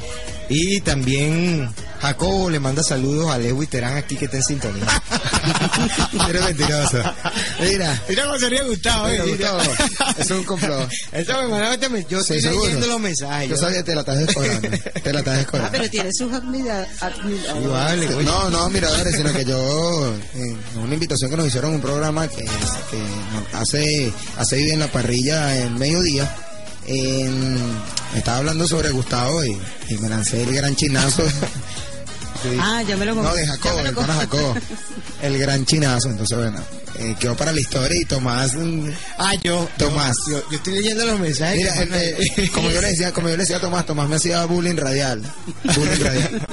y 0.49 0.79
también 0.79 1.69
Jacobo 2.01 2.49
le 2.49 2.59
manda 2.59 2.83
saludos 2.83 3.31
a 3.31 3.37
Lewis 3.37 3.69
Terán 3.69 3.97
aquí 3.97 4.15
que 4.15 4.25
está 4.25 4.37
en 4.37 4.43
sintonía. 4.43 4.85
Eres 6.29 6.43
mentiroso. 6.43 6.97
Mira. 7.59 8.01
Mira 8.07 8.25
cómo 8.25 8.39
sería 8.39 8.63
Gustavo, 8.63 9.07
eh. 9.07 9.21
Gustavo. 9.25 9.59
es 10.17 10.31
un 10.31 10.43
complot. 10.43 10.89
Eso 11.11 11.41
me 11.41 11.47
mandaba 11.47 11.75
Yo 12.09 12.19
estoy 12.19 12.41
leyendo 12.41 12.87
los 12.87 12.99
mensajes. 12.99 13.49
Yo 13.49 13.57
sabía 13.57 13.77
que 13.77 13.83
te 13.83 13.95
la 13.95 14.01
estás 14.01 14.19
descolando. 14.19 14.69
te 15.03 15.13
la 15.13 15.19
estás 15.19 15.37
descolando. 15.37 15.67
Ah, 15.67 15.71
pero 15.71 15.89
tiene 15.89 16.09
sus 16.13 16.31
admiradores. 16.31 16.89
Igual, 17.61 18.25
no, 18.25 18.49
no, 18.49 18.69
miradores, 18.69 19.15
sino 19.15 19.33
que 19.33 19.45
yo, 19.45 20.13
en 20.35 20.57
una 20.79 20.93
invitación 20.93 21.31
que 21.31 21.37
nos 21.37 21.47
hicieron 21.47 21.73
un 21.73 21.81
programa 21.81 22.27
que, 22.27 22.43
que 22.43 23.01
hace, 23.53 24.13
hace 24.37 24.73
en 24.73 24.79
la 24.79 24.87
parrilla 24.87 25.57
en 25.57 25.77
mediodía 25.77 26.46
estaba 28.15 28.37
hablando 28.37 28.67
sobre 28.67 28.89
Gustavo 28.91 29.43
y, 29.43 29.57
me 29.99 30.09
lancé 30.09 30.43
el 30.43 30.53
gran 30.53 30.75
chinazo. 30.75 31.23
Ah, 32.61 32.83
ya 32.87 32.95
me 32.95 33.05
lo 33.05 33.15
No, 33.15 33.33
de 33.33 33.47
Jacob, 33.47 33.79
el 33.79 33.95
Jacob. 33.95 34.61
El 35.23 35.39
gran 35.39 35.65
chinazo. 35.65 36.09
Entonces, 36.09 36.37
bueno, 36.37 36.63
eh, 36.99 37.15
quedó 37.19 37.35
para 37.35 37.51
la 37.51 37.59
historia 37.59 37.99
y 37.99 38.05
Tomás. 38.05 38.53
Mm, 38.53 38.89
ah, 39.17 39.33
yo. 39.43 39.67
Tomás. 39.77 40.15
Yo, 40.29 40.43
estoy 40.51 40.73
leyendo 40.75 41.05
los 41.05 41.19
mensajes. 41.19 41.57
Mira, 41.57 42.51
como 42.53 42.69
yo 42.69 42.79
le 42.79 42.89
decía, 42.89 43.11
como 43.11 43.29
yo 43.29 43.37
le 43.37 43.43
decía 43.43 43.57
a 43.57 43.59
Tomás, 43.59 43.85
Tomás 43.85 44.07
me 44.07 44.17
hacía 44.17 44.45
bullying 44.45 44.75
radial. 44.75 45.21
Bullying 45.63 45.99
radial. 45.99 46.47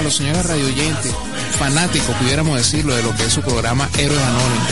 A 0.00 0.02
los 0.02 0.16
señores 0.16 0.46
radioyentes, 0.46 1.12
fanáticos, 1.58 2.16
pudiéramos 2.16 2.56
decirlo, 2.56 2.96
de 2.96 3.02
lo 3.02 3.14
que 3.14 3.26
es 3.26 3.32
su 3.32 3.42
programa 3.42 3.86
Héroes 3.98 4.22
Anónimos. 4.22 4.68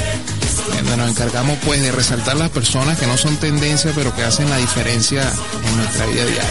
Donde 0.75 0.97
nos 0.97 1.11
encargamos 1.11 1.59
pues 1.67 1.83
de 1.83 1.93
resaltar 1.93 2.37
las 2.37 2.49
personas 2.49 2.99
que 2.99 3.07
no 3.07 3.19
son 3.19 3.37
tendencia, 3.37 3.93
pero 3.95 4.15
que 4.17 4.23
hacen 4.23 4.49
la 4.49 4.57
diferencia 4.57 5.31
en 5.67 5.77
nuestra 5.77 6.07
vida 6.07 6.25
diaria. 6.25 6.43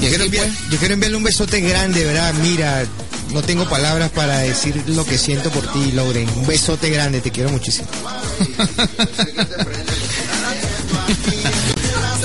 Y 0.00 0.04
yo, 0.04 0.08
quiero 0.08 0.24
yo 0.70 0.78
quiero 0.78 0.94
enviarle 0.94 1.16
un 1.16 1.22
besote 1.22 1.60
grande, 1.60 2.04
¿verdad? 2.04 2.34
Mira, 2.42 2.84
no 3.32 3.42
tengo 3.42 3.68
palabras 3.68 4.10
para 4.10 4.38
decir 4.38 4.82
lo 4.88 5.04
que 5.04 5.16
siento 5.16 5.50
por 5.50 5.72
ti, 5.72 5.92
Lauren. 5.92 6.28
Un 6.36 6.48
besote 6.48 6.90
grande, 6.90 7.20
te 7.20 7.30
quiero 7.30 7.50
muchísimo. 7.50 7.86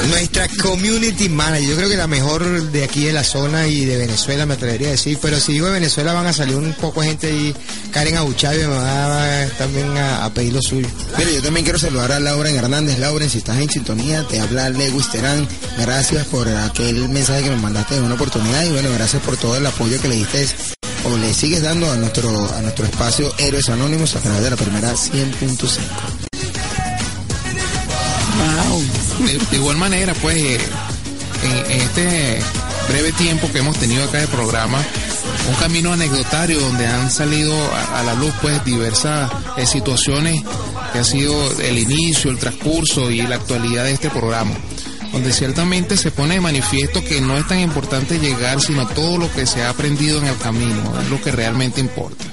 Nuestra 0.08 0.48
community 0.62 1.30
manager, 1.30 1.70
yo 1.70 1.76
creo 1.76 1.90
que 1.90 1.98
la 1.98 2.08
mejor 2.08 2.72
de 2.72 2.84
aquí 2.84 3.06
de 3.06 3.14
la 3.14 3.24
zona 3.24 3.68
y 3.68 3.86
de 3.86 3.98
Venezuela 3.98 4.46
me 4.46 4.54
atrevería 4.54 4.88
a 4.88 4.92
decir, 4.92 5.18
pero 5.22 5.40
si 5.40 5.54
digo 5.54 5.68
de 5.68 5.74
Venezuela 5.74 6.14
van 6.14 6.26
a 6.26 6.34
salir 6.34 6.56
un 6.56 6.74
poco 6.74 7.02
gente 7.02 7.28
ahí, 7.28 7.54
Karen 7.92 8.18
Abuchavi 8.18 8.60
me 8.60 8.68
va 8.68 9.46
también 9.58 9.98
a, 9.98 10.32
pedir 10.34 10.54
lo 10.54 10.62
suyo. 10.62 10.88
Pero 11.18 11.30
yo 11.32 11.42
también 11.42 11.64
quiero 11.64 11.80
saludar 11.80 12.12
a 12.12 12.20
Lauren 12.20 12.56
Hernández. 12.56 13.00
Lauren, 13.00 13.30
si 13.30 13.40
estás 13.40 13.60
en 13.60 13.70
sintonía, 13.70 14.24
te 14.28 14.40
habla 14.40 14.70
Lewis 14.70 15.10
Terán. 15.10 15.48
Gracias 15.78 16.26
por 16.28 16.48
aquel 16.48 17.10
mensaje 17.10 17.44
que 17.44 17.50
me 17.50 17.58
mandaste 17.58 17.96
de 17.96 18.02
una 18.02 18.16
oportunidad 18.16 18.64
y 18.66 18.72
bueno, 18.72 18.90
gracias 18.94 19.22
por 19.24 19.38
todo 19.38 19.58
el 19.58 19.66
apoyo 19.66 20.02
que 20.02 20.08
le 20.08 20.16
diste 20.16 20.48
o 21.06 21.18
le 21.18 21.34
sigues 21.34 21.62
dando 21.62 21.92
a 21.92 21.96
nuestro, 21.96 22.30
a 22.56 22.62
nuestro 22.62 22.86
espacio 22.86 23.34
Héroes 23.38 23.70
Anónimos 23.70 24.16
a 24.16 24.20
través 24.20 24.44
de 24.44 24.50
la 24.50 24.58
primera 24.58 24.94
100.5. 24.94 26.19
De, 29.20 29.58
igual 29.58 29.78
manera, 29.78 30.14
pues, 30.22 30.36
eh, 30.38 30.60
en, 31.70 31.82
este 31.82 32.40
breve 32.88 33.12
tiempo 33.14 33.52
que 33.52 33.60
hemos 33.60 33.78
tenido 33.78 34.04
acá 34.04 34.20
de 34.20 34.28
programa, 34.28 34.80
un 35.50 35.56
camino 35.56 35.94
anecdotario 35.94 36.60
donde 36.60 36.88
han 36.88 37.12
salido 37.12 37.54
a, 37.94 38.04
la 38.04 38.14
luz, 38.16 38.34
pues, 38.42 38.64
diversas 38.66 39.32
eh, 39.58 39.66
situaciones 39.66 40.42
que 40.94 41.00
ha 41.00 41.04
sido 41.04 41.34
el 41.62 41.78
inicio, 41.78 42.32
el 42.32 42.38
transcurso 42.38 43.12
y 43.12 43.22
la 43.22 43.36
actualidad 43.36 43.84
de 43.84 43.94
este 43.94 44.10
programa 44.10 44.56
donde 45.12 45.34
ciertamente 45.34 45.98
se 45.98 46.12
pone 46.12 46.36
de 46.36 46.42
manifiesto 46.42 47.04
que 47.04 47.20
no 47.20 47.36
es 47.36 47.48
tan 47.48 47.60
importante 47.60 48.20
llegar, 48.20 48.62
sino 48.62 48.88
todo 48.88 49.18
lo 49.18 49.32
que 49.32 49.48
se 49.48 49.64
ha 49.64 49.70
aprendido 49.70 50.20
en 50.20 50.28
el 50.28 50.38
camino, 50.38 51.02
es 51.02 51.10
lo 51.10 51.20
que 51.20 51.32
realmente 51.32 51.82
importa. 51.82 52.24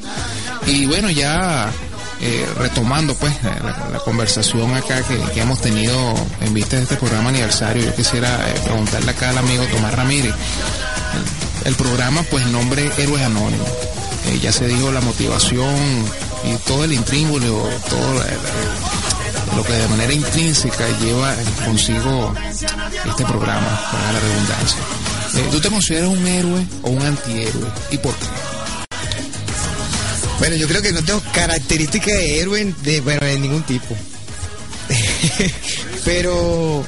Y 0.67 0.85
bueno, 0.85 1.11
ya 1.11 1.73
eh, 2.21 2.47
retomando 2.57 3.15
pues 3.15 3.35
la, 3.43 3.99
conversación 4.05 4.75
acá 4.75 5.03
que, 5.03 5.41
hemos 5.41 5.61
tenido 5.61 6.15
en 6.41 6.55
vista 6.55 6.77
de 6.77 6.83
este 6.83 6.97
programa 6.97 7.29
aniversario, 7.29 7.85
yo 7.85 7.95
quisiera 7.95 8.29
eh, 8.49 8.55
preguntarle 8.65 9.11
acá 9.11 9.31
al 9.31 9.39
amigo 9.39 9.65
Tomás 9.67 9.95
Ramírez. 9.95 10.35
El, 11.65 11.75
programa 11.75 12.23
pues 12.31 12.47
nombre 12.47 12.91
Héroes 12.97 13.23
Anónimos. 13.23 13.69
Eh, 14.27 14.39
ya 14.41 14.53
se 14.53 14.67
dijo 14.67 14.91
la 14.93 15.01
motivación 15.01 15.75
y 16.45 16.57
todo 16.67 16.85
el 16.85 16.93
intríngulo, 16.93 17.69
todo 17.91 18.25
lo 19.57 19.63
que 19.63 19.73
de 19.73 19.89
manera 19.89 20.13
intrínseca 20.13 20.87
lleva 21.01 21.35
consigo 21.65 22.33
este 22.51 23.25
programa, 23.25 23.81
para 23.93 24.13
la 24.13 24.21
redundancia. 24.21 24.79
¿Tú 25.51 25.61
te 25.61 25.69
consideras 25.69 26.09
un 26.09 26.27
héroe 26.27 26.67
o 26.83 26.91
un 26.91 27.03
antihéroe? 27.03 27.69
¿Y 27.91 27.99
por 27.99 28.15
qué? 28.15 28.56
Bueno, 30.39 30.57
yo 30.57 30.69
creo 30.69 30.83
que 30.83 30.93
no 30.93 31.03
tengo 31.03 31.23
características 31.33 32.15
de 32.15 32.41
héroe 32.41 32.75
de, 32.83 33.01
bueno, 33.01 33.25
de 33.27 33.39
ningún 33.39 33.63
tipo. 33.63 33.97
Pero 36.05 36.85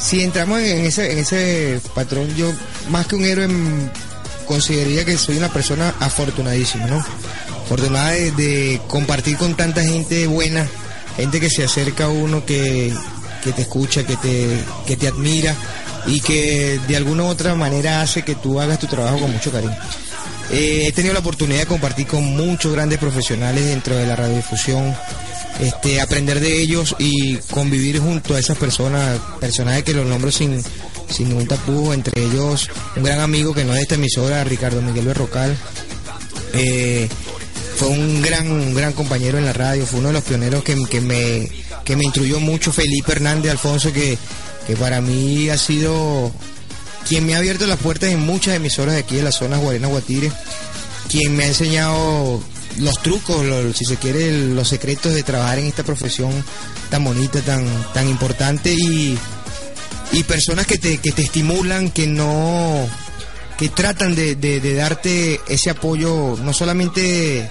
si 0.00 0.22
entramos 0.22 0.60
en 0.60 0.84
ese, 0.84 1.12
en 1.12 1.18
ese 1.18 1.80
patrón, 1.94 2.34
yo 2.36 2.52
más 2.90 3.06
que 3.06 3.16
un 3.16 3.24
héroe 3.24 3.48
consideraría 4.46 5.04
que 5.04 5.18
soy 5.18 5.36
una 5.36 5.52
persona 5.52 5.94
afortunadísima, 6.00 6.86
¿no? 6.86 7.04
Afortunada 7.64 8.12
de, 8.12 8.80
compartir 8.86 9.36
con 9.36 9.54
tanta 9.54 9.82
gente 9.82 10.26
buena, 10.26 10.66
gente 11.16 11.40
que 11.40 11.50
se 11.50 11.64
acerca 11.64 12.04
a 12.04 12.08
uno, 12.08 12.46
que, 12.46 12.94
que 13.44 13.52
te 13.52 13.62
escucha, 13.62 14.04
que 14.04 14.16
te, 14.16 14.58
que 14.86 14.96
te 14.96 15.08
admira 15.08 15.54
y 16.06 16.20
que 16.20 16.80
de 16.88 16.96
alguna 16.96 17.24
u 17.24 17.26
otra 17.26 17.54
manera 17.54 18.00
hace 18.00 18.22
que 18.22 18.34
tú 18.34 18.60
hagas 18.60 18.78
tu 18.78 18.86
trabajo 18.86 19.18
con 19.18 19.32
mucho 19.32 19.52
cariño. 19.52 19.76
Eh, 20.50 20.86
he 20.86 20.92
tenido 20.92 21.12
la 21.12 21.20
oportunidad 21.20 21.60
de 21.60 21.66
compartir 21.66 22.06
con 22.06 22.24
muchos 22.24 22.72
grandes 22.72 22.98
profesionales 22.98 23.66
dentro 23.66 23.96
de 23.96 24.06
la 24.06 24.16
radiodifusión, 24.16 24.94
este, 25.60 26.00
aprender 26.00 26.40
de 26.40 26.60
ellos 26.60 26.96
y 26.98 27.36
convivir 27.50 28.00
junto 28.00 28.34
a 28.34 28.38
esas 28.38 28.56
personas, 28.56 29.18
personajes 29.40 29.84
que 29.84 29.92
los 29.92 30.06
nombro 30.06 30.30
sin, 30.30 30.62
ningún 31.18 31.46
tapujo, 31.46 31.92
entre 31.92 32.22
ellos 32.22 32.70
un 32.96 33.02
gran 33.02 33.20
amigo 33.20 33.52
que 33.54 33.64
no 33.64 33.72
es 33.72 33.76
de 33.76 33.82
esta 33.82 33.94
emisora, 33.96 34.44
Ricardo 34.44 34.80
Miguel 34.82 35.06
Berrocal, 35.06 35.56
Eh, 36.54 37.08
fue 37.76 37.88
un 37.88 38.22
gran, 38.22 38.50
un 38.50 38.74
gran 38.74 38.92
compañero 38.92 39.38
en 39.38 39.44
la 39.44 39.52
radio, 39.52 39.84
fue 39.86 40.00
uno 40.00 40.08
de 40.08 40.14
los 40.14 40.24
pioneros 40.24 40.64
que, 40.64 40.74
que 40.90 41.00
me, 41.00 41.48
que 41.84 41.94
me 41.94 42.04
instruyó 42.04 42.40
mucho, 42.40 42.72
Felipe 42.72 43.12
Hernández 43.12 43.52
Alfonso, 43.52 43.92
que, 43.92 44.18
que 44.66 44.74
para 44.76 45.00
mí 45.00 45.48
ha 45.50 45.58
sido 45.58 46.32
quien 47.08 47.26
me 47.26 47.34
ha 47.34 47.38
abierto 47.38 47.66
las 47.66 47.78
puertas 47.78 48.10
en 48.10 48.20
muchas 48.20 48.54
emisoras 48.54 48.94
de 48.94 49.00
aquí 49.00 49.16
de 49.16 49.22
la 49.22 49.32
zona 49.32 49.56
Guarena 49.56 49.88
Guatire, 49.88 50.30
quien 51.08 51.34
me 51.34 51.44
ha 51.44 51.48
enseñado 51.48 52.42
los 52.78 53.02
trucos, 53.02 53.44
si 53.74 53.84
se 53.84 53.96
quiere, 53.96 54.48
los 54.48 54.68
secretos 54.68 55.14
de 55.14 55.22
trabajar 55.22 55.58
en 55.58 55.66
esta 55.66 55.82
profesión 55.82 56.30
tan 56.90 57.04
bonita, 57.04 57.40
tan, 57.40 57.64
tan 57.94 58.08
importante 58.08 58.74
y, 58.74 59.18
personas 60.26 60.66
que 60.66 60.78
te, 60.78 60.98
que 60.98 61.12
te 61.12 61.22
estimulan, 61.22 61.90
que 61.90 62.06
no, 62.06 62.86
que 63.56 63.68
tratan 63.70 64.14
de 64.14 64.74
darte 64.74 65.40
ese 65.48 65.70
apoyo, 65.70 66.36
no 66.42 66.52
solamente 66.52 67.50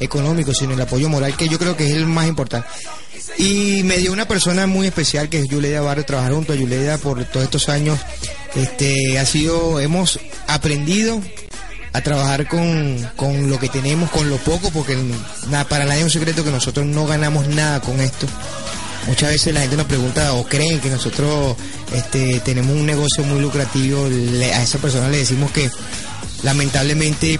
económico, 0.00 0.52
sino 0.54 0.74
el 0.74 0.80
apoyo 0.80 1.08
moral, 1.08 1.36
que 1.36 1.48
yo 1.48 1.58
creo 1.58 1.76
que 1.76 1.86
es 1.86 1.92
el 1.92 2.06
más 2.06 2.26
importante. 2.26 2.68
Y 3.38 3.82
me 3.84 3.96
dio 3.98 4.12
una 4.12 4.28
persona 4.28 4.66
muy 4.66 4.86
especial 4.86 5.28
que 5.28 5.40
es 5.40 5.48
Yuleda 5.48 5.80
Barrio, 5.80 6.04
trabajar 6.04 6.32
junto 6.32 6.52
a 6.52 6.56
Yuleda 6.56 6.98
por 6.98 7.24
todos 7.24 7.44
estos 7.44 7.68
años. 7.68 7.98
Este, 8.54 9.18
ha 9.18 9.26
sido, 9.26 9.80
hemos 9.80 10.20
aprendido 10.46 11.20
a 11.92 12.00
trabajar 12.00 12.46
con, 12.48 12.96
con 13.16 13.48
lo 13.50 13.58
que 13.58 13.68
tenemos, 13.68 14.10
con 14.10 14.28
lo 14.28 14.36
poco, 14.38 14.70
porque 14.70 14.96
nada, 15.48 15.64
para 15.68 15.84
nadie 15.84 16.00
es 16.00 16.04
un 16.04 16.10
secreto 16.10 16.44
que 16.44 16.50
nosotros 16.50 16.86
no 16.86 17.06
ganamos 17.06 17.46
nada 17.48 17.80
con 17.80 18.00
esto. 18.00 18.26
Muchas 19.06 19.30
veces 19.30 19.52
la 19.52 19.60
gente 19.60 19.76
nos 19.76 19.86
pregunta 19.86 20.32
o 20.34 20.44
creen 20.44 20.80
que 20.80 20.88
nosotros 20.88 21.56
este, 21.92 22.40
tenemos 22.40 22.72
un 22.74 22.86
negocio 22.86 23.22
muy 23.24 23.40
lucrativo. 23.40 24.08
Le- 24.08 24.54
a 24.54 24.62
esa 24.62 24.78
persona 24.78 25.08
le 25.08 25.18
decimos 25.18 25.50
que 25.50 25.70
lamentablemente 26.42 27.38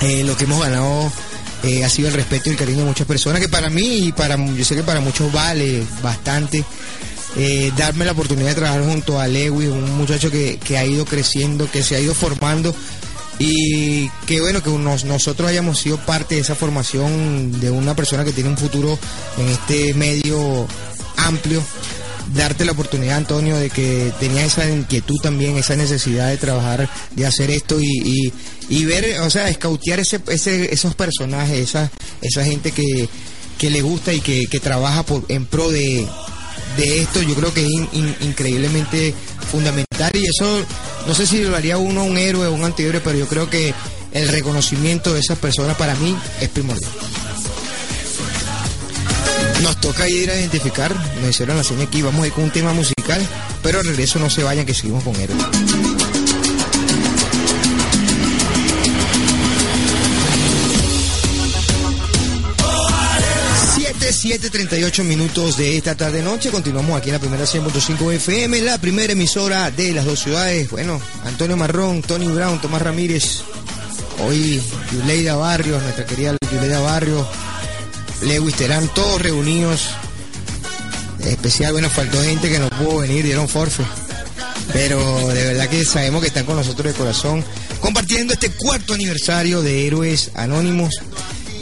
eh, 0.00 0.24
lo 0.24 0.36
que 0.36 0.44
hemos 0.44 0.60
ganado 0.62 1.10
eh, 1.62 1.84
ha 1.84 1.88
sido 1.88 2.08
el 2.08 2.14
respeto 2.14 2.48
y 2.48 2.52
el 2.52 2.58
cariño 2.58 2.78
de 2.80 2.84
muchas 2.84 3.06
personas, 3.06 3.40
que 3.40 3.48
para 3.48 3.68
mí 3.70 4.06
y 4.08 4.12
para 4.12 4.36
yo 4.36 4.64
sé 4.64 4.74
que 4.76 4.82
para 4.82 5.00
muchos 5.00 5.32
vale 5.32 5.82
bastante. 6.02 6.64
Eh, 7.36 7.70
darme 7.76 8.04
la 8.06 8.12
oportunidad 8.12 8.48
de 8.48 8.54
trabajar 8.54 8.82
junto 8.84 9.20
a 9.20 9.28
Lewis, 9.28 9.68
un 9.68 9.96
muchacho 9.98 10.30
que, 10.30 10.58
que 10.58 10.78
ha 10.78 10.84
ido 10.84 11.04
creciendo, 11.04 11.70
que 11.70 11.82
se 11.82 11.94
ha 11.94 12.00
ido 12.00 12.14
formando 12.14 12.74
y 13.38 14.08
que 14.26 14.40
bueno 14.40 14.62
que 14.62 14.70
nos- 14.70 15.04
nosotros 15.04 15.48
hayamos 15.48 15.78
sido 15.78 15.98
parte 15.98 16.34
de 16.36 16.40
esa 16.40 16.54
formación 16.56 17.60
de 17.60 17.70
una 17.70 17.94
persona 17.94 18.24
que 18.24 18.32
tiene 18.32 18.50
un 18.50 18.56
futuro 18.56 18.98
en 19.36 19.48
este 19.50 19.94
medio 19.94 20.66
amplio 21.18 21.62
darte 22.34 22.64
la 22.64 22.72
oportunidad 22.72 23.16
Antonio 23.16 23.56
de 23.56 23.70
que 23.70 24.12
tenías 24.20 24.46
esa 24.58 24.68
inquietud 24.68 25.16
también 25.22 25.56
esa 25.56 25.76
necesidad 25.76 26.28
de 26.28 26.36
trabajar 26.36 26.88
de 27.14 27.26
hacer 27.26 27.50
esto 27.50 27.80
y, 27.80 27.86
y, 27.86 28.32
y 28.68 28.84
ver 28.84 29.20
o 29.20 29.30
sea 29.30 29.48
escautear 29.48 29.98
ese, 30.00 30.20
ese, 30.28 30.72
esos 30.72 30.94
personajes 30.94 31.58
esa, 31.58 31.90
esa 32.20 32.44
gente 32.44 32.72
que, 32.72 33.08
que 33.58 33.70
le 33.70 33.80
gusta 33.82 34.12
y 34.12 34.20
que, 34.20 34.46
que 34.46 34.60
trabaja 34.60 35.02
por, 35.04 35.24
en 35.28 35.46
pro 35.46 35.70
de, 35.70 36.06
de 36.76 37.00
esto 37.00 37.22
yo 37.22 37.34
creo 37.34 37.52
que 37.54 37.62
es 37.62 37.68
in- 37.70 37.88
in- 37.92 38.16
increíblemente 38.20 39.14
fundamental 39.50 40.10
y 40.14 40.26
eso 40.26 40.64
no 41.06 41.14
sé 41.14 41.26
si 41.26 41.42
lo 41.42 41.56
haría 41.56 41.78
uno 41.78 42.04
un 42.04 42.18
héroe 42.18 42.46
o 42.46 42.52
un 42.52 42.64
antihéroe 42.64 43.00
pero 43.00 43.18
yo 43.18 43.26
creo 43.26 43.48
que 43.48 43.72
el 44.12 44.28
reconocimiento 44.28 45.14
de 45.14 45.20
esas 45.20 45.38
personas 45.38 45.76
para 45.76 45.94
mí 45.96 46.16
es 46.40 46.48
primordial 46.50 46.90
nos 49.62 49.80
toca 49.80 50.08
ir 50.08 50.30
a 50.30 50.36
identificar 50.36 50.94
nos 51.20 51.30
hicieron 51.30 51.56
la 51.56 51.64
señal 51.64 51.86
aquí 51.86 52.02
vamos 52.02 52.22
a 52.24 52.26
ir 52.26 52.32
con 52.32 52.44
un 52.44 52.50
tema 52.50 52.72
musical 52.72 53.26
pero 53.62 53.80
al 53.80 53.86
regreso 53.86 54.18
no 54.18 54.30
se 54.30 54.42
vayan 54.42 54.66
que 54.66 54.74
seguimos 54.74 55.04
con 55.04 55.14
héroe 55.16 55.36
Siete, 63.74 64.12
siete, 64.12 64.50
38 64.50 65.04
minutos 65.04 65.56
de 65.56 65.76
esta 65.76 65.94
tarde 65.94 66.22
noche. 66.22 66.50
Continuamos 66.50 66.96
aquí 66.96 67.08
en 67.08 67.14
la 67.14 67.20
primera 67.20 67.44
100.5 67.44 68.12
FM, 68.14 68.60
la 68.60 68.78
primera 68.78 69.12
emisora 69.12 69.70
de 69.70 69.92
las 69.92 70.04
dos 70.04 70.20
ciudades. 70.20 70.70
Bueno, 70.70 71.00
Antonio 71.24 71.56
Marrón, 71.56 72.02
Tony 72.02 72.26
Brown, 72.26 72.60
Tomás 72.60 72.82
Ramírez. 72.82 73.42
Hoy 74.26 74.60
Yuleida 74.92 75.36
Barrios, 75.36 75.82
nuestra 75.82 76.04
querida 76.04 76.36
Yuleida 76.52 76.80
Barrios, 76.80 77.26
Lewis 78.22 78.54
Terán, 78.56 78.88
todos 78.94 79.20
reunidos. 79.22 79.90
Especial, 81.20 81.72
bueno, 81.72 81.90
faltó 81.90 82.22
gente 82.22 82.48
que 82.48 82.58
no 82.58 82.68
pudo 82.70 82.98
venir, 82.98 83.24
dieron 83.24 83.48
forfe. 83.48 83.84
Pero 84.72 85.28
de 85.28 85.44
verdad 85.44 85.68
que 85.68 85.84
sabemos 85.84 86.20
que 86.20 86.28
están 86.28 86.44
con 86.44 86.56
nosotros 86.56 86.92
de 86.92 86.98
corazón, 86.98 87.44
compartiendo 87.80 88.32
este 88.32 88.50
cuarto 88.50 88.94
aniversario 88.94 89.62
de 89.62 89.86
Héroes 89.86 90.30
Anónimos. 90.34 90.94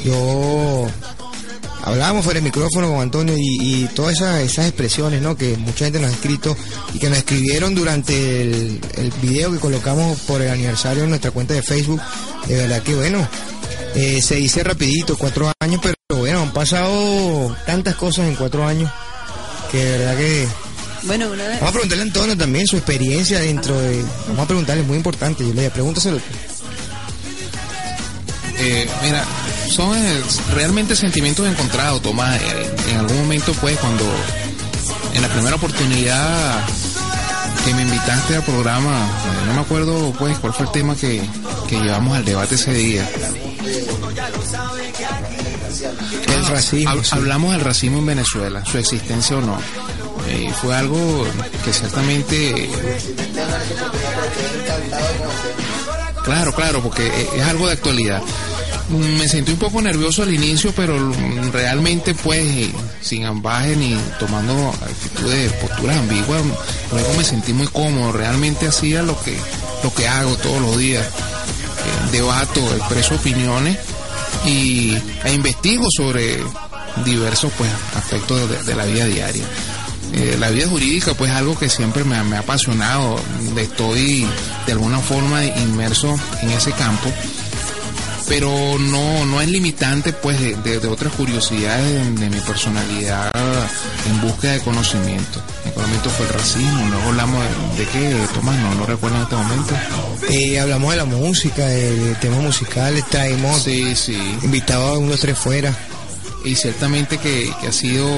Yo 0.04 0.86
hablábamos 1.82 2.24
fuera 2.24 2.38
del 2.38 2.44
micrófono 2.44 2.90
con 2.90 3.00
Antonio 3.00 3.34
y, 3.38 3.88
todas 3.94 4.16
esas, 4.16 4.40
esas 4.40 4.66
expresiones 4.66 5.22
¿no? 5.22 5.36
que 5.36 5.56
mucha 5.56 5.84
gente 5.84 6.00
nos 6.00 6.10
ha 6.10 6.14
escrito 6.14 6.56
y 6.94 6.98
que 6.98 7.08
nos 7.08 7.18
escribieron 7.18 7.74
durante 7.74 8.42
el, 8.42 8.80
el 8.96 9.10
video 9.22 9.52
que 9.52 9.58
colocamos 9.58 10.18
por 10.20 10.42
el 10.42 10.50
aniversario 10.50 11.04
en 11.04 11.10
nuestra 11.10 11.30
cuenta 11.30 11.54
de 11.54 11.62
Facebook. 11.62 12.00
De 12.48 12.56
verdad 12.56 12.82
que 12.82 12.94
bueno, 12.94 13.26
eh, 13.94 14.20
se 14.22 14.36
dice 14.36 14.62
rapidito, 14.62 15.16
cuatro 15.16 15.50
años, 15.60 15.80
pero 15.82 15.94
bueno, 16.20 16.42
han 16.42 16.52
pasado 16.52 17.54
tantas 17.66 17.94
cosas 17.96 18.28
en 18.28 18.34
cuatro 18.36 18.66
años 18.66 18.90
que 19.70 19.84
de 19.84 19.98
verdad 19.98 20.16
que... 20.16 20.48
Bueno, 21.02 21.28
una 21.30 21.44
de- 21.44 21.54
Vamos 21.56 21.68
a 21.68 21.72
preguntarle 21.72 22.02
a 22.02 22.06
Antonio 22.06 22.36
también 22.36 22.66
su 22.66 22.76
experiencia 22.76 23.38
dentro 23.40 23.78
de... 23.80 24.02
Vamos 24.28 24.44
a 24.44 24.46
preguntarle, 24.46 24.82
es 24.82 24.88
muy 24.88 24.96
importante, 24.96 25.46
yo 25.46 25.52
le 25.54 25.62
digo, 25.62 25.72
pregúntaselo. 25.72 26.20
Eh, 28.58 28.88
mira, 29.02 29.22
son 29.70 29.96
eh, 29.96 30.22
realmente 30.54 30.96
sentimientos 30.96 31.46
encontrados, 31.46 32.00
Tomás. 32.02 32.40
Eh, 32.40 32.70
en 32.90 32.96
algún 32.98 33.18
momento, 33.18 33.52
pues, 33.60 33.76
cuando 33.78 34.04
en 35.14 35.22
la 35.22 35.28
primera 35.28 35.56
oportunidad 35.56 36.64
que 37.64 37.74
me 37.74 37.82
invitaste 37.82 38.36
al 38.36 38.42
programa, 38.44 39.06
no 39.46 39.54
me 39.54 39.60
acuerdo, 39.60 40.12
pues, 40.18 40.38
cuál 40.38 40.54
fue 40.54 40.66
el 40.66 40.72
tema 40.72 40.96
que, 40.96 41.20
que 41.68 41.76
llevamos 41.78 42.16
al 42.16 42.24
debate 42.24 42.54
ese 42.54 42.72
día. 42.72 43.08
El 46.26 46.46
racismo. 46.46 46.90
Hab-. 46.90 47.12
Hablamos 47.12 47.52
del 47.52 47.60
racismo 47.60 47.98
en 47.98 48.06
Venezuela, 48.06 48.64
su 48.64 48.78
existencia 48.78 49.36
o 49.36 49.40
no. 49.40 49.58
Eh, 50.28 50.52
fue 50.60 50.74
algo 50.74 51.26
que 51.64 51.72
ciertamente... 51.72 52.70
Claro, 56.24 56.52
claro, 56.52 56.82
porque 56.82 57.06
es 57.36 57.42
algo 57.44 57.66
de 57.68 57.74
actualidad. 57.74 58.20
Mm, 58.88 59.18
Me 59.18 59.28
sentí 59.28 59.52
un 59.52 59.58
poco 59.58 59.80
nervioso 59.80 60.22
al 60.22 60.34
inicio, 60.34 60.72
pero 60.74 61.12
realmente 61.52 62.14
pues 62.14 62.68
sin 63.00 63.24
ambaje 63.24 63.76
ni 63.76 63.96
tomando 64.18 64.70
actitudes, 64.70 65.52
posturas 65.54 65.96
ambiguas, 65.98 66.42
luego 66.90 67.14
me 67.16 67.22
sentí 67.24 67.52
muy 67.52 67.68
cómodo, 67.68 68.10
realmente 68.12 68.66
hacía 68.66 69.02
lo 69.02 69.20
que, 69.22 69.36
lo 69.84 69.94
que 69.94 70.08
hago 70.08 70.36
todos 70.36 70.60
los 70.60 70.78
días. 70.78 71.06
Eh, 71.06 72.10
debato, 72.10 72.60
expreso 72.74 73.14
opiniones 73.14 73.76
y 74.46 74.96
e 75.24 75.34
investigo 75.34 75.86
sobre 75.94 76.38
diversos 77.04 77.52
pues 77.58 77.70
aspectos 77.94 78.66
de, 78.66 78.74
la 78.74 78.84
vida 78.84 79.04
diaria. 79.04 79.44
Eh, 80.14 80.36
la 80.38 80.50
vida 80.50 80.68
jurídica 80.68 81.14
pues 81.14 81.30
es 81.30 81.36
algo 81.36 81.58
que 81.58 81.68
siempre 81.68 82.04
me, 82.04 82.22
me 82.24 82.36
ha 82.36 82.40
apasionado, 82.40 83.20
estoy 83.56 84.26
de 84.64 84.72
alguna 84.72 85.00
forma 85.00 85.44
inmerso 85.44 86.14
en 86.42 86.50
ese 86.50 86.72
campo, 86.72 87.12
pero 88.28 88.50
no, 88.78 89.24
no 89.26 89.40
es 89.40 89.48
limitante 89.48 90.12
pues 90.12 90.40
de, 90.40 90.54
de- 90.56 90.80
de 90.80 90.88
otras 90.88 91.12
curiosidades 91.14 91.84
de, 92.16 92.20
de 92.24 92.30
mi 92.30 92.40
personalidad 92.40 93.30
en 94.06 94.20
búsqueda 94.20 94.52
de 94.52 94.60
conocimiento. 94.60 95.40
En 95.64 95.80
momento 95.82 96.10
fue 96.10 96.26
el 96.26 96.32
racismo, 96.32 96.88
luego 96.90 97.08
hablamos 97.08 97.44
de, 97.78 97.84
qué, 97.86 98.16
Tomás, 98.34 98.56
no, 98.58 98.74
no 98.74 98.86
recuerdo 98.86 99.16
en 99.16 99.22
este 99.22 99.36
momento. 99.36 99.74
Eh, 100.30 100.58
hablamos 100.60 100.90
de 100.90 100.96
la 100.96 101.04
música, 101.04 101.66
de, 101.66 101.94
de 101.96 102.14
temas 102.16 102.40
musicales, 102.40 103.04
traemos 103.08 103.62
Sí, 103.62 103.94
sí. 103.94 104.16
invitados 104.42 104.96
a 104.96 104.98
unos 104.98 105.20
tres 105.20 105.38
fuera. 105.38 105.72
y 106.44 106.54
ciertamente 106.56 107.18
que, 107.18 107.52
que 107.60 107.68
ha 107.68 107.72
sido 107.72 108.08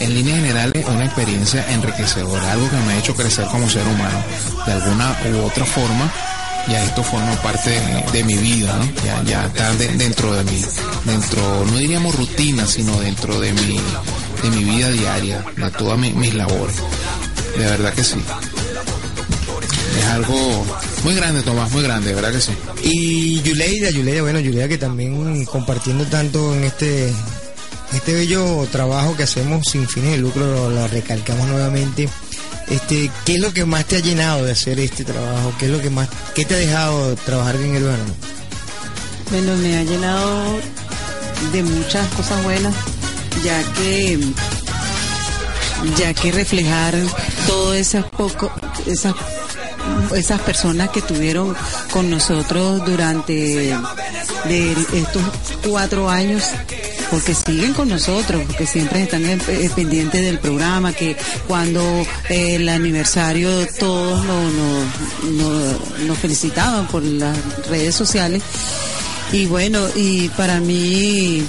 en 0.00 0.14
líneas 0.14 0.38
generales 0.40 0.84
una 0.86 1.04
experiencia 1.04 1.64
enriquecedora, 1.72 2.52
algo 2.52 2.68
que 2.68 2.76
me 2.76 2.94
ha 2.94 2.98
hecho 2.98 3.14
crecer 3.14 3.46
como 3.46 3.68
ser 3.70 3.86
humano 3.86 4.22
de 4.66 4.72
alguna 4.72 5.16
u 5.32 5.44
otra 5.46 5.64
forma. 5.64 6.12
Ya 6.68 6.82
esto 6.82 7.02
forma 7.02 7.32
parte 7.42 7.70
de, 8.12 8.24
mi 8.24 8.34
vida, 8.34 8.74
¿no? 8.78 8.84
Ya, 9.04 9.22
ya 9.24 9.46
está 9.46 9.72
de- 9.74 9.88
dentro 9.98 10.32
de 10.32 10.44
mi, 10.44 10.64
dentro, 11.04 11.64
no 11.66 11.76
diríamos 11.76 12.14
rutina, 12.14 12.66
sino 12.66 12.98
dentro 13.00 13.38
de 13.38 13.52
mi, 13.52 13.78
de 14.42 14.50
mi 14.50 14.64
vida 14.64 14.88
diaria, 14.90 15.44
de 15.56 15.70
todas 15.72 15.98
mi- 15.98 16.12
mis 16.12 16.32
labores. 16.34 16.76
De 17.58 17.64
verdad 17.66 17.92
que 17.92 18.02
sí. 18.02 18.16
Es 19.98 20.04
algo 20.06 20.64
muy 21.04 21.14
grande, 21.14 21.42
Tomás, 21.42 21.70
muy 21.70 21.82
grande, 21.82 22.08
de 22.08 22.14
verdad 22.14 22.32
que 22.32 22.40
sí. 22.40 22.52
Y 22.82 23.42
Yuleida, 23.42 23.90
Yuleida, 23.90 24.22
bueno, 24.22 24.40
Yuleida 24.40 24.66
que 24.68 24.78
también 24.78 25.44
compartiendo 25.44 26.04
tanto 26.06 26.54
en 26.54 26.64
este 26.64 27.12
este 27.92 28.12
bello 28.12 28.66
trabajo 28.72 29.16
que 29.16 29.22
hacemos 29.22 29.62
sin 29.70 29.86
fines 29.86 30.12
de 30.12 30.16
lucro, 30.18 30.44
lo, 30.46 30.70
lo 30.70 30.88
recalcamos 30.88 31.46
nuevamente. 31.46 32.08
Este, 32.68 33.10
¿qué 33.24 33.34
es 33.34 33.40
lo 33.40 33.52
que 33.52 33.64
más 33.64 33.84
te 33.84 33.96
ha 33.96 34.00
llenado 34.00 34.44
de 34.44 34.52
hacer 34.52 34.80
este 34.80 35.04
trabajo? 35.04 35.52
¿Qué 35.58 35.66
es 35.66 35.70
lo 35.70 35.80
que 35.80 35.90
más, 35.90 36.08
qué 36.34 36.44
te 36.44 36.54
ha 36.54 36.58
dejado 36.58 37.14
trabajar 37.16 37.56
en 37.56 37.76
el 37.76 37.82
verano? 37.82 38.14
Bueno, 39.30 39.56
me 39.56 39.78
ha 39.78 39.82
llenado 39.82 40.58
de 41.52 41.62
muchas 41.62 42.06
cosas 42.14 42.42
buenas, 42.42 42.74
ya 43.42 43.62
que 43.74 44.18
ya 45.98 46.14
que 46.14 46.32
reflejar 46.32 46.94
todas 47.46 47.78
esas 47.78 48.04
poco, 48.06 48.50
esas 48.86 49.14
esas 50.14 50.40
personas 50.40 50.90
que 50.90 51.00
estuvieron 51.00 51.54
con 51.92 52.10
nosotros 52.10 52.84
durante 52.84 53.76
estos 54.48 55.22
cuatro 55.66 56.08
años 56.08 56.44
porque 57.14 57.32
siguen 57.32 57.74
con 57.74 57.88
nosotros, 57.88 58.42
porque 58.44 58.66
siempre 58.66 59.02
están 59.02 59.22
pendientes 59.76 60.20
del 60.20 60.40
programa, 60.40 60.92
que 60.92 61.16
cuando 61.46 61.80
eh, 62.28 62.56
el 62.56 62.68
aniversario 62.68 63.68
todos 63.78 64.26
nos 66.08 66.18
felicitaban 66.18 66.88
por 66.88 67.04
las 67.04 67.38
redes 67.68 67.94
sociales. 67.94 68.42
Y 69.30 69.46
bueno, 69.46 69.78
y 69.94 70.28
para 70.30 70.58
mí 70.58 71.46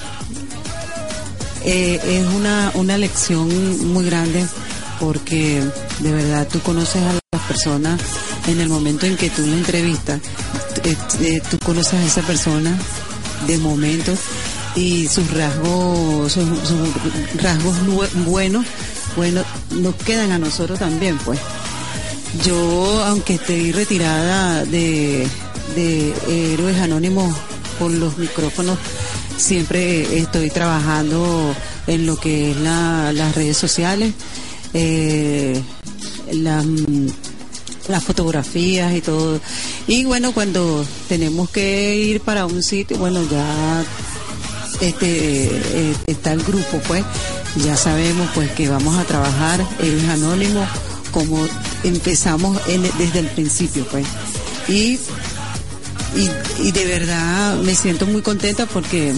eh, 1.64 2.00
es 2.04 2.28
una, 2.36 2.72
una 2.76 3.00
lección 3.00 3.92
muy 3.92 4.06
grande 4.06 4.46
porque 5.00 5.64
de 5.98 6.12
verdad 6.12 6.48
tú 6.48 6.60
conoces 6.60 7.02
a 7.02 7.14
las 7.14 7.42
personas 7.48 8.00
en 8.46 8.62
el 8.62 8.70
momento 8.70 9.08
en 9.08 9.18
que 9.18 9.32
tú 9.32 9.42
la 9.48 9.56
entrevistas, 9.56 10.22
eh, 10.84 11.42
tú 11.50 11.58
conoces 11.58 11.96
a 11.96 12.06
esa 12.06 12.22
persona 12.22 12.78
de 13.48 13.58
momento 13.58 14.14
y 14.76 15.08
sus 15.08 15.32
rasgos, 15.32 16.34
sus, 16.34 16.48
rasgos 17.42 17.76
buenos, 18.26 18.66
bueno, 19.16 19.44
nos 19.72 19.96
quedan 19.96 20.32
a 20.32 20.38
nosotros 20.38 20.80
también, 20.80 21.18
pues. 21.20 21.40
Yo, 22.44 23.04
aunque 23.06 23.36
estoy 23.36 23.72
retirada 23.72 24.66
de, 24.66 25.26
de 25.76 26.14
Héroes 26.54 26.78
Anónimos 26.82 27.34
por 27.80 27.92
los 27.92 28.18
micrófonos, 28.18 28.78
siempre 29.38 30.18
estoy 30.20 30.50
trabajando 30.50 31.56
en 31.88 32.06
lo 32.06 32.18
que 32.18 32.52
es 32.52 32.58
la, 32.58 33.14
las 33.14 33.36
redes 33.36 33.56
sociales, 33.56 34.14
eh, 34.74 35.62
las 36.34 38.04
fotografías 38.04 38.94
y 38.94 39.02
todo. 39.02 39.40
Y 39.88 40.04
bueno, 40.04 40.34
cuando 40.34 40.86
tenemos 41.08 41.50
que 41.50 41.96
ir 41.96 42.20
para 42.20 42.46
un 42.46 42.62
sitio, 42.62 42.98
bueno, 42.98 43.24
ya 43.30 43.86
este 44.82 45.48
eh, 45.48 45.96
está 46.08 46.34
el 46.34 46.44
grupo, 46.44 46.80
pues 46.88 47.04
ya 47.64 47.78
sabemos 47.78 48.30
pues 48.34 48.52
que 48.52 48.68
vamos 48.70 48.98
a 48.98 49.04
trabajar 49.06 49.66
en 49.80 50.10
Anónimo 50.10 50.66
como 51.12 51.48
empezamos 51.84 52.60
desde 52.98 53.20
el 53.20 53.28
principio, 53.28 53.88
pues. 53.90 54.06
Y, 54.68 55.00
y, 56.62 56.72
de 56.72 56.86
verdad 56.86 57.58
me 57.60 57.74
siento 57.74 58.06
muy 58.06 58.22
contenta 58.22 58.66
porque 58.66 59.14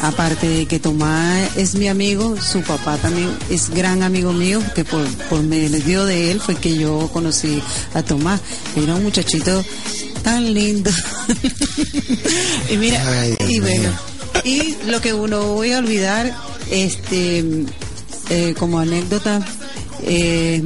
aparte 0.00 0.48
de 0.48 0.66
que 0.66 0.78
Tomás 0.78 1.56
es 1.56 1.74
mi 1.74 1.88
amigo, 1.88 2.40
su 2.40 2.62
papá 2.62 2.96
también 2.96 3.28
es 3.50 3.68
gran 3.70 4.02
amigo 4.02 4.32
mío, 4.32 4.62
que 4.74 4.84
por, 4.84 5.06
por 5.28 5.42
medio 5.42 6.06
de 6.06 6.30
él 6.30 6.40
fue 6.40 6.54
que 6.54 6.74
yo 6.74 7.10
conocí 7.12 7.62
a 7.92 8.02
Tomás. 8.02 8.40
Era 8.74 8.94
un 8.94 9.02
muchachito 9.02 9.62
tan 10.22 10.54
lindo. 10.54 10.90
y 12.70 12.76
mira, 12.78 13.02
y 13.46 13.60
bueno 13.60 14.15
y 14.46 14.76
lo 14.86 15.00
que 15.00 15.12
uno 15.12 15.54
voy 15.54 15.72
a 15.72 15.78
olvidar, 15.78 16.32
este, 16.70 17.44
eh, 18.30 18.54
como 18.56 18.78
anécdota, 18.78 19.44
eh, 20.04 20.62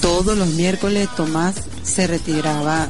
todos 0.00 0.36
los 0.36 0.48
miércoles 0.48 1.08
Tomás 1.16 1.54
se 1.84 2.08
retiraba, 2.08 2.88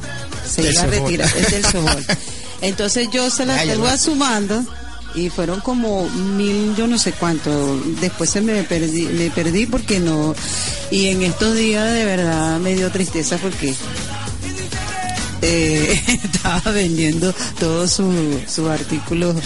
se 0.49 0.71
iba 0.71 0.81
a 0.81 0.87
retirar 0.87 1.31
del 1.31 1.63
sobol. 1.63 2.05
Entonces 2.61 3.09
yo 3.11 3.29
se 3.29 3.45
las 3.45 3.65
tengo 3.67 3.95
sumando 3.97 4.65
y 5.13 5.29
fueron 5.29 5.61
como 5.61 6.09
mil, 6.09 6.75
yo 6.75 6.87
no 6.87 6.97
sé 6.97 7.11
cuánto. 7.11 7.79
Después 8.01 8.31
se 8.31 8.41
me 8.41 8.63
perdí, 8.63 9.03
me 9.03 9.29
perdí 9.29 9.67
porque 9.67 9.99
no. 9.99 10.33
Y 10.89 11.09
en 11.09 11.21
estos 11.21 11.55
días 11.55 11.93
de 11.93 12.03
verdad 12.03 12.59
me 12.59 12.73
dio 12.73 12.89
tristeza 12.91 13.37
porque 13.37 13.75
eh, 15.41 16.01
estaba 16.23 16.71
vendiendo 16.71 17.33
todos 17.59 17.91
sus 17.91 18.13
su 18.47 18.69
artículos. 18.69 19.35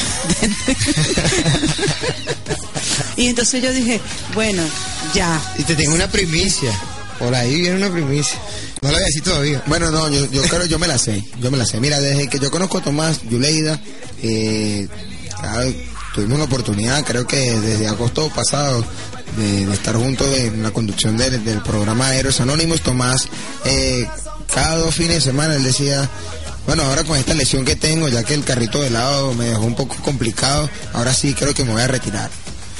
y 3.17 3.27
entonces 3.27 3.61
yo 3.61 3.71
dije, 3.71 3.99
bueno, 4.33 4.63
ya. 5.13 5.41
Y 5.57 5.63
te 5.63 5.75
tengo 5.75 5.93
una 5.93 6.09
primicia. 6.09 6.71
Por 7.19 7.35
ahí 7.35 7.61
viene 7.61 7.77
una 7.77 7.91
primicia. 7.91 8.39
No 8.81 8.89
la 8.89 8.97
voy 8.97 9.03
a 9.03 9.05
decir 9.05 9.23
todavía. 9.23 9.63
Bueno, 9.67 9.91
no, 9.91 10.09
yo, 10.09 10.25
yo 10.31 10.41
creo, 10.43 10.65
yo 10.65 10.79
me 10.79 10.87
la 10.87 10.97
sé, 10.97 11.23
yo 11.39 11.51
me 11.51 11.57
la 11.57 11.65
sé. 11.65 11.79
Mira, 11.79 11.99
desde 11.99 12.27
que 12.27 12.39
yo 12.39 12.49
conozco 12.49 12.79
a 12.79 12.81
Tomás 12.81 13.21
Yuleida, 13.29 13.79
eh, 14.23 14.87
tuvimos 16.15 16.39
la 16.39 16.45
oportunidad, 16.45 17.05
creo 17.05 17.27
que 17.27 17.37
desde 17.37 17.87
agosto 17.87 18.27
pasado, 18.29 18.83
de, 19.37 19.71
estar 19.71 19.95
juntos 19.95 20.27
en 20.35 20.63
la 20.63 20.71
conducción 20.71 21.15
del, 21.15 21.43
del 21.43 21.61
programa 21.61 22.15
Héroes 22.15 22.41
Anónimos. 22.41 22.81
Tomás 22.81 23.27
eh, 23.65 24.07
cada 24.53 24.77
dos 24.77 24.95
fines 24.95 25.15
de 25.15 25.21
semana 25.21 25.55
él 25.55 25.63
decía, 25.63 26.09
bueno, 26.65 26.83
ahora 26.83 27.03
con 27.03 27.17
esta 27.17 27.33
lesión 27.33 27.65
que 27.65 27.75
tengo, 27.75 28.07
ya 28.07 28.23
que 28.23 28.33
el 28.33 28.43
carrito 28.43 28.81
de 28.81 28.89
lado 28.89 29.33
me 29.33 29.45
dejó 29.45 29.63
un 29.63 29.75
poco 29.75 29.95
complicado, 30.03 30.69
ahora 30.93 31.13
sí 31.13 31.33
creo 31.33 31.53
que 31.53 31.63
me 31.63 31.71
voy 31.73 31.81
a 31.81 31.87
retirar. 31.87 32.29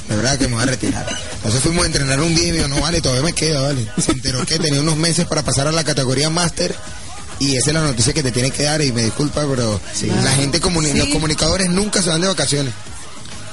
De 0.08 0.16
verdad 0.18 0.38
que 0.38 0.48
me 0.48 0.56
voy 0.56 0.64
a 0.64 0.68
retirar. 0.68 1.08
Entonces 1.36 1.62
fuimos 1.62 1.84
a 1.84 1.88
entrenar 1.88 2.20
un 2.20 2.36
día 2.36 2.48
y 2.48 2.52
me 2.52 2.58
dijo, 2.58 2.68
no 2.68 2.82
vale, 2.82 3.02
todavía 3.02 3.24
me 3.24 3.34
queda, 3.34 3.62
vale. 3.62 3.88
Se 3.98 4.12
enteró 4.12 4.46
que 4.46 4.60
tenía 4.60 4.82
unos 4.82 4.98
meses 4.98 5.26
para 5.26 5.42
pasar 5.42 5.68
a 5.68 5.72
la 5.72 5.84
categoría 5.84 6.30
máster 6.30 6.76
y 7.42 7.56
esa 7.56 7.72
es 7.72 7.74
la 7.74 7.82
noticia 7.82 8.14
que 8.14 8.22
te 8.22 8.32
tiene 8.32 8.52
que 8.52 8.64
dar 8.64 8.82
y 8.84 8.92
me 8.92 9.04
disculpa, 9.04 9.44
pero 9.50 9.82
la 10.24 10.32
gente, 10.32 10.60
los 10.60 11.08
comunicadores 11.08 11.70
nunca 11.70 12.02
se 12.02 12.10
van 12.10 12.22
de 12.22 12.28
vacaciones. 12.28 12.72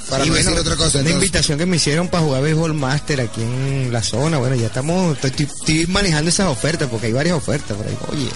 Para 0.08 0.24
y 0.24 0.30
bueno, 0.30 0.52
otra 0.52 0.76
cosa. 0.76 1.00
Una 1.00 1.10
invitación 1.10 1.58
que 1.58 1.66
me 1.66 1.76
hicieron 1.76 2.08
para 2.08 2.24
jugar 2.24 2.42
béisbol 2.42 2.74
master 2.74 3.20
aquí 3.20 3.42
en 3.42 3.92
la 3.92 4.02
zona. 4.02 4.38
Bueno, 4.38 4.54
ya 4.56 4.66
estamos, 4.66 5.18
estoy, 5.22 5.86
manejando 5.86 6.30
esas 6.30 6.48
ofertas 6.48 6.88
porque 6.88 7.08
hay 7.08 7.12
varias 7.12 7.36
ofertas 7.36 7.76
por 7.76 7.86
ahí. 7.86 7.98
Oye, 8.12 8.30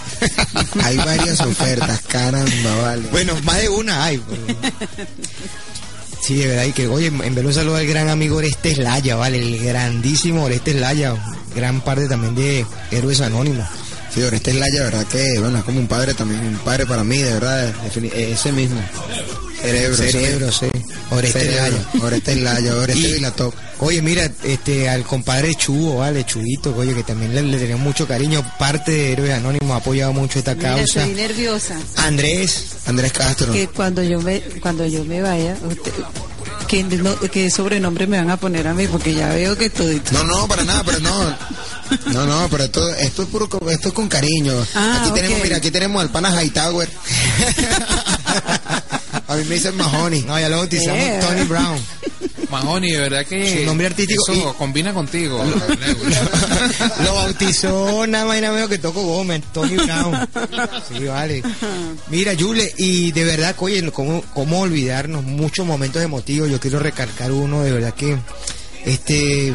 hay 0.85 0.97
varias 0.99 1.41
ofertas, 1.41 2.01
caramba, 2.09 2.77
vale. 2.83 3.09
Bueno, 3.11 3.35
más 3.43 3.61
de 3.61 3.69
una 3.69 4.05
hay. 4.05 4.23
Sí, 6.21 6.37
de 6.37 6.47
verdad, 6.47 6.65
y 6.67 6.73
que, 6.73 6.87
oye, 6.87 7.07
en 7.07 7.19
vez 7.19 7.35
de 7.35 7.47
un 7.47 7.55
saludo 7.55 7.77
al 7.77 7.87
gran 7.87 8.09
amigo 8.09 8.37
Oreste 8.37 8.77
Laya, 8.77 9.17
¿vale? 9.17 9.39
El 9.39 9.59
grandísimo 9.59 10.45
Oreste 10.45 10.73
Laya, 10.75 11.17
gran 11.57 11.81
parte 11.81 12.07
también 12.07 12.37
de 12.37 12.65
Héroes 12.93 13.21
Anónimos. 13.21 13.67
Sí, 14.15 14.23
Oreste 14.23 14.53
Laya, 14.53 14.83
verdad 14.83 15.07
que, 15.07 15.39
bueno, 15.39 15.59
es 15.59 15.65
como 15.65 15.81
un 15.81 15.87
padre 15.87 16.13
también, 16.13 16.41
un 16.41 16.59
padre 16.59 16.85
para 16.85 17.03
mí, 17.03 17.19
de 17.19 17.33
verdad, 17.33 17.73
ese 18.15 18.53
mismo. 18.53 18.81
Cerebro, 19.63 19.97
cerebro, 19.97 20.53
sí. 20.53 20.67
Oreste 21.11 21.45
Laya. 21.45 21.89
Oreste 22.03 22.37
Laya, 22.37 22.77
Oreste 22.77 23.09
y, 23.17 23.21
la 23.21 23.31
top. 23.31 23.55
Oye, 23.79 24.03
mira, 24.03 24.31
este, 24.43 24.89
al 24.89 25.05
compadre 25.05 25.55
Chugo, 25.55 25.99
vale, 25.99 26.25
Chuguito, 26.25 26.75
oye, 26.77 26.95
que 26.95 27.05
también 27.05 27.35
le, 27.35 27.43
le 27.43 27.59
tenemos 27.59 27.81
mucho 27.81 28.07
cariño. 28.07 28.45
Parte 28.59 28.91
de 28.91 29.13
Héroes 29.13 29.33
Anónimos 29.33 29.71
ha 29.71 29.77
apoyado 29.77 30.13
mucho 30.13 30.39
esta 30.41 30.57
causa. 30.57 31.01
Estoy 31.01 31.15
nerviosa. 31.15 31.79
Andrés, 31.97 32.67
Andrés 32.87 33.13
Castro. 33.13 33.53
Que 33.53 33.69
cuando 33.69 34.03
yo 34.03 34.21
me, 34.21 34.41
cuando 34.61 34.87
yo 34.87 35.05
me 35.05 35.23
vaya, 35.23 35.57
¿qué, 36.73 37.29
¿qué 37.31 37.51
sobrenombre 37.51 38.07
me 38.07 38.17
van 38.17 38.31
a 38.31 38.39
poner 38.39 38.67
a 38.67 38.73
mí? 38.73 38.87
Porque 38.87 39.13
ya 39.13 39.29
veo 39.29 39.57
que 39.59 39.69
todo. 39.69 39.91
No, 40.13 40.25
no, 40.25 40.49
para 40.49 40.65
nada, 40.65 40.83
pero 40.85 41.01
no. 41.01 41.37
No, 42.07 42.25
no, 42.25 42.49
pero 42.51 42.65
esto, 42.65 42.89
esto 42.95 43.23
es 43.25 43.29
puro, 43.29 43.47
esto 43.69 43.89
es 43.89 43.95
con 43.95 44.09
cariño. 44.09 44.55
Ah, 44.75 45.01
aquí 45.03 45.13
tenemos, 45.13 45.43
mira, 45.43 45.59
aquí 45.59 45.71
tenemos 45.71 46.01
al 46.01 46.11
pana 46.11 46.31
Hightower. 46.43 46.89
A 49.29 49.37
mí 49.37 49.45
me 49.45 49.55
dicen 49.57 49.77
Mahoney. 49.77 50.23
No, 50.23 50.41
ya 50.41 50.49
lo 50.49 50.57
bautizamos 50.59 51.21
Tony 51.21 51.43
Brown. 51.45 51.79
Mahoney, 52.53 52.93
de 52.93 52.99
verdad 52.99 53.27
que. 53.27 53.59
Su 53.59 53.65
nombre 53.65 53.87
artístico. 53.87 54.23
Eso 54.31 54.55
combina 54.55 54.93
contigo. 54.93 55.43
lo 57.05 57.15
bautizó 57.15 58.07
nada 58.07 58.27
más 58.27 58.39
y 58.39 58.41
nada 58.43 58.55
menos 58.55 58.69
que 58.69 58.79
Toco 58.79 59.03
Gómez, 59.03 59.43
Tony 59.53 59.77
Brown. 59.77 60.29
Sí, 60.89 61.05
vale. 61.05 61.43
Mira, 62.09 62.35
Jule, 62.39 62.73
y 62.77 63.11
de 63.13 63.25
verdad, 63.25 63.57
oye, 63.59 63.91
¿cómo, 63.91 64.23
cómo 64.35 64.61
olvidarnos 64.61 65.25
muchos 65.25 65.67
momentos 65.67 66.03
emotivos? 66.03 66.51
Yo 66.51 66.61
quiero 66.61 66.79
recargar 66.79 67.33
uno, 67.33 67.63
de 67.63 67.73
verdad 67.73 67.95
que. 67.95 68.17
Este. 68.85 69.55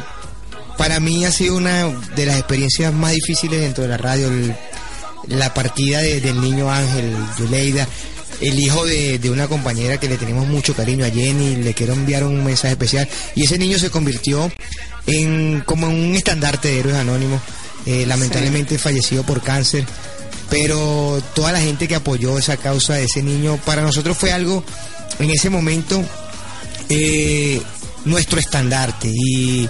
Para 0.77 0.99
mí 0.99 1.25
ha 1.25 1.31
sido 1.31 1.55
una 1.55 1.87
de 2.15 2.25
las 2.27 2.37
experiencias 2.37 2.93
más 2.93 3.13
difíciles 3.13 3.61
dentro 3.61 3.83
de 3.83 3.89
la 3.89 3.97
radio. 3.97 4.29
la 5.27 5.53
partida 5.53 6.01
del 6.01 6.39
niño 6.41 6.71
Ángel, 6.71 7.15
Yuleida 7.37 7.87
el 8.41 8.59
hijo 8.59 8.85
de, 8.85 9.19
una 9.29 9.47
compañera 9.47 9.99
que 9.99 10.07
le 10.07 10.17
tenemos 10.17 10.47
mucho 10.47 10.75
cariño 10.75 11.05
a 11.05 11.09
Jenny, 11.09 11.57
le 11.57 11.73
quiero 11.73 11.93
enviar 11.93 12.23
un 12.23 12.43
mensaje 12.43 12.73
especial. 12.73 13.07
Y 13.35 13.45
ese 13.45 13.57
niño 13.57 13.79
se 13.79 13.89
convirtió 13.89 14.51
en 15.05 15.61
como 15.65 15.87
un 15.87 16.15
estandarte 16.15 16.67
de 16.67 16.79
héroes 16.79 16.95
anónimos, 16.97 17.41
eh, 17.85 18.05
lamentablemente 18.05 18.77
fallecido 18.77 19.23
por 19.23 19.41
cáncer. 19.41 19.85
Pero 20.49 21.21
toda 21.33 21.51
la 21.51 21.59
gente 21.59 21.87
que 21.87 21.95
apoyó 21.95 22.37
esa 22.37 22.57
causa 22.57 22.93
de 22.93 23.05
ese 23.05 23.21
niño, 23.21 23.59
para 23.65 23.81
nosotros 23.81 24.17
fue 24.17 24.31
algo 24.31 24.63
en 25.19 25.29
ese 25.29 25.49
momento 25.49 26.03
eh, 26.89 27.61
nuestro 28.05 28.39
estandarte. 28.39 29.09
Y 29.13 29.69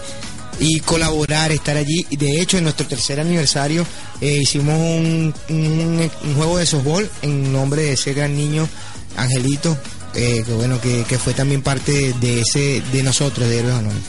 y 0.60 0.80
colaborar, 0.80 1.52
estar 1.52 1.78
allí. 1.78 2.06
De 2.12 2.42
hecho, 2.42 2.58
en 2.58 2.64
nuestro 2.64 2.88
tercer 2.88 3.20
aniversario 3.20 3.86
eh, 4.22 4.40
hicimos 4.42 4.76
un, 4.76 5.34
un, 5.50 6.10
juego 6.36 6.58
de 6.58 6.66
softball 6.66 7.10
en 7.22 7.52
nombre 7.52 7.84
de 7.84 7.94
ese 7.94 8.14
gran 8.14 8.36
niño, 8.36 8.68
Angelito, 9.16 9.78
eh, 10.16 10.44
que 10.46 10.54
bueno, 10.54 10.80
que, 10.82 11.04
que, 11.04 11.18
fue 11.18 11.34
también 11.34 11.62
parte 11.62 12.14
de 12.14 12.42
ese 12.42 12.82
de 12.92 13.04
nosotros, 13.04 13.48
de 13.48 13.60
Héroes 13.60 13.76
Anónimos. 13.76 14.04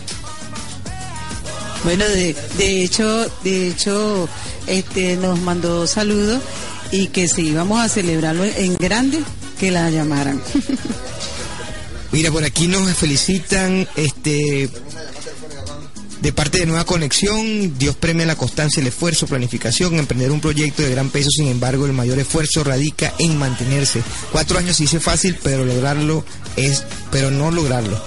Bueno, 1.84 2.04
de, 2.06 2.34
de 2.56 2.82
hecho, 2.82 3.30
de 3.44 3.68
hecho, 3.68 4.28
este 4.66 5.16
nos 5.16 5.38
mandó 5.40 5.86
saludos 5.86 6.42
y 6.90 7.08
que 7.08 7.28
si 7.28 7.48
íbamos 7.48 7.80
a 7.80 7.88
celebrarlo 7.88 8.44
en 8.44 8.74
grande, 8.76 9.20
que 9.60 9.70
la 9.70 9.90
llamaran. 9.90 10.42
Mira, 12.12 12.30
por 12.30 12.42
aquí 12.42 12.68
nos 12.68 12.90
felicitan 12.94 13.86
este 13.96 14.68
de 16.20 16.32
parte 16.32 16.58
de 16.58 16.66
Nueva 16.66 16.84
Conexión, 16.84 17.78
Dios 17.78 17.96
premia 17.96 18.26
la 18.26 18.36
constancia, 18.36 18.80
el 18.80 18.88
esfuerzo, 18.88 19.26
planificación, 19.26 19.94
emprender 19.94 20.30
un 20.30 20.40
proyecto 20.40 20.82
de 20.82 20.90
gran 20.90 21.10
peso, 21.10 21.30
sin 21.30 21.48
embargo, 21.48 21.86
el 21.86 21.92
mayor 21.92 22.18
esfuerzo 22.18 22.64
radica 22.64 23.14
en 23.18 23.36
mantenerse. 23.36 24.02
Cuatro 24.32 24.58
años 24.58 24.76
se 24.76 25.00
fácil, 25.00 25.36
pero 25.42 25.64
lograrlo 25.64 26.24
es, 26.56 26.84
pero 27.10 27.30
no 27.30 27.50
lograrlo. 27.50 28.00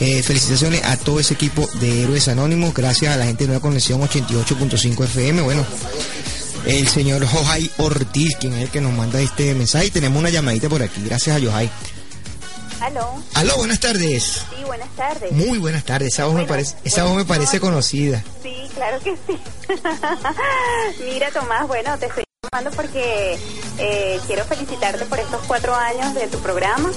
Eh, 0.00 0.22
felicitaciones 0.22 0.84
a 0.84 0.96
todo 0.96 1.18
ese 1.18 1.34
equipo 1.34 1.68
de 1.80 2.04
Héroes 2.04 2.28
Anónimos, 2.28 2.72
gracias 2.72 3.12
a 3.12 3.16
la 3.16 3.24
gente 3.24 3.44
de 3.44 3.48
Nueva 3.48 3.62
Conexión 3.62 4.00
88.5 4.00 5.04
FM. 5.04 5.42
Bueno, 5.42 5.66
el 6.66 6.86
señor 6.86 7.26
Jojai 7.26 7.68
Ortiz, 7.78 8.36
quien 8.38 8.52
es 8.54 8.62
el 8.62 8.68
que 8.68 8.80
nos 8.80 8.92
manda 8.92 9.20
este 9.20 9.54
mensaje. 9.54 9.86
Y 9.86 9.90
tenemos 9.90 10.20
una 10.20 10.30
llamadita 10.30 10.68
por 10.68 10.82
aquí. 10.82 11.00
Gracias 11.04 11.36
a 11.36 11.40
Jojai. 11.44 11.68
Aló. 12.80 13.22
Aló, 13.34 13.56
buenas 13.56 13.80
tardes. 13.80 14.44
Sí, 14.56 14.64
buenas 14.64 14.88
tardes. 14.90 15.32
Muy 15.32 15.58
buenas 15.58 15.84
tardes. 15.84 16.12
Esa 16.14 16.26
voz 16.26 16.34
me 16.34 16.44
parece, 16.44 16.76
esa 16.84 17.04
voz 17.04 17.16
me 17.16 17.24
parece 17.24 17.58
conocida. 17.60 18.22
Sí, 18.42 18.54
claro 18.74 19.00
que 19.00 19.16
sí. 19.26 19.38
Mira, 21.12 21.30
Tomás, 21.32 21.66
bueno, 21.66 21.98
te 21.98 22.06
estoy 22.06 22.24
llamando 22.52 22.70
porque 22.76 23.36
eh, 23.78 24.20
quiero 24.26 24.44
felicitarte 24.44 25.04
por 25.06 25.18
estos 25.18 25.40
cuatro 25.46 25.74
años 25.74 26.14
de 26.14 26.28
tu 26.28 26.38
programa. 26.38 26.90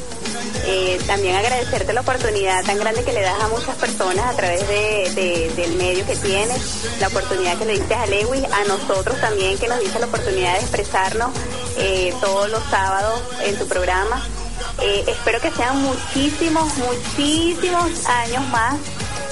Eh, 0.65 0.99
también 1.07 1.35
agradecerte 1.35 1.93
la 1.93 2.01
oportunidad 2.01 2.63
tan 2.63 2.77
grande 2.77 3.03
que 3.03 3.13
le 3.13 3.21
das 3.21 3.41
a 3.41 3.47
muchas 3.47 3.75
personas 3.77 4.25
a 4.25 4.35
través 4.35 4.67
de, 4.67 5.51
del 5.55 5.73
medio 5.73 6.05
que 6.05 6.15
tienes, 6.15 6.61
la 6.99 7.07
oportunidad 7.07 7.57
que 7.57 7.65
le 7.65 7.73
diste 7.73 7.95
a 7.95 8.05
Lewis, 8.05 8.43
a 8.51 8.63
nosotros 8.65 9.19
también 9.19 9.57
que 9.57 9.67
nos 9.67 9.79
diste 9.79 9.99
la 9.99 10.05
oportunidad 10.05 10.53
de 10.53 10.59
expresarnos 10.59 11.31
eh, 11.77 12.13
todos 12.21 12.49
los 12.51 12.63
sábados 12.69 13.19
en 13.43 13.57
tu 13.57 13.67
programa. 13.67 14.23
Eh, 14.83 15.03
espero 15.07 15.39
que 15.39 15.51
sean 15.51 15.81
muchísimos, 15.81 16.75
muchísimos 16.77 18.05
años 18.05 18.43
más 18.49 18.75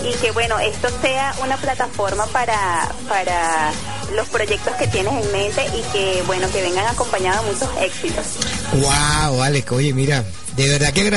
y 0.04 0.14
que 0.20 0.32
bueno, 0.32 0.60
esto 0.60 0.90
sea 1.02 1.34
una 1.44 1.58
plataforma 1.58 2.26
para, 2.28 2.90
para 3.08 3.72
los 4.16 4.28
proyectos 4.30 4.74
que 4.76 4.88
tienes 4.88 5.14
en 5.14 5.32
mente 5.32 5.66
y 5.76 5.82
que 5.92 6.24
bueno, 6.28 6.48
que 6.52 6.62
vengan 6.62 6.86
acompañados 6.88 7.46
de 7.46 7.52
muchos 7.52 7.70
éxitos. 7.82 8.26
Wow, 8.74 9.42
Alex, 9.42 9.72
oye, 9.72 9.94
mira, 9.94 10.24
de 10.60 10.68
verdad 10.68 10.92
que 10.92 11.10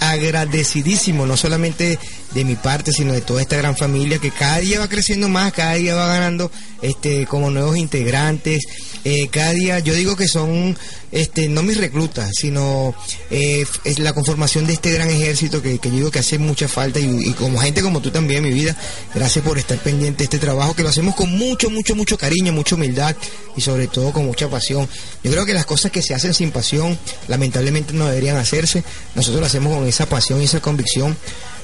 agradecidísimo, 0.00 1.24
no 1.24 1.36
solamente 1.36 2.00
de 2.34 2.44
mi 2.44 2.56
parte, 2.56 2.90
sino 2.90 3.12
de 3.12 3.20
toda 3.20 3.40
esta 3.40 3.56
gran 3.56 3.76
familia 3.76 4.18
que 4.18 4.32
cada 4.32 4.58
día 4.58 4.80
va 4.80 4.88
creciendo 4.88 5.28
más, 5.28 5.52
cada 5.52 5.74
día 5.74 5.94
va 5.94 6.08
ganando 6.08 6.50
este 6.82 7.24
como 7.26 7.48
nuevos 7.48 7.76
integrantes, 7.76 8.64
eh, 9.04 9.28
cada 9.28 9.52
día 9.52 9.78
yo 9.78 9.94
digo 9.94 10.16
que 10.16 10.26
son 10.26 10.76
este 11.12 11.48
no 11.48 11.62
mis 11.62 11.78
reclutas, 11.78 12.32
sino 12.34 12.94
eh, 13.30 13.64
es 13.84 13.98
la 14.00 14.12
conformación 14.12 14.66
de 14.66 14.74
este 14.74 14.92
gran 14.92 15.08
ejército 15.08 15.62
que, 15.62 15.78
yo 15.82 15.90
digo 15.90 16.10
que 16.10 16.18
hace 16.18 16.38
mucha 16.38 16.68
falta 16.68 16.98
y, 16.98 17.32
como 17.34 17.58
gente 17.58 17.82
como 17.82 18.00
tú 18.00 18.10
también, 18.10 18.42
mi 18.42 18.52
vida, 18.52 18.76
gracias 19.14 19.44
por 19.44 19.58
estar 19.58 19.78
pendiente 19.78 20.18
de 20.18 20.24
este 20.24 20.38
trabajo 20.38 20.74
que 20.74 20.82
lo 20.82 20.88
hacemos 20.88 21.14
con 21.14 21.30
mucho, 21.30 21.70
mucho, 21.70 21.94
mucho 21.94 22.18
cariño, 22.18 22.52
mucha 22.52 22.74
humildad 22.74 23.16
y 23.56 23.60
sobre 23.60 23.86
todo 23.86 24.12
con 24.12 24.26
mucha 24.26 24.48
pasión. 24.48 24.88
Yo 25.22 25.30
creo 25.30 25.46
que 25.46 25.54
las 25.54 25.66
cosas 25.66 25.92
que 25.92 26.02
se 26.02 26.14
hacen 26.14 26.34
sin 26.34 26.50
pasión, 26.50 26.98
lamentablemente 27.28 27.92
no 27.94 28.06
deberían 28.06 28.36
hacerse 28.36 28.84
nosotros 29.14 29.40
lo 29.40 29.46
hacemos 29.46 29.74
con 29.74 29.86
esa 29.86 30.06
pasión 30.06 30.40
y 30.40 30.44
esa 30.44 30.60
convicción 30.60 31.16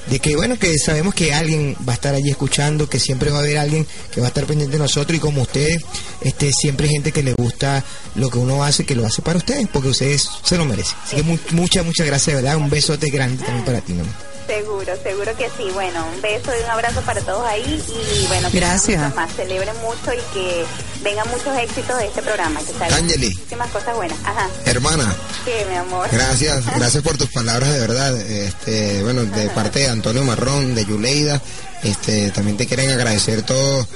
de 0.07 0.19
que 0.19 0.35
bueno 0.35 0.57
que 0.59 0.77
sabemos 0.77 1.15
que 1.15 1.33
alguien 1.33 1.75
va 1.87 1.93
a 1.93 1.95
estar 1.95 2.13
allí 2.13 2.29
escuchando 2.29 2.87
que 2.87 2.99
siempre 2.99 3.31
va 3.31 3.37
a 3.37 3.41
haber 3.41 3.57
alguien 3.57 3.87
que 4.11 4.21
va 4.21 4.27
a 4.27 4.29
estar 4.29 4.45
pendiente 4.45 4.73
de 4.73 4.83
nosotros 4.83 5.17
y 5.17 5.19
como 5.19 5.41
ustedes 5.41 5.81
este 6.21 6.51
siempre 6.51 6.87
hay 6.87 6.93
gente 6.93 7.11
que 7.11 7.23
le 7.23 7.33
gusta 7.33 7.83
lo 8.15 8.29
que 8.29 8.37
uno 8.37 8.63
hace 8.63 8.85
que 8.85 8.95
lo 8.95 9.05
hace 9.05 9.21
para 9.21 9.37
ustedes 9.37 9.67
porque 9.71 9.89
ustedes 9.89 10.29
se 10.43 10.57
lo 10.57 10.65
merecen 10.65 10.95
así 11.05 11.15
que 11.15 11.55
muchas 11.55 11.85
muchas 11.85 12.05
gracias 12.05 12.35
verdad 12.35 12.57
un 12.57 12.69
besote 12.69 13.09
grande 13.09 13.43
también 13.43 13.65
para 13.65 13.81
ti 13.81 13.93
¿no? 13.93 14.34
Seguro, 14.47 14.93
seguro 15.01 15.35
que 15.35 15.49
sí. 15.57 15.69
Bueno, 15.73 16.05
un 16.13 16.21
beso 16.21 16.51
y 16.55 16.63
un 16.63 16.69
abrazo 16.69 17.01
para 17.01 17.21
todos 17.21 17.45
ahí 17.45 17.83
y 17.87 18.27
bueno, 18.27 18.49
gracias. 18.53 19.15
más 19.15 19.33
celebren 19.33 19.75
mucho 19.81 20.13
y 20.13 20.21
que 20.33 20.65
vengan 21.03 21.27
muchos 21.29 21.57
éxitos 21.57 21.97
de 21.97 22.07
este 22.07 22.21
programa. 22.21 22.59
Que 22.59 22.93
Angeli. 22.93 23.29
Muchísimas 23.29 23.71
cosas 23.71 23.95
buenas. 23.95 24.17
Ajá. 24.23 24.47
Hermana. 24.65 25.15
Sí, 25.45 25.51
mi 25.69 25.75
amor. 25.75 26.07
Gracias, 26.11 26.65
gracias 26.75 27.03
por 27.03 27.17
tus 27.17 27.31
palabras 27.31 27.73
de 27.73 27.79
verdad. 27.79 28.15
Este, 28.21 29.01
bueno, 29.03 29.23
de 29.25 29.49
parte 29.49 29.79
de 29.79 29.89
Antonio 29.89 30.23
Marrón, 30.23 30.75
de 30.75 30.85
Yuleida, 30.85 31.41
este, 31.83 32.29
también 32.31 32.57
te 32.57 32.67
quieren 32.67 32.91
agradecer 32.91 33.41
todo 33.41 33.87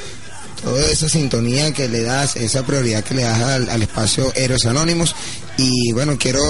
toda 0.61 0.85
esa 0.91 1.09
sintonía 1.09 1.73
que 1.73 1.87
le 1.87 2.03
das, 2.03 2.35
esa 2.35 2.65
prioridad 2.65 3.03
que 3.03 3.15
le 3.15 3.23
das 3.23 3.41
al, 3.41 3.81
espacio 3.81 4.31
Héroes 4.35 4.65
Anónimos. 4.65 5.15
Y 5.57 5.91
bueno, 5.91 6.17
quiero 6.17 6.41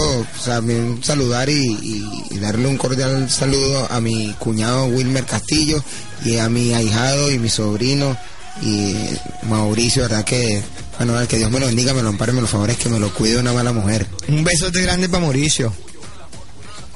también 0.46 1.04
saludar 1.04 1.50
y, 1.50 2.30
darle 2.40 2.68
un 2.68 2.78
cordial 2.78 3.30
saludo 3.30 3.88
a 3.92 4.00
mi 4.00 4.34
cuñado 4.40 4.86
Wilmer 4.86 5.26
Castillo 5.26 5.84
y 6.24 6.38
a 6.38 6.48
mi 6.50 6.74
ahijado 6.74 7.32
y 7.32 7.40
mi 7.40 7.50
sobrino 7.50 8.16
y 8.62 8.96
Mauricio, 9.44 10.04
¿verdad? 10.04 10.24
Que, 10.24 10.62
bueno, 10.98 11.28
que 11.28 11.38
Dios 11.38 11.52
me 11.52 11.60
lo 11.60 11.66
bendiga, 11.66 11.94
me 11.94 12.04
lo 12.04 12.10
ampare, 12.10 12.34
me 12.34 12.42
lo 12.42 12.48
favorezca, 12.48 12.84
que 12.84 12.90
me 12.90 13.00
lo 13.00 13.14
cuide 13.14 13.38
una 13.38 13.54
mala 13.54 13.74
mujer. 13.74 14.08
Un 14.28 14.44
besote 14.44 14.82
grande 14.82 15.10
para 15.10 15.24
Mauricio. 15.24 15.74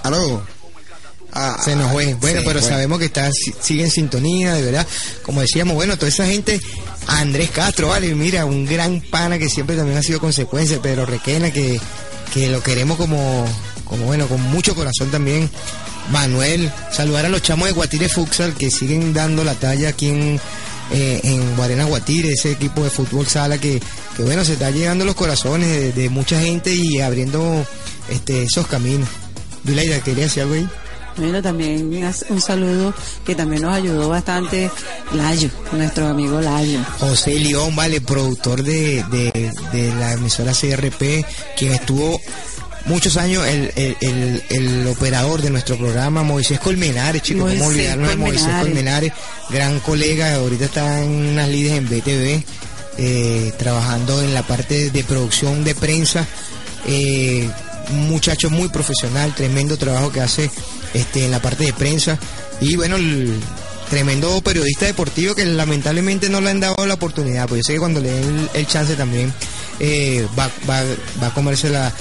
¿Aló? 0.03 0.43
Ah, 1.35 1.57
se 1.63 1.75
nos 1.75 1.91
fue. 1.91 2.13
Bueno, 2.13 2.41
pero 2.45 2.61
sabemos 2.61 2.99
que 2.99 3.05
está, 3.05 3.29
sigue 3.59 3.83
en 3.83 3.89
sintonía, 3.89 4.53
de 4.53 4.61
verdad. 4.61 4.87
Como 5.23 5.41
decíamos, 5.41 5.73
bueno, 5.73 5.97
toda 5.97 6.09
esa 6.09 6.27
gente, 6.27 6.61
Andrés 7.07 7.49
Castro, 7.49 7.87
vale, 7.89 8.13
mira, 8.13 8.45
un 8.45 8.65
gran 8.65 9.01
pana 9.01 9.39
que 9.39 9.49
siempre 9.49 9.75
también 9.75 9.97
ha 9.97 10.03
sido 10.03 10.19
consecuencia, 10.19 10.79
Pedro 10.79 11.07
Requena, 11.07 11.51
que, 11.51 11.81
que 12.33 12.49
lo 12.49 12.61
queremos 12.61 12.97
como, 12.97 13.45
como 13.85 14.05
bueno, 14.05 14.27
con 14.27 14.41
mucho 14.41 14.75
corazón 14.75 15.09
también. 15.09 15.49
Manuel, 16.11 16.71
saludar 16.91 17.25
a 17.25 17.29
los 17.29 17.41
chamos 17.41 17.67
de 17.67 17.73
Guatire 17.73 18.09
Futsal 18.09 18.53
que 18.53 18.69
siguen 18.69 19.13
dando 19.13 19.43
la 19.43 19.55
talla 19.55 19.89
aquí 19.89 20.09
en, 20.09 20.39
eh, 20.91 21.21
en 21.23 21.55
Guarena 21.55 21.85
Guatire, 21.85 22.33
ese 22.33 22.51
equipo 22.51 22.83
de 22.83 22.89
fútbol 22.91 23.25
sala 23.25 23.57
que, 23.57 23.81
que 24.15 24.23
bueno, 24.23 24.45
se 24.45 24.53
está 24.53 24.69
llegando 24.69 25.05
los 25.05 25.15
corazones 25.15 25.69
de, 25.69 25.93
de 25.93 26.09
mucha 26.09 26.39
gente 26.39 26.75
y 26.75 26.99
abriendo 26.99 27.65
este, 28.09 28.43
esos 28.43 28.67
caminos. 28.67 29.09
Vilaida, 29.63 29.99
¿quería 30.01 30.25
decir 30.25 30.43
algo 30.43 30.55
ahí? 30.55 30.67
Bueno, 31.17 31.41
también 31.41 31.91
un 32.29 32.41
saludo 32.41 32.93
que 33.25 33.35
también 33.35 33.61
nos 33.61 33.75
ayudó 33.75 34.09
bastante 34.09 34.69
Layo, 35.13 35.49
nuestro 35.71 36.07
amigo 36.07 36.41
Layo. 36.41 36.79
José 36.99 37.39
León, 37.39 37.75
vale, 37.75 38.01
productor 38.01 38.63
de, 38.63 39.03
de, 39.71 39.93
la 39.99 40.13
emisora 40.13 40.53
CRP, 40.53 41.25
quien 41.57 41.73
estuvo 41.73 42.19
muchos 42.85 43.15
años 43.17 43.45
el, 43.45 43.71
el, 43.75 44.43
el, 44.49 44.87
operador 44.87 45.41
de 45.41 45.51
nuestro 45.51 45.77
programa, 45.77 46.23
Moisés 46.23 46.59
Colmenares, 46.59 47.21
chicos, 47.21 47.51
¿cómo 47.51 47.67
olvidarnos 47.67 48.09
de 48.09 48.15
Moisés 48.15 48.53
Colmenares? 48.59 49.13
Gran 49.49 49.79
colega, 49.81 50.35
ahorita 50.35 50.65
está 50.65 51.03
en 51.03 51.11
unas 51.11 51.47
líderes 51.47 51.77
en 51.77 51.85
BTV, 51.89 52.43
eh, 52.97 53.53
trabajando 53.57 54.21
en 54.21 54.33
la 54.33 54.43
parte 54.43 54.89
de 54.89 55.03
producción 55.03 55.63
de 55.63 55.75
prensa. 55.75 56.25
Eh, 56.87 57.47
un 57.91 58.09
muchacho 58.09 58.49
muy 58.49 58.69
profesional, 58.69 59.33
tremendo 59.35 59.77
trabajo 59.77 60.11
que 60.11 60.21
hace 60.21 60.49
este, 60.93 61.25
en 61.25 61.31
la 61.31 61.41
parte 61.41 61.65
de 61.65 61.73
prensa. 61.73 62.17
Y 62.61 62.75
bueno, 62.75 62.95
el 62.95 63.39
tremendo 63.89 64.41
periodista 64.41 64.85
deportivo 64.85 65.35
que 65.35 65.45
lamentablemente 65.45 66.29
no 66.29 66.41
le 66.41 66.49
han 66.49 66.59
dado 66.59 66.85
la 66.85 66.95
oportunidad, 66.95 67.47
pues 67.47 67.59
yo 67.59 67.63
sé 67.63 67.73
que 67.73 67.79
cuando 67.79 67.99
le 67.99 68.11
den 68.11 68.49
el, 68.53 68.65
chance 68.65 68.95
también 68.95 69.31
eh, 69.79 70.27
va, 70.37 70.49
va, 70.67 70.81
va, 71.21 71.27
a 71.27 71.33
comerse 71.33 71.69
la, 71.69 71.93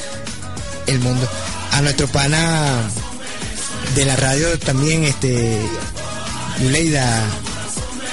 el 0.87 0.99
mundo. 1.01 1.29
A 1.73 1.83
nuestro 1.83 2.07
pana 2.09 2.81
de 3.95 4.05
la 4.05 4.17
radio 4.17 4.59
también, 4.59 5.05
este, 5.05 5.59
Yuleida, 6.63 7.23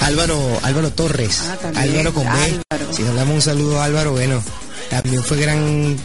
Álvaro, 0.00 0.38
Álvaro 0.62 0.90
Torres, 0.92 1.42
ah, 1.42 1.72
Álvaro 1.76 2.12
Comé. 2.12 2.60
Si 2.90 3.02
nos 3.02 3.14
damos 3.14 3.34
un 3.36 3.42
saludo 3.42 3.80
a 3.80 3.84
Álvaro, 3.84 4.12
bueno, 4.12 4.42
también 4.88 5.22
fue 5.22 5.38
gran 5.38 5.96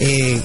eh, 0.00 0.40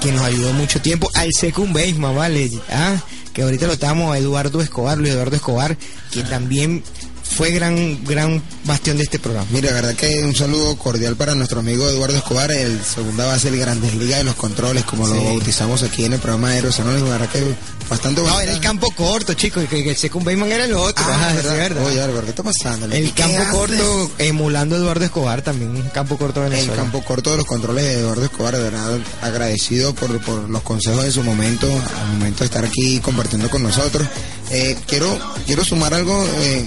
que 0.00 0.12
nos 0.12 0.22
ayudó 0.22 0.52
mucho 0.52 0.80
tiempo. 0.80 1.10
Al 1.14 1.30
Secund 1.32 1.74
¿vale? 2.00 2.50
¿Ah? 2.70 2.96
Que 3.34 3.42
ahorita 3.42 3.66
lo 3.66 3.72
estamos 3.72 4.16
Eduardo 4.16 4.62
Escobar, 4.62 4.96
Luis 4.96 5.10
Eduardo 5.10 5.34
Escobar, 5.34 5.76
que 6.12 6.22
también 6.22 6.84
fue 7.28 7.50
gran, 7.50 8.04
gran 8.04 8.42
bastión 8.64 8.96
de 8.96 9.02
este 9.04 9.18
programa. 9.18 9.46
Mira, 9.50 9.70
la 9.70 9.76
verdad 9.76 9.94
que 9.94 10.22
un 10.24 10.34
saludo 10.34 10.76
cordial 10.76 11.16
para 11.16 11.34
nuestro 11.34 11.60
amigo 11.60 11.88
Eduardo 11.88 12.16
Escobar, 12.16 12.50
el 12.52 12.82
segunda 12.84 13.26
base 13.26 13.50
del 13.50 13.58
Grandes 13.58 13.94
Ligas 13.94 14.18
de 14.18 14.24
los 14.24 14.34
Controles, 14.36 14.84
como 14.84 15.06
lo 15.08 15.22
bautizamos 15.24 15.82
aquí 15.82 16.04
en 16.04 16.12
el 16.12 16.20
programa 16.20 16.50
de 16.50 16.58
Eros 16.58 16.78
Anónimos, 16.80 17.08
la 17.10 17.18
verdad 17.18 17.32
que 17.32 17.42
bastante 17.88 18.22
No, 18.22 18.40
era 18.40 18.52
el 18.52 18.60
campo 18.60 18.90
corto, 18.92 19.34
chicos, 19.34 19.64
que, 19.68 19.82
que 19.82 19.90
el 19.90 19.96
second 19.96 20.24
baseman 20.24 20.52
era 20.52 20.64
el 20.64 20.74
otro. 20.74 21.04
Ah, 21.08 21.14
Ajá, 21.14 21.32
¿verdad? 21.34 21.50
sí, 21.52 21.58
verdad. 21.58 21.86
Oye, 21.86 22.00
Álvaro, 22.02 22.24
¿qué 22.24 22.30
está 22.30 22.42
pasando? 22.42 22.86
El 22.86 23.12
¿Qué 23.12 23.22
campo 23.22 23.38
haces? 23.38 23.52
corto, 23.52 24.10
emulando 24.18 24.76
a 24.76 24.78
Eduardo 24.78 25.04
Escobar 25.04 25.42
también, 25.42 25.70
un 25.74 25.82
campo 25.90 26.16
corto 26.16 26.40
de 26.40 26.46
El 26.46 26.52
Venezuela. 26.52 26.82
campo 26.82 27.02
corto 27.04 27.30
de 27.32 27.38
los 27.38 27.46
controles 27.46 27.84
de 27.84 27.94
Eduardo 28.00 28.24
Escobar, 28.24 28.56
de 28.56 28.62
verdad 28.62 28.98
agradecido 29.22 29.94
por, 29.94 30.18
por 30.20 30.48
los 30.48 30.62
consejos 30.62 31.02
de 31.04 31.10
su 31.10 31.22
momento, 31.22 31.66
al 31.66 32.12
momento 32.18 32.40
de 32.40 32.44
estar 32.46 32.64
aquí 32.64 33.00
compartiendo 33.00 33.50
con 33.50 33.62
nosotros. 33.62 34.06
Eh, 34.50 34.76
quiero, 34.86 35.18
quiero 35.46 35.64
sumar 35.64 35.94
algo 35.94 36.24
eh, 36.40 36.64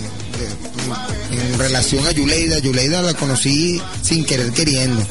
en 1.32 1.58
relación 1.60 2.06
a 2.08 2.12
Yuleida. 2.12 2.60
Yuleida 2.60 3.02
la 3.02 3.14
conocí 3.14 3.82
sin 4.02 4.26
querer 4.26 4.52
queriendo. 4.52 5.02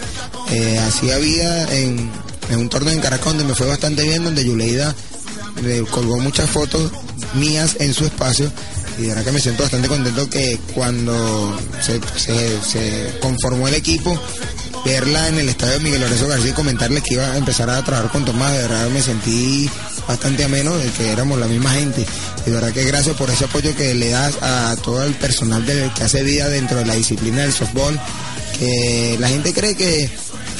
Eh, 0.51 0.79
hacía 0.79 1.19
vida 1.19 1.73
en, 1.75 2.11
un 2.51 2.69
torneo 2.69 2.93
en 2.95 3.01
Caracas 3.01 3.27
donde 3.27 3.45
me 3.45 3.55
fue 3.55 3.67
bastante 3.67 4.03
bien, 4.05 4.23
donde 4.25 4.45
Yuleida 4.45 4.95
le 5.63 5.83
colgó 5.85 6.19
muchas 6.19 6.49
fotos 6.51 6.93
mías 7.35 7.77
en 7.81 7.93
su 7.95 8.05
espacio 8.05 8.51
y 8.99 9.03
de 9.03 9.09
verdad 9.09 9.25
que 9.25 9.33
me 9.33 9.41
siento 9.41 9.63
bastante 9.63 9.89
contento 9.89 10.29
que 10.31 10.59
cuando 10.75 11.59
se, 11.83 12.01
se- 12.17 12.61
se 12.63 13.19
conformó 13.21 13.67
el 13.69 13.75
equipo 13.75 14.19
verla 14.85 15.29
en 15.29 15.39
el 15.39 15.49
estadio 15.49 15.81
Miguel 15.81 16.01
Lorenzo 16.03 16.29
García 16.29 16.51
y 16.51 16.55
comentarle 16.55 17.01
que 17.03 17.15
iba 17.15 17.27
a 17.33 17.37
empezar 17.37 17.69
a 17.69 17.83
trabajar 17.85 18.11
con 18.13 18.25
Tomás, 18.25 18.53
de 18.53 18.59
verdad 18.59 18.89
me 18.91 19.03
sentí 19.03 19.69
bastante 20.09 20.45
ameno 20.45 20.77
de 20.77 20.89
que 20.91 21.11
éramos 21.11 21.39
la 21.39 21.47
misma 21.47 21.73
gente. 21.73 22.05
Y 22.43 22.51
de 22.51 22.53
verdad 22.53 22.73
que 22.73 22.85
gracias 22.85 23.17
por 23.17 23.31
ese 23.31 23.45
apoyo 23.47 23.75
que 23.77 23.95
le 23.95 24.11
das 24.11 24.37
a 24.43 24.77
todo 24.83 25.03
el 25.05 25.15
personal 25.15 25.65
del- 25.67 25.93
que 25.95 26.05
hace 26.05 26.23
vida 26.23 26.49
dentro 26.49 26.79
de 26.79 26.87
la 26.87 26.95
disciplina 26.95 27.43
del 27.43 27.53
softball, 27.53 27.99
que 28.59 29.17
la 29.19 29.29
gente 29.29 29.53
cree 29.53 29.75
que, 29.75 30.09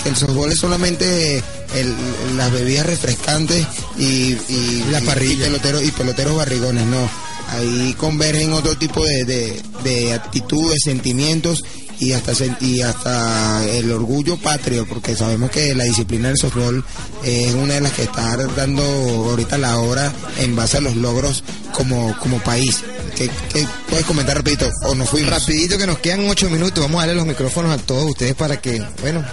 que 0.03 0.09
el 0.09 0.17
softball 0.17 0.51
es 0.53 0.59
solamente 0.59 1.43
el- 1.75 2.37
las 2.37 2.51
bebidas 2.53 2.87
refrescantes 2.87 3.67
y, 3.99 4.37
y, 4.49 4.85
La 4.91 5.01
parrilla. 5.01 5.35
y 5.47 5.51
peloteros, 5.51 5.83
y 5.85 5.91
peloteros 5.93 6.37
barrigones, 6.37 6.85
no. 6.87 7.09
Ahí 7.49 7.95
convergen 7.97 8.53
otro 8.53 8.77
tipo 8.77 9.05
de, 9.05 9.25
de, 9.25 9.63
de 9.85 10.13
actitudes, 10.15 10.81
sentimientos 10.83 11.63
y 11.99 12.13
hasta 12.13 12.33
y 12.61 12.83
hasta 12.83 13.65
el 13.67 13.91
orgullo 13.91 14.37
patrio, 14.37 14.87
porque 14.87 15.17
sabemos 15.17 15.51
que 15.51 15.75
la 15.75 15.85
disciplina 15.85 16.29
del 16.29 16.37
softball 16.37 16.85
es 17.25 17.55
una 17.55 17.75
de 17.75 17.81
las 17.81 17.93
que 17.93 18.03
está 18.03 18.37
dando 18.37 18.83
ahorita 18.83 19.59
la 19.59 19.79
hora 19.79 20.13
en 20.39 20.55
base 20.55 20.79
a 20.79 20.81
los 20.81 20.97
logros 20.97 21.43
como, 21.73 22.17
como 22.19 22.39
país. 22.41 22.83
¿Qué, 23.17 23.31
qué 23.53 23.67
puedes 23.89 24.05
comentar 24.05 24.37
rapidito? 24.37 24.69
¿O 24.85 24.95
nos 24.95 25.09
fuimos? 25.09 25.31
Rapidito 25.31 25.79
que 25.79 25.87
nos 25.87 25.99
quedan 25.99 26.29
ocho 26.29 26.51
minutos, 26.51 26.85
vamos 26.85 26.99
a 27.03 27.07
darle 27.07 27.15
los 27.15 27.27
micrófonos 27.27 27.73
a 27.73 27.79
todos 27.79 28.11
ustedes 28.11 28.35
para 28.35 28.61
que, 28.61 28.83
bueno, 29.01 29.25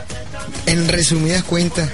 en 0.65 0.87
resumidas 0.87 1.43
cuentas, 1.43 1.89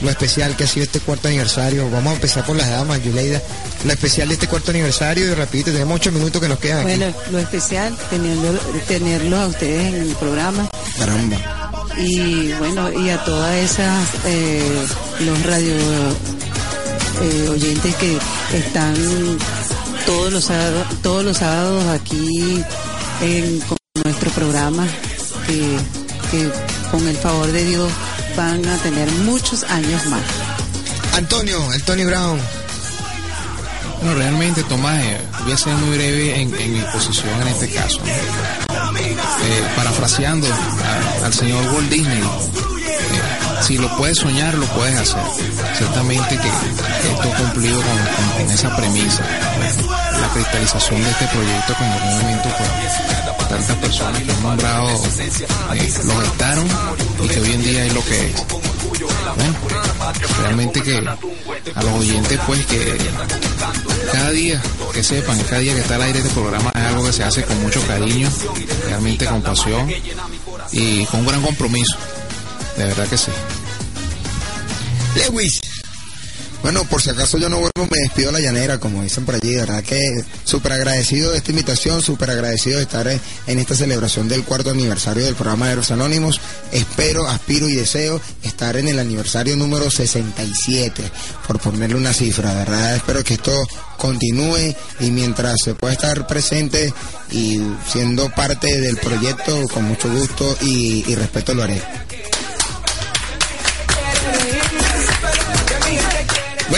lo 0.00 0.10
especial 0.10 0.56
que 0.56 0.64
ha 0.64 0.66
sido 0.66 0.84
este 0.84 1.00
cuarto 1.00 1.28
aniversario, 1.28 1.90
vamos 1.90 2.12
a 2.12 2.14
empezar 2.14 2.44
por 2.46 2.56
las 2.56 2.68
damas, 2.68 3.02
Yuleida, 3.02 3.42
lo 3.84 3.92
especial 3.92 4.28
de 4.28 4.34
este 4.34 4.46
cuarto 4.46 4.70
aniversario 4.70 5.26
y 5.26 5.34
rapidito, 5.34 5.72
tenemos 5.72 5.96
ocho 5.96 6.12
minutos 6.12 6.40
que 6.40 6.48
nos 6.48 6.58
quedan 6.58 6.86
aquí. 6.86 6.96
Bueno, 6.98 7.14
lo 7.30 7.38
especial, 7.38 7.96
teniendo, 8.10 8.52
tenerlos 8.86 9.40
a 9.40 9.46
ustedes 9.48 9.94
en 9.94 10.02
el 10.02 10.14
programa 10.16 10.68
Caramba. 10.98 11.36
y 11.96 12.52
bueno, 12.52 12.92
y 12.92 13.10
a 13.10 13.24
todas 13.24 13.56
esas, 13.56 14.08
eh, 14.24 14.86
los 15.20 15.42
radio 15.44 15.74
eh, 17.20 17.48
oyentes 17.48 17.94
que 17.96 18.18
están 18.54 18.94
todos 20.06 20.32
los 20.32 20.44
sábados, 20.44 20.86
todos 21.02 21.24
los 21.24 21.36
sábados 21.36 21.84
aquí 21.88 22.62
en 23.20 23.60
con 23.60 23.76
nuestro 24.04 24.30
programa, 24.30 24.86
que, 25.46 25.76
que 26.30 26.50
con 26.90 27.06
el 27.08 27.16
favor 27.16 27.50
de 27.50 27.64
Dios 27.64 27.90
van 28.38 28.64
a 28.68 28.76
tener 28.78 29.10
muchos 29.26 29.64
años 29.64 30.06
más. 30.06 30.22
Antonio, 31.16 31.58
el 31.74 31.82
Tony 31.82 32.04
Brown. 32.04 32.40
Bueno, 34.00 34.14
realmente, 34.16 34.62
Tomás, 34.62 35.02
eh, 35.02 35.20
voy 35.42 35.52
a 35.52 35.56
ser 35.58 35.74
muy 35.74 35.96
breve 35.96 36.40
en, 36.40 36.54
en 36.54 36.72
mi 36.72 36.80
posición 36.92 37.28
en 37.42 37.48
este 37.48 37.68
caso. 37.70 37.98
¿no? 37.98 38.98
Eh, 38.98 39.62
parafraseando 39.74 40.46
a- 40.46 41.26
al 41.26 41.34
señor 41.34 41.64
Walt 41.74 41.90
Disney, 41.90 42.22
si 43.60 43.76
lo 43.78 43.96
puedes 43.96 44.18
soñar, 44.18 44.54
lo 44.54 44.66
puedes 44.66 44.96
hacer. 44.98 45.22
Ciertamente 45.76 46.36
que 46.36 46.48
esto 46.48 47.30
cumplido 47.36 47.80
con 48.36 48.50
esa 48.50 48.74
premisa, 48.76 49.22
la 50.20 50.28
cristalización 50.32 51.02
de 51.02 51.10
este 51.10 51.26
proyecto 51.26 51.74
que 51.76 51.84
en 51.84 51.92
algún 51.92 52.18
momento 52.18 52.48
pues, 52.56 53.48
tantas 53.48 53.76
personas 53.76 54.22
que 54.22 54.32
han 54.32 54.42
nombrado 54.42 54.88
eh, 55.74 55.92
lo 56.04 56.20
gestaron 56.20 56.68
y 57.22 57.28
que 57.28 57.40
hoy 57.40 57.52
en 57.52 57.62
día 57.62 57.84
es 57.86 57.94
lo 57.94 58.04
que 58.04 58.26
es. 58.26 58.46
Bueno, 59.36 59.54
realmente 60.42 60.82
que 60.82 60.96
a 61.74 61.82
los 61.82 61.92
oyentes 62.00 62.40
pues 62.46 62.66
que 62.66 62.98
cada 64.12 64.30
día 64.30 64.62
que 64.92 65.02
sepan, 65.02 65.38
cada 65.44 65.60
día 65.60 65.74
que 65.74 65.80
está 65.80 65.96
al 65.96 66.02
aire 66.02 66.18
este 66.18 66.30
programa 66.30 66.72
es 66.74 66.82
algo 66.82 67.04
que 67.04 67.12
se 67.12 67.24
hace 67.24 67.42
con 67.44 67.60
mucho 67.62 67.80
cariño, 67.86 68.28
realmente 68.86 69.26
con 69.26 69.42
pasión 69.42 69.90
y 70.72 71.04
con 71.06 71.20
un 71.20 71.26
gran 71.26 71.42
compromiso. 71.42 71.96
De 72.78 72.84
verdad 72.84 73.08
que 73.08 73.18
sí. 73.18 73.32
Lewis. 75.16 75.60
Bueno, 76.62 76.84
por 76.84 77.00
si 77.00 77.10
acaso 77.10 77.38
yo 77.38 77.48
no 77.48 77.58
vuelvo, 77.58 77.88
me 77.90 77.98
despido 77.98 78.30
a 78.30 78.32
la 78.32 78.40
llanera, 78.40 78.78
como 78.78 79.02
dicen 79.02 79.24
por 79.24 79.36
allí, 79.36 79.50
de 79.50 79.60
verdad 79.60 79.82
que 79.82 80.00
súper 80.44 80.72
agradecido 80.72 81.30
de 81.30 81.38
esta 81.38 81.50
invitación, 81.50 82.02
súper 82.02 82.30
agradecido 82.30 82.76
de 82.76 82.82
estar 82.82 83.06
en, 83.08 83.58
esta 83.58 83.76
celebración 83.76 84.28
del 84.28 84.44
cuarto 84.44 84.70
aniversario 84.70 85.24
del 85.24 85.36
programa 85.36 85.68
de 85.68 85.76
los 85.76 85.90
Anónimos. 85.92 86.40
Espero, 86.72 87.28
aspiro 87.28 87.68
y 87.68 87.74
deseo 87.74 88.20
estar 88.42 88.76
en 88.76 88.88
el 88.88 88.98
aniversario 88.98 89.56
número 89.56 89.88
67, 89.90 91.02
por 91.46 91.60
ponerle 91.60 91.96
una 91.96 92.12
cifra, 92.12 92.50
de 92.50 92.56
verdad 92.56 92.96
espero 92.96 93.24
que 93.24 93.34
esto 93.34 93.54
continúe 93.96 94.74
y 95.00 95.10
mientras 95.10 95.56
se 95.64 95.74
pueda 95.74 95.94
estar 95.94 96.26
presente 96.26 96.92
y 97.30 97.60
siendo 97.90 98.30
parte 98.30 98.80
del 98.80 98.96
proyecto, 98.96 99.66
con 99.68 99.84
mucho 99.84 100.08
gusto 100.12 100.56
y, 100.60 101.04
y 101.06 101.14
respeto 101.14 101.54
lo 101.54 101.62
haré. 101.62 101.82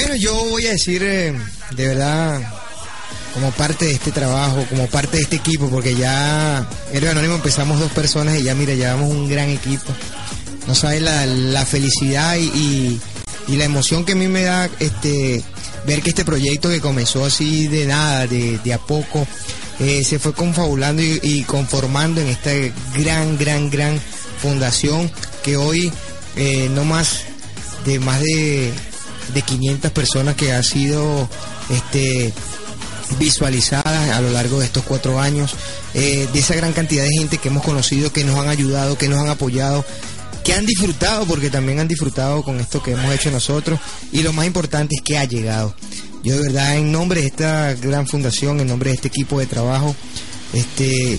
Bueno, 0.01 0.17
yo 0.17 0.35
voy 0.47 0.67
a 0.67 0.71
decir 0.71 1.03
eh, 1.03 1.35
de 1.77 1.87
verdad 1.87 2.41
como 3.35 3.51
parte 3.51 3.85
de 3.85 3.93
este 3.93 4.11
trabajo, 4.11 4.65
como 4.71 4.87
parte 4.87 5.19
de 5.19 5.25
este 5.25 5.37
equipo, 5.37 5.69
porque 5.69 5.95
ya 5.95 6.67
Héroe 6.91 7.11
Anónimo 7.11 7.35
empezamos 7.35 7.79
dos 7.79 7.93
personas 7.93 8.39
y 8.41 8.45
ya 8.45 8.55
mira, 8.55 8.73
llevamos 8.73 9.11
un 9.11 9.29
gran 9.29 9.51
equipo. 9.51 9.93
No 10.67 10.75
sabes 10.75 11.03
la, 11.03 11.67
felicidad 11.67 12.37
y, 12.39 12.99
la 13.49 13.65
emoción 13.65 14.07
que 14.07 14.13
a 14.13 14.15
mí 14.15 14.27
me 14.27 14.45
da 14.45 14.71
este 14.79 15.45
ver 15.87 16.01
que 16.01 16.11
este 16.11 16.25
proyecto 16.25 16.71
que 16.71 16.81
comenzó 16.81 17.27
así 17.27 17.69
de 17.69 17.85
nada, 17.85 18.27
de, 18.27 18.59
de 18.59 18.73
a 18.73 18.79
poco, 18.79 19.27
eh, 19.81 20.03
se 20.03 20.19
fue 20.19 20.33
confabulando 20.33 21.03
y, 21.03 21.21
y 21.23 21.45
conformando 21.45 22.23
en 22.23 22.29
esta 22.29 22.53
gran, 22.97 23.37
gran, 23.37 23.69
gran 23.69 24.01
fundación 24.41 25.13
que 25.43 25.59
hoy 25.59 25.93
eh, 26.37 26.71
no 26.75 26.87
más 26.87 27.25
de 27.85 27.99
más 27.99 28.21
de, 28.21 28.73
de 29.35 29.43
500 29.43 29.91
personas 29.93 30.37
que 30.37 30.53
ha 30.53 30.63
sido 30.63 31.29
este 31.71 32.33
visualizadas 33.19 34.11
a 34.11 34.21
lo 34.21 34.31
largo 34.31 34.61
de 34.61 34.67
estos 34.67 34.85
cuatro 34.85 35.19
años, 35.19 35.55
eh, 35.95 36.29
de 36.33 36.39
esa 36.39 36.55
gran 36.55 36.73
cantidad 36.73 37.03
de 37.03 37.11
gente 37.11 37.39
que 37.39 37.49
hemos 37.49 37.65
conocido, 37.65 38.13
que 38.13 38.25
nos 38.25 38.39
han 38.39 38.49
ayudado, 38.49 38.97
que 38.97 39.09
nos 39.09 39.19
han 39.19 39.29
apoyado, 39.29 39.85
que 40.45 40.55
han 40.55 40.67
disfrutado, 40.67 41.27
porque 41.27 41.51
también 41.51 41.81
han 41.81 41.89
disfrutado 41.89 42.43
con 42.43 42.61
esto 42.61 42.83
que 42.83 42.93
hemos 42.93 43.13
hecho 43.13 43.31
nosotros, 43.31 43.81
y 44.13 44.23
lo 44.23 44.33
más 44.33 44.47
importante 44.47 44.95
es 44.95 45.03
que 45.03 45.19
ha 45.19 45.25
llegado. 45.25 45.75
Yo 46.23 46.37
de 46.37 46.43
verdad, 46.43 46.77
en 46.77 46.93
nombre 46.93 47.21
de 47.21 47.27
esta 47.27 47.75
gran 47.75 48.07
fundación, 48.07 48.61
en 48.61 48.69
nombre 48.69 48.91
de 48.91 48.97
este 48.97 49.09
equipo 49.09 49.39
de 49.39 49.47
trabajo, 49.47 49.95
este 50.53 51.19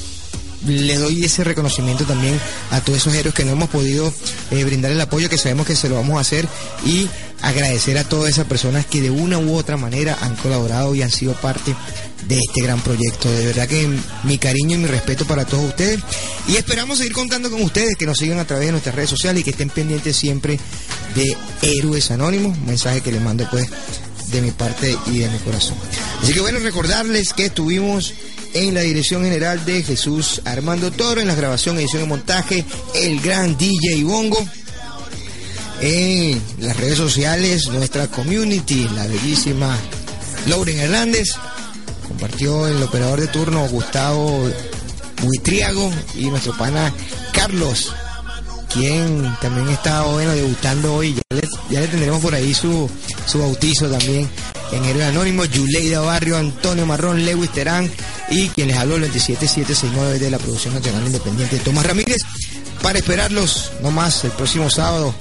le 0.68 0.95
doy 0.95 1.24
ese 1.26 1.43
reconocimiento 1.43 2.04
también 2.04 2.39
a 2.70 2.82
todos 2.82 2.99
esos 2.99 3.16
héroes 3.16 3.34
que 3.34 3.43
no 3.43 3.54
hemos 3.54 3.70
podido 3.70 4.14
eh, 4.52 4.64
brindar 4.64 4.91
el 4.91 5.02
apoyo 5.02 5.28
que 5.28 5.39
sabemos 5.39 5.66
que 5.66 5.76
se 5.76 5.89
lo 5.89 5.95
vamos 5.95 6.18
a 6.18 6.22
hacer 6.22 6.47
y 6.86 7.10
agradecer 7.42 7.98
a 7.98 8.04
todas 8.04 8.30
esas 8.30 8.48
personas 8.48 8.86
que 8.86 9.02
de 9.02 9.10
una 9.10 9.39
u 9.39 9.56
otra 9.56 9.78
manera 9.78 10.18
han 10.22 10.36
colaborado 10.36 10.96
y 10.96 11.02
han 11.02 11.12
sido 11.12 11.34
parte 11.34 11.76
de 12.28 12.38
este 12.38 12.62
gran 12.62 12.80
proyecto. 12.82 13.32
De 13.32 13.46
verdad 13.48 13.68
que 13.68 13.89
mi 14.24 14.38
cariño 14.38 14.78
y 14.78 14.82
mi 14.82 14.88
respeto 14.88 15.26
para 15.26 15.46
todos 15.46 15.66
ustedes 15.66 16.00
y 16.48 16.56
esperamos 16.56 16.98
seguir 16.98 17.14
contando 17.14 17.50
con 17.50 17.62
ustedes 17.62 17.96
que 17.96 18.06
nos 18.06 18.18
sigan 18.18 18.39
a 18.39 18.46
través 18.46 18.68
de 18.68 18.72
nuestras 18.72 18.96
redes 18.96 19.10
sociales 19.10 19.42
y 19.42 19.44
que 19.44 19.52
estén 19.52 19.70
pendientes 19.70 20.16
siempre 20.16 20.60
de 21.16 21.36
Héroes 21.62 22.12
Anónimos, 22.12 22.58
mensaje 22.60 23.02
que 23.02 23.12
les 23.12 23.22
mando 23.22 23.48
pues 23.50 23.68
de 24.32 24.42
mi 24.42 24.52
parte 24.52 24.96
y 25.08 25.20
de 25.20 25.30
mi 25.30 25.38
corazón. 25.39 25.76
Así 26.22 26.34
que 26.34 26.39
bueno, 26.39 26.60
recordarles 26.60 27.34
que 27.34 27.46
estuvimos 27.46 28.14
en 28.54 28.74
la 28.74 28.82
dirección 28.82 29.24
general 29.24 29.64
de 29.66 29.84
Jesús 29.84 30.42
Armando 30.46 30.92
Toro, 30.92 31.22
en 31.22 31.28
la 31.28 31.36
grabación, 31.36 31.78
edición 31.78 32.04
y 32.04 32.08
montaje, 32.08 32.66
el 32.96 33.20
gran 33.22 33.58
DJ 33.58 34.04
Bongo. 34.04 34.46
En 35.82 36.41
las 36.59 36.77
redes 36.77 36.97
sociales, 36.97 37.67
nuestra 37.69 38.07
community, 38.07 38.88
la 38.95 39.07
bellísima 39.07 39.75
Lauren 40.45 40.79
Hernández, 40.79 41.29
compartió 42.07 42.67
el 42.67 42.82
operador 42.84 43.19
de 43.19 43.27
turno 43.27 43.67
Gustavo 43.67 44.47
Buitriago 45.23 45.91
y 46.15 46.25
nuestro 46.25 46.55
pana 46.55 46.93
Carlos, 47.34 47.93
quien 48.71 49.36
también 49.41 49.69
está 49.69 50.03
bueno 50.03 50.32
debutando 50.34 50.93
hoy. 50.93 51.15
Ya 51.15 51.38
le, 51.38 51.47
ya 51.71 51.79
le 51.82 51.88
tendremos 51.88 52.21
por 52.21 52.36
ahí 52.36 52.53
su, 52.53 52.88
su 53.25 53.39
bautizo 53.39 53.89
también 53.89 54.29
en 54.71 54.86
el 54.86 55.01
Anónimo, 55.01 55.45
Yuleida 55.45 55.99
Barrio, 56.01 56.38
Antonio 56.38 56.86
Marrón, 56.86 57.25
Lewis 57.25 57.51
Terán 57.51 57.91
y 58.29 58.49
quien 58.49 58.67
les 58.67 58.77
habló 58.77 58.95
el 58.95 59.01
27769 59.01 60.19
de 60.19 60.32
la 60.32 60.38
Producción 60.38 60.75
Nacional 60.75 61.07
Independiente 61.07 61.57
Tomás 61.57 61.86
Ramírez 61.86 62.21
para 62.82 62.99
esperarlos 62.99 63.71
no 63.82 63.91
más 63.91 64.23
el 64.23 64.32
próximo 64.32 64.69
sábado. 64.69 65.13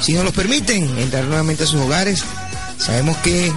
Si 0.00 0.12
nos 0.12 0.24
los 0.24 0.34
permiten, 0.34 0.98
entrar 0.98 1.24
nuevamente 1.24 1.64
a 1.64 1.66
sus 1.66 1.80
hogares. 1.80 2.22
Sabemos 2.78 3.16
que 3.18 3.52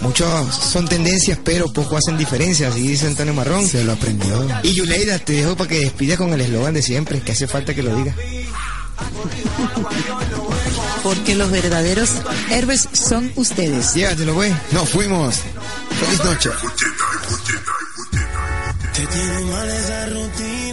muchos 0.00 0.54
son 0.54 0.86
tendencias, 0.88 1.38
pero 1.42 1.72
poco 1.72 1.96
hacen 1.96 2.16
diferencia, 2.16 2.68
así 2.68 2.82
dice 2.82 3.06
Antonio 3.06 3.34
Marrón. 3.34 3.66
Se 3.66 3.84
lo 3.84 3.92
aprendió. 3.92 4.46
Y 4.62 4.74
Yuleida, 4.74 5.18
te 5.18 5.34
dejo 5.34 5.56
para 5.56 5.68
que 5.68 5.80
despidas 5.80 6.18
con 6.18 6.32
el 6.32 6.40
eslogan 6.40 6.74
de 6.74 6.82
siempre, 6.82 7.20
que 7.20 7.32
hace 7.32 7.46
falta 7.46 7.74
que 7.74 7.82
lo 7.82 7.94
diga. 7.96 8.14
Porque 11.02 11.34
los 11.34 11.50
verdaderos 11.50 12.10
héroes 12.50 12.88
son 12.92 13.32
ustedes. 13.36 13.94
Llévatelo, 13.94 14.34
güey. 14.34 14.52
Nos 14.72 14.88
fuimos. 14.88 15.36
Feliz 16.00 16.24
noche. 16.24 16.50
Te 18.92 19.06
tiene 19.06 19.40
mal 19.52 19.70
esa 19.70 20.06
rutina. 20.06 20.65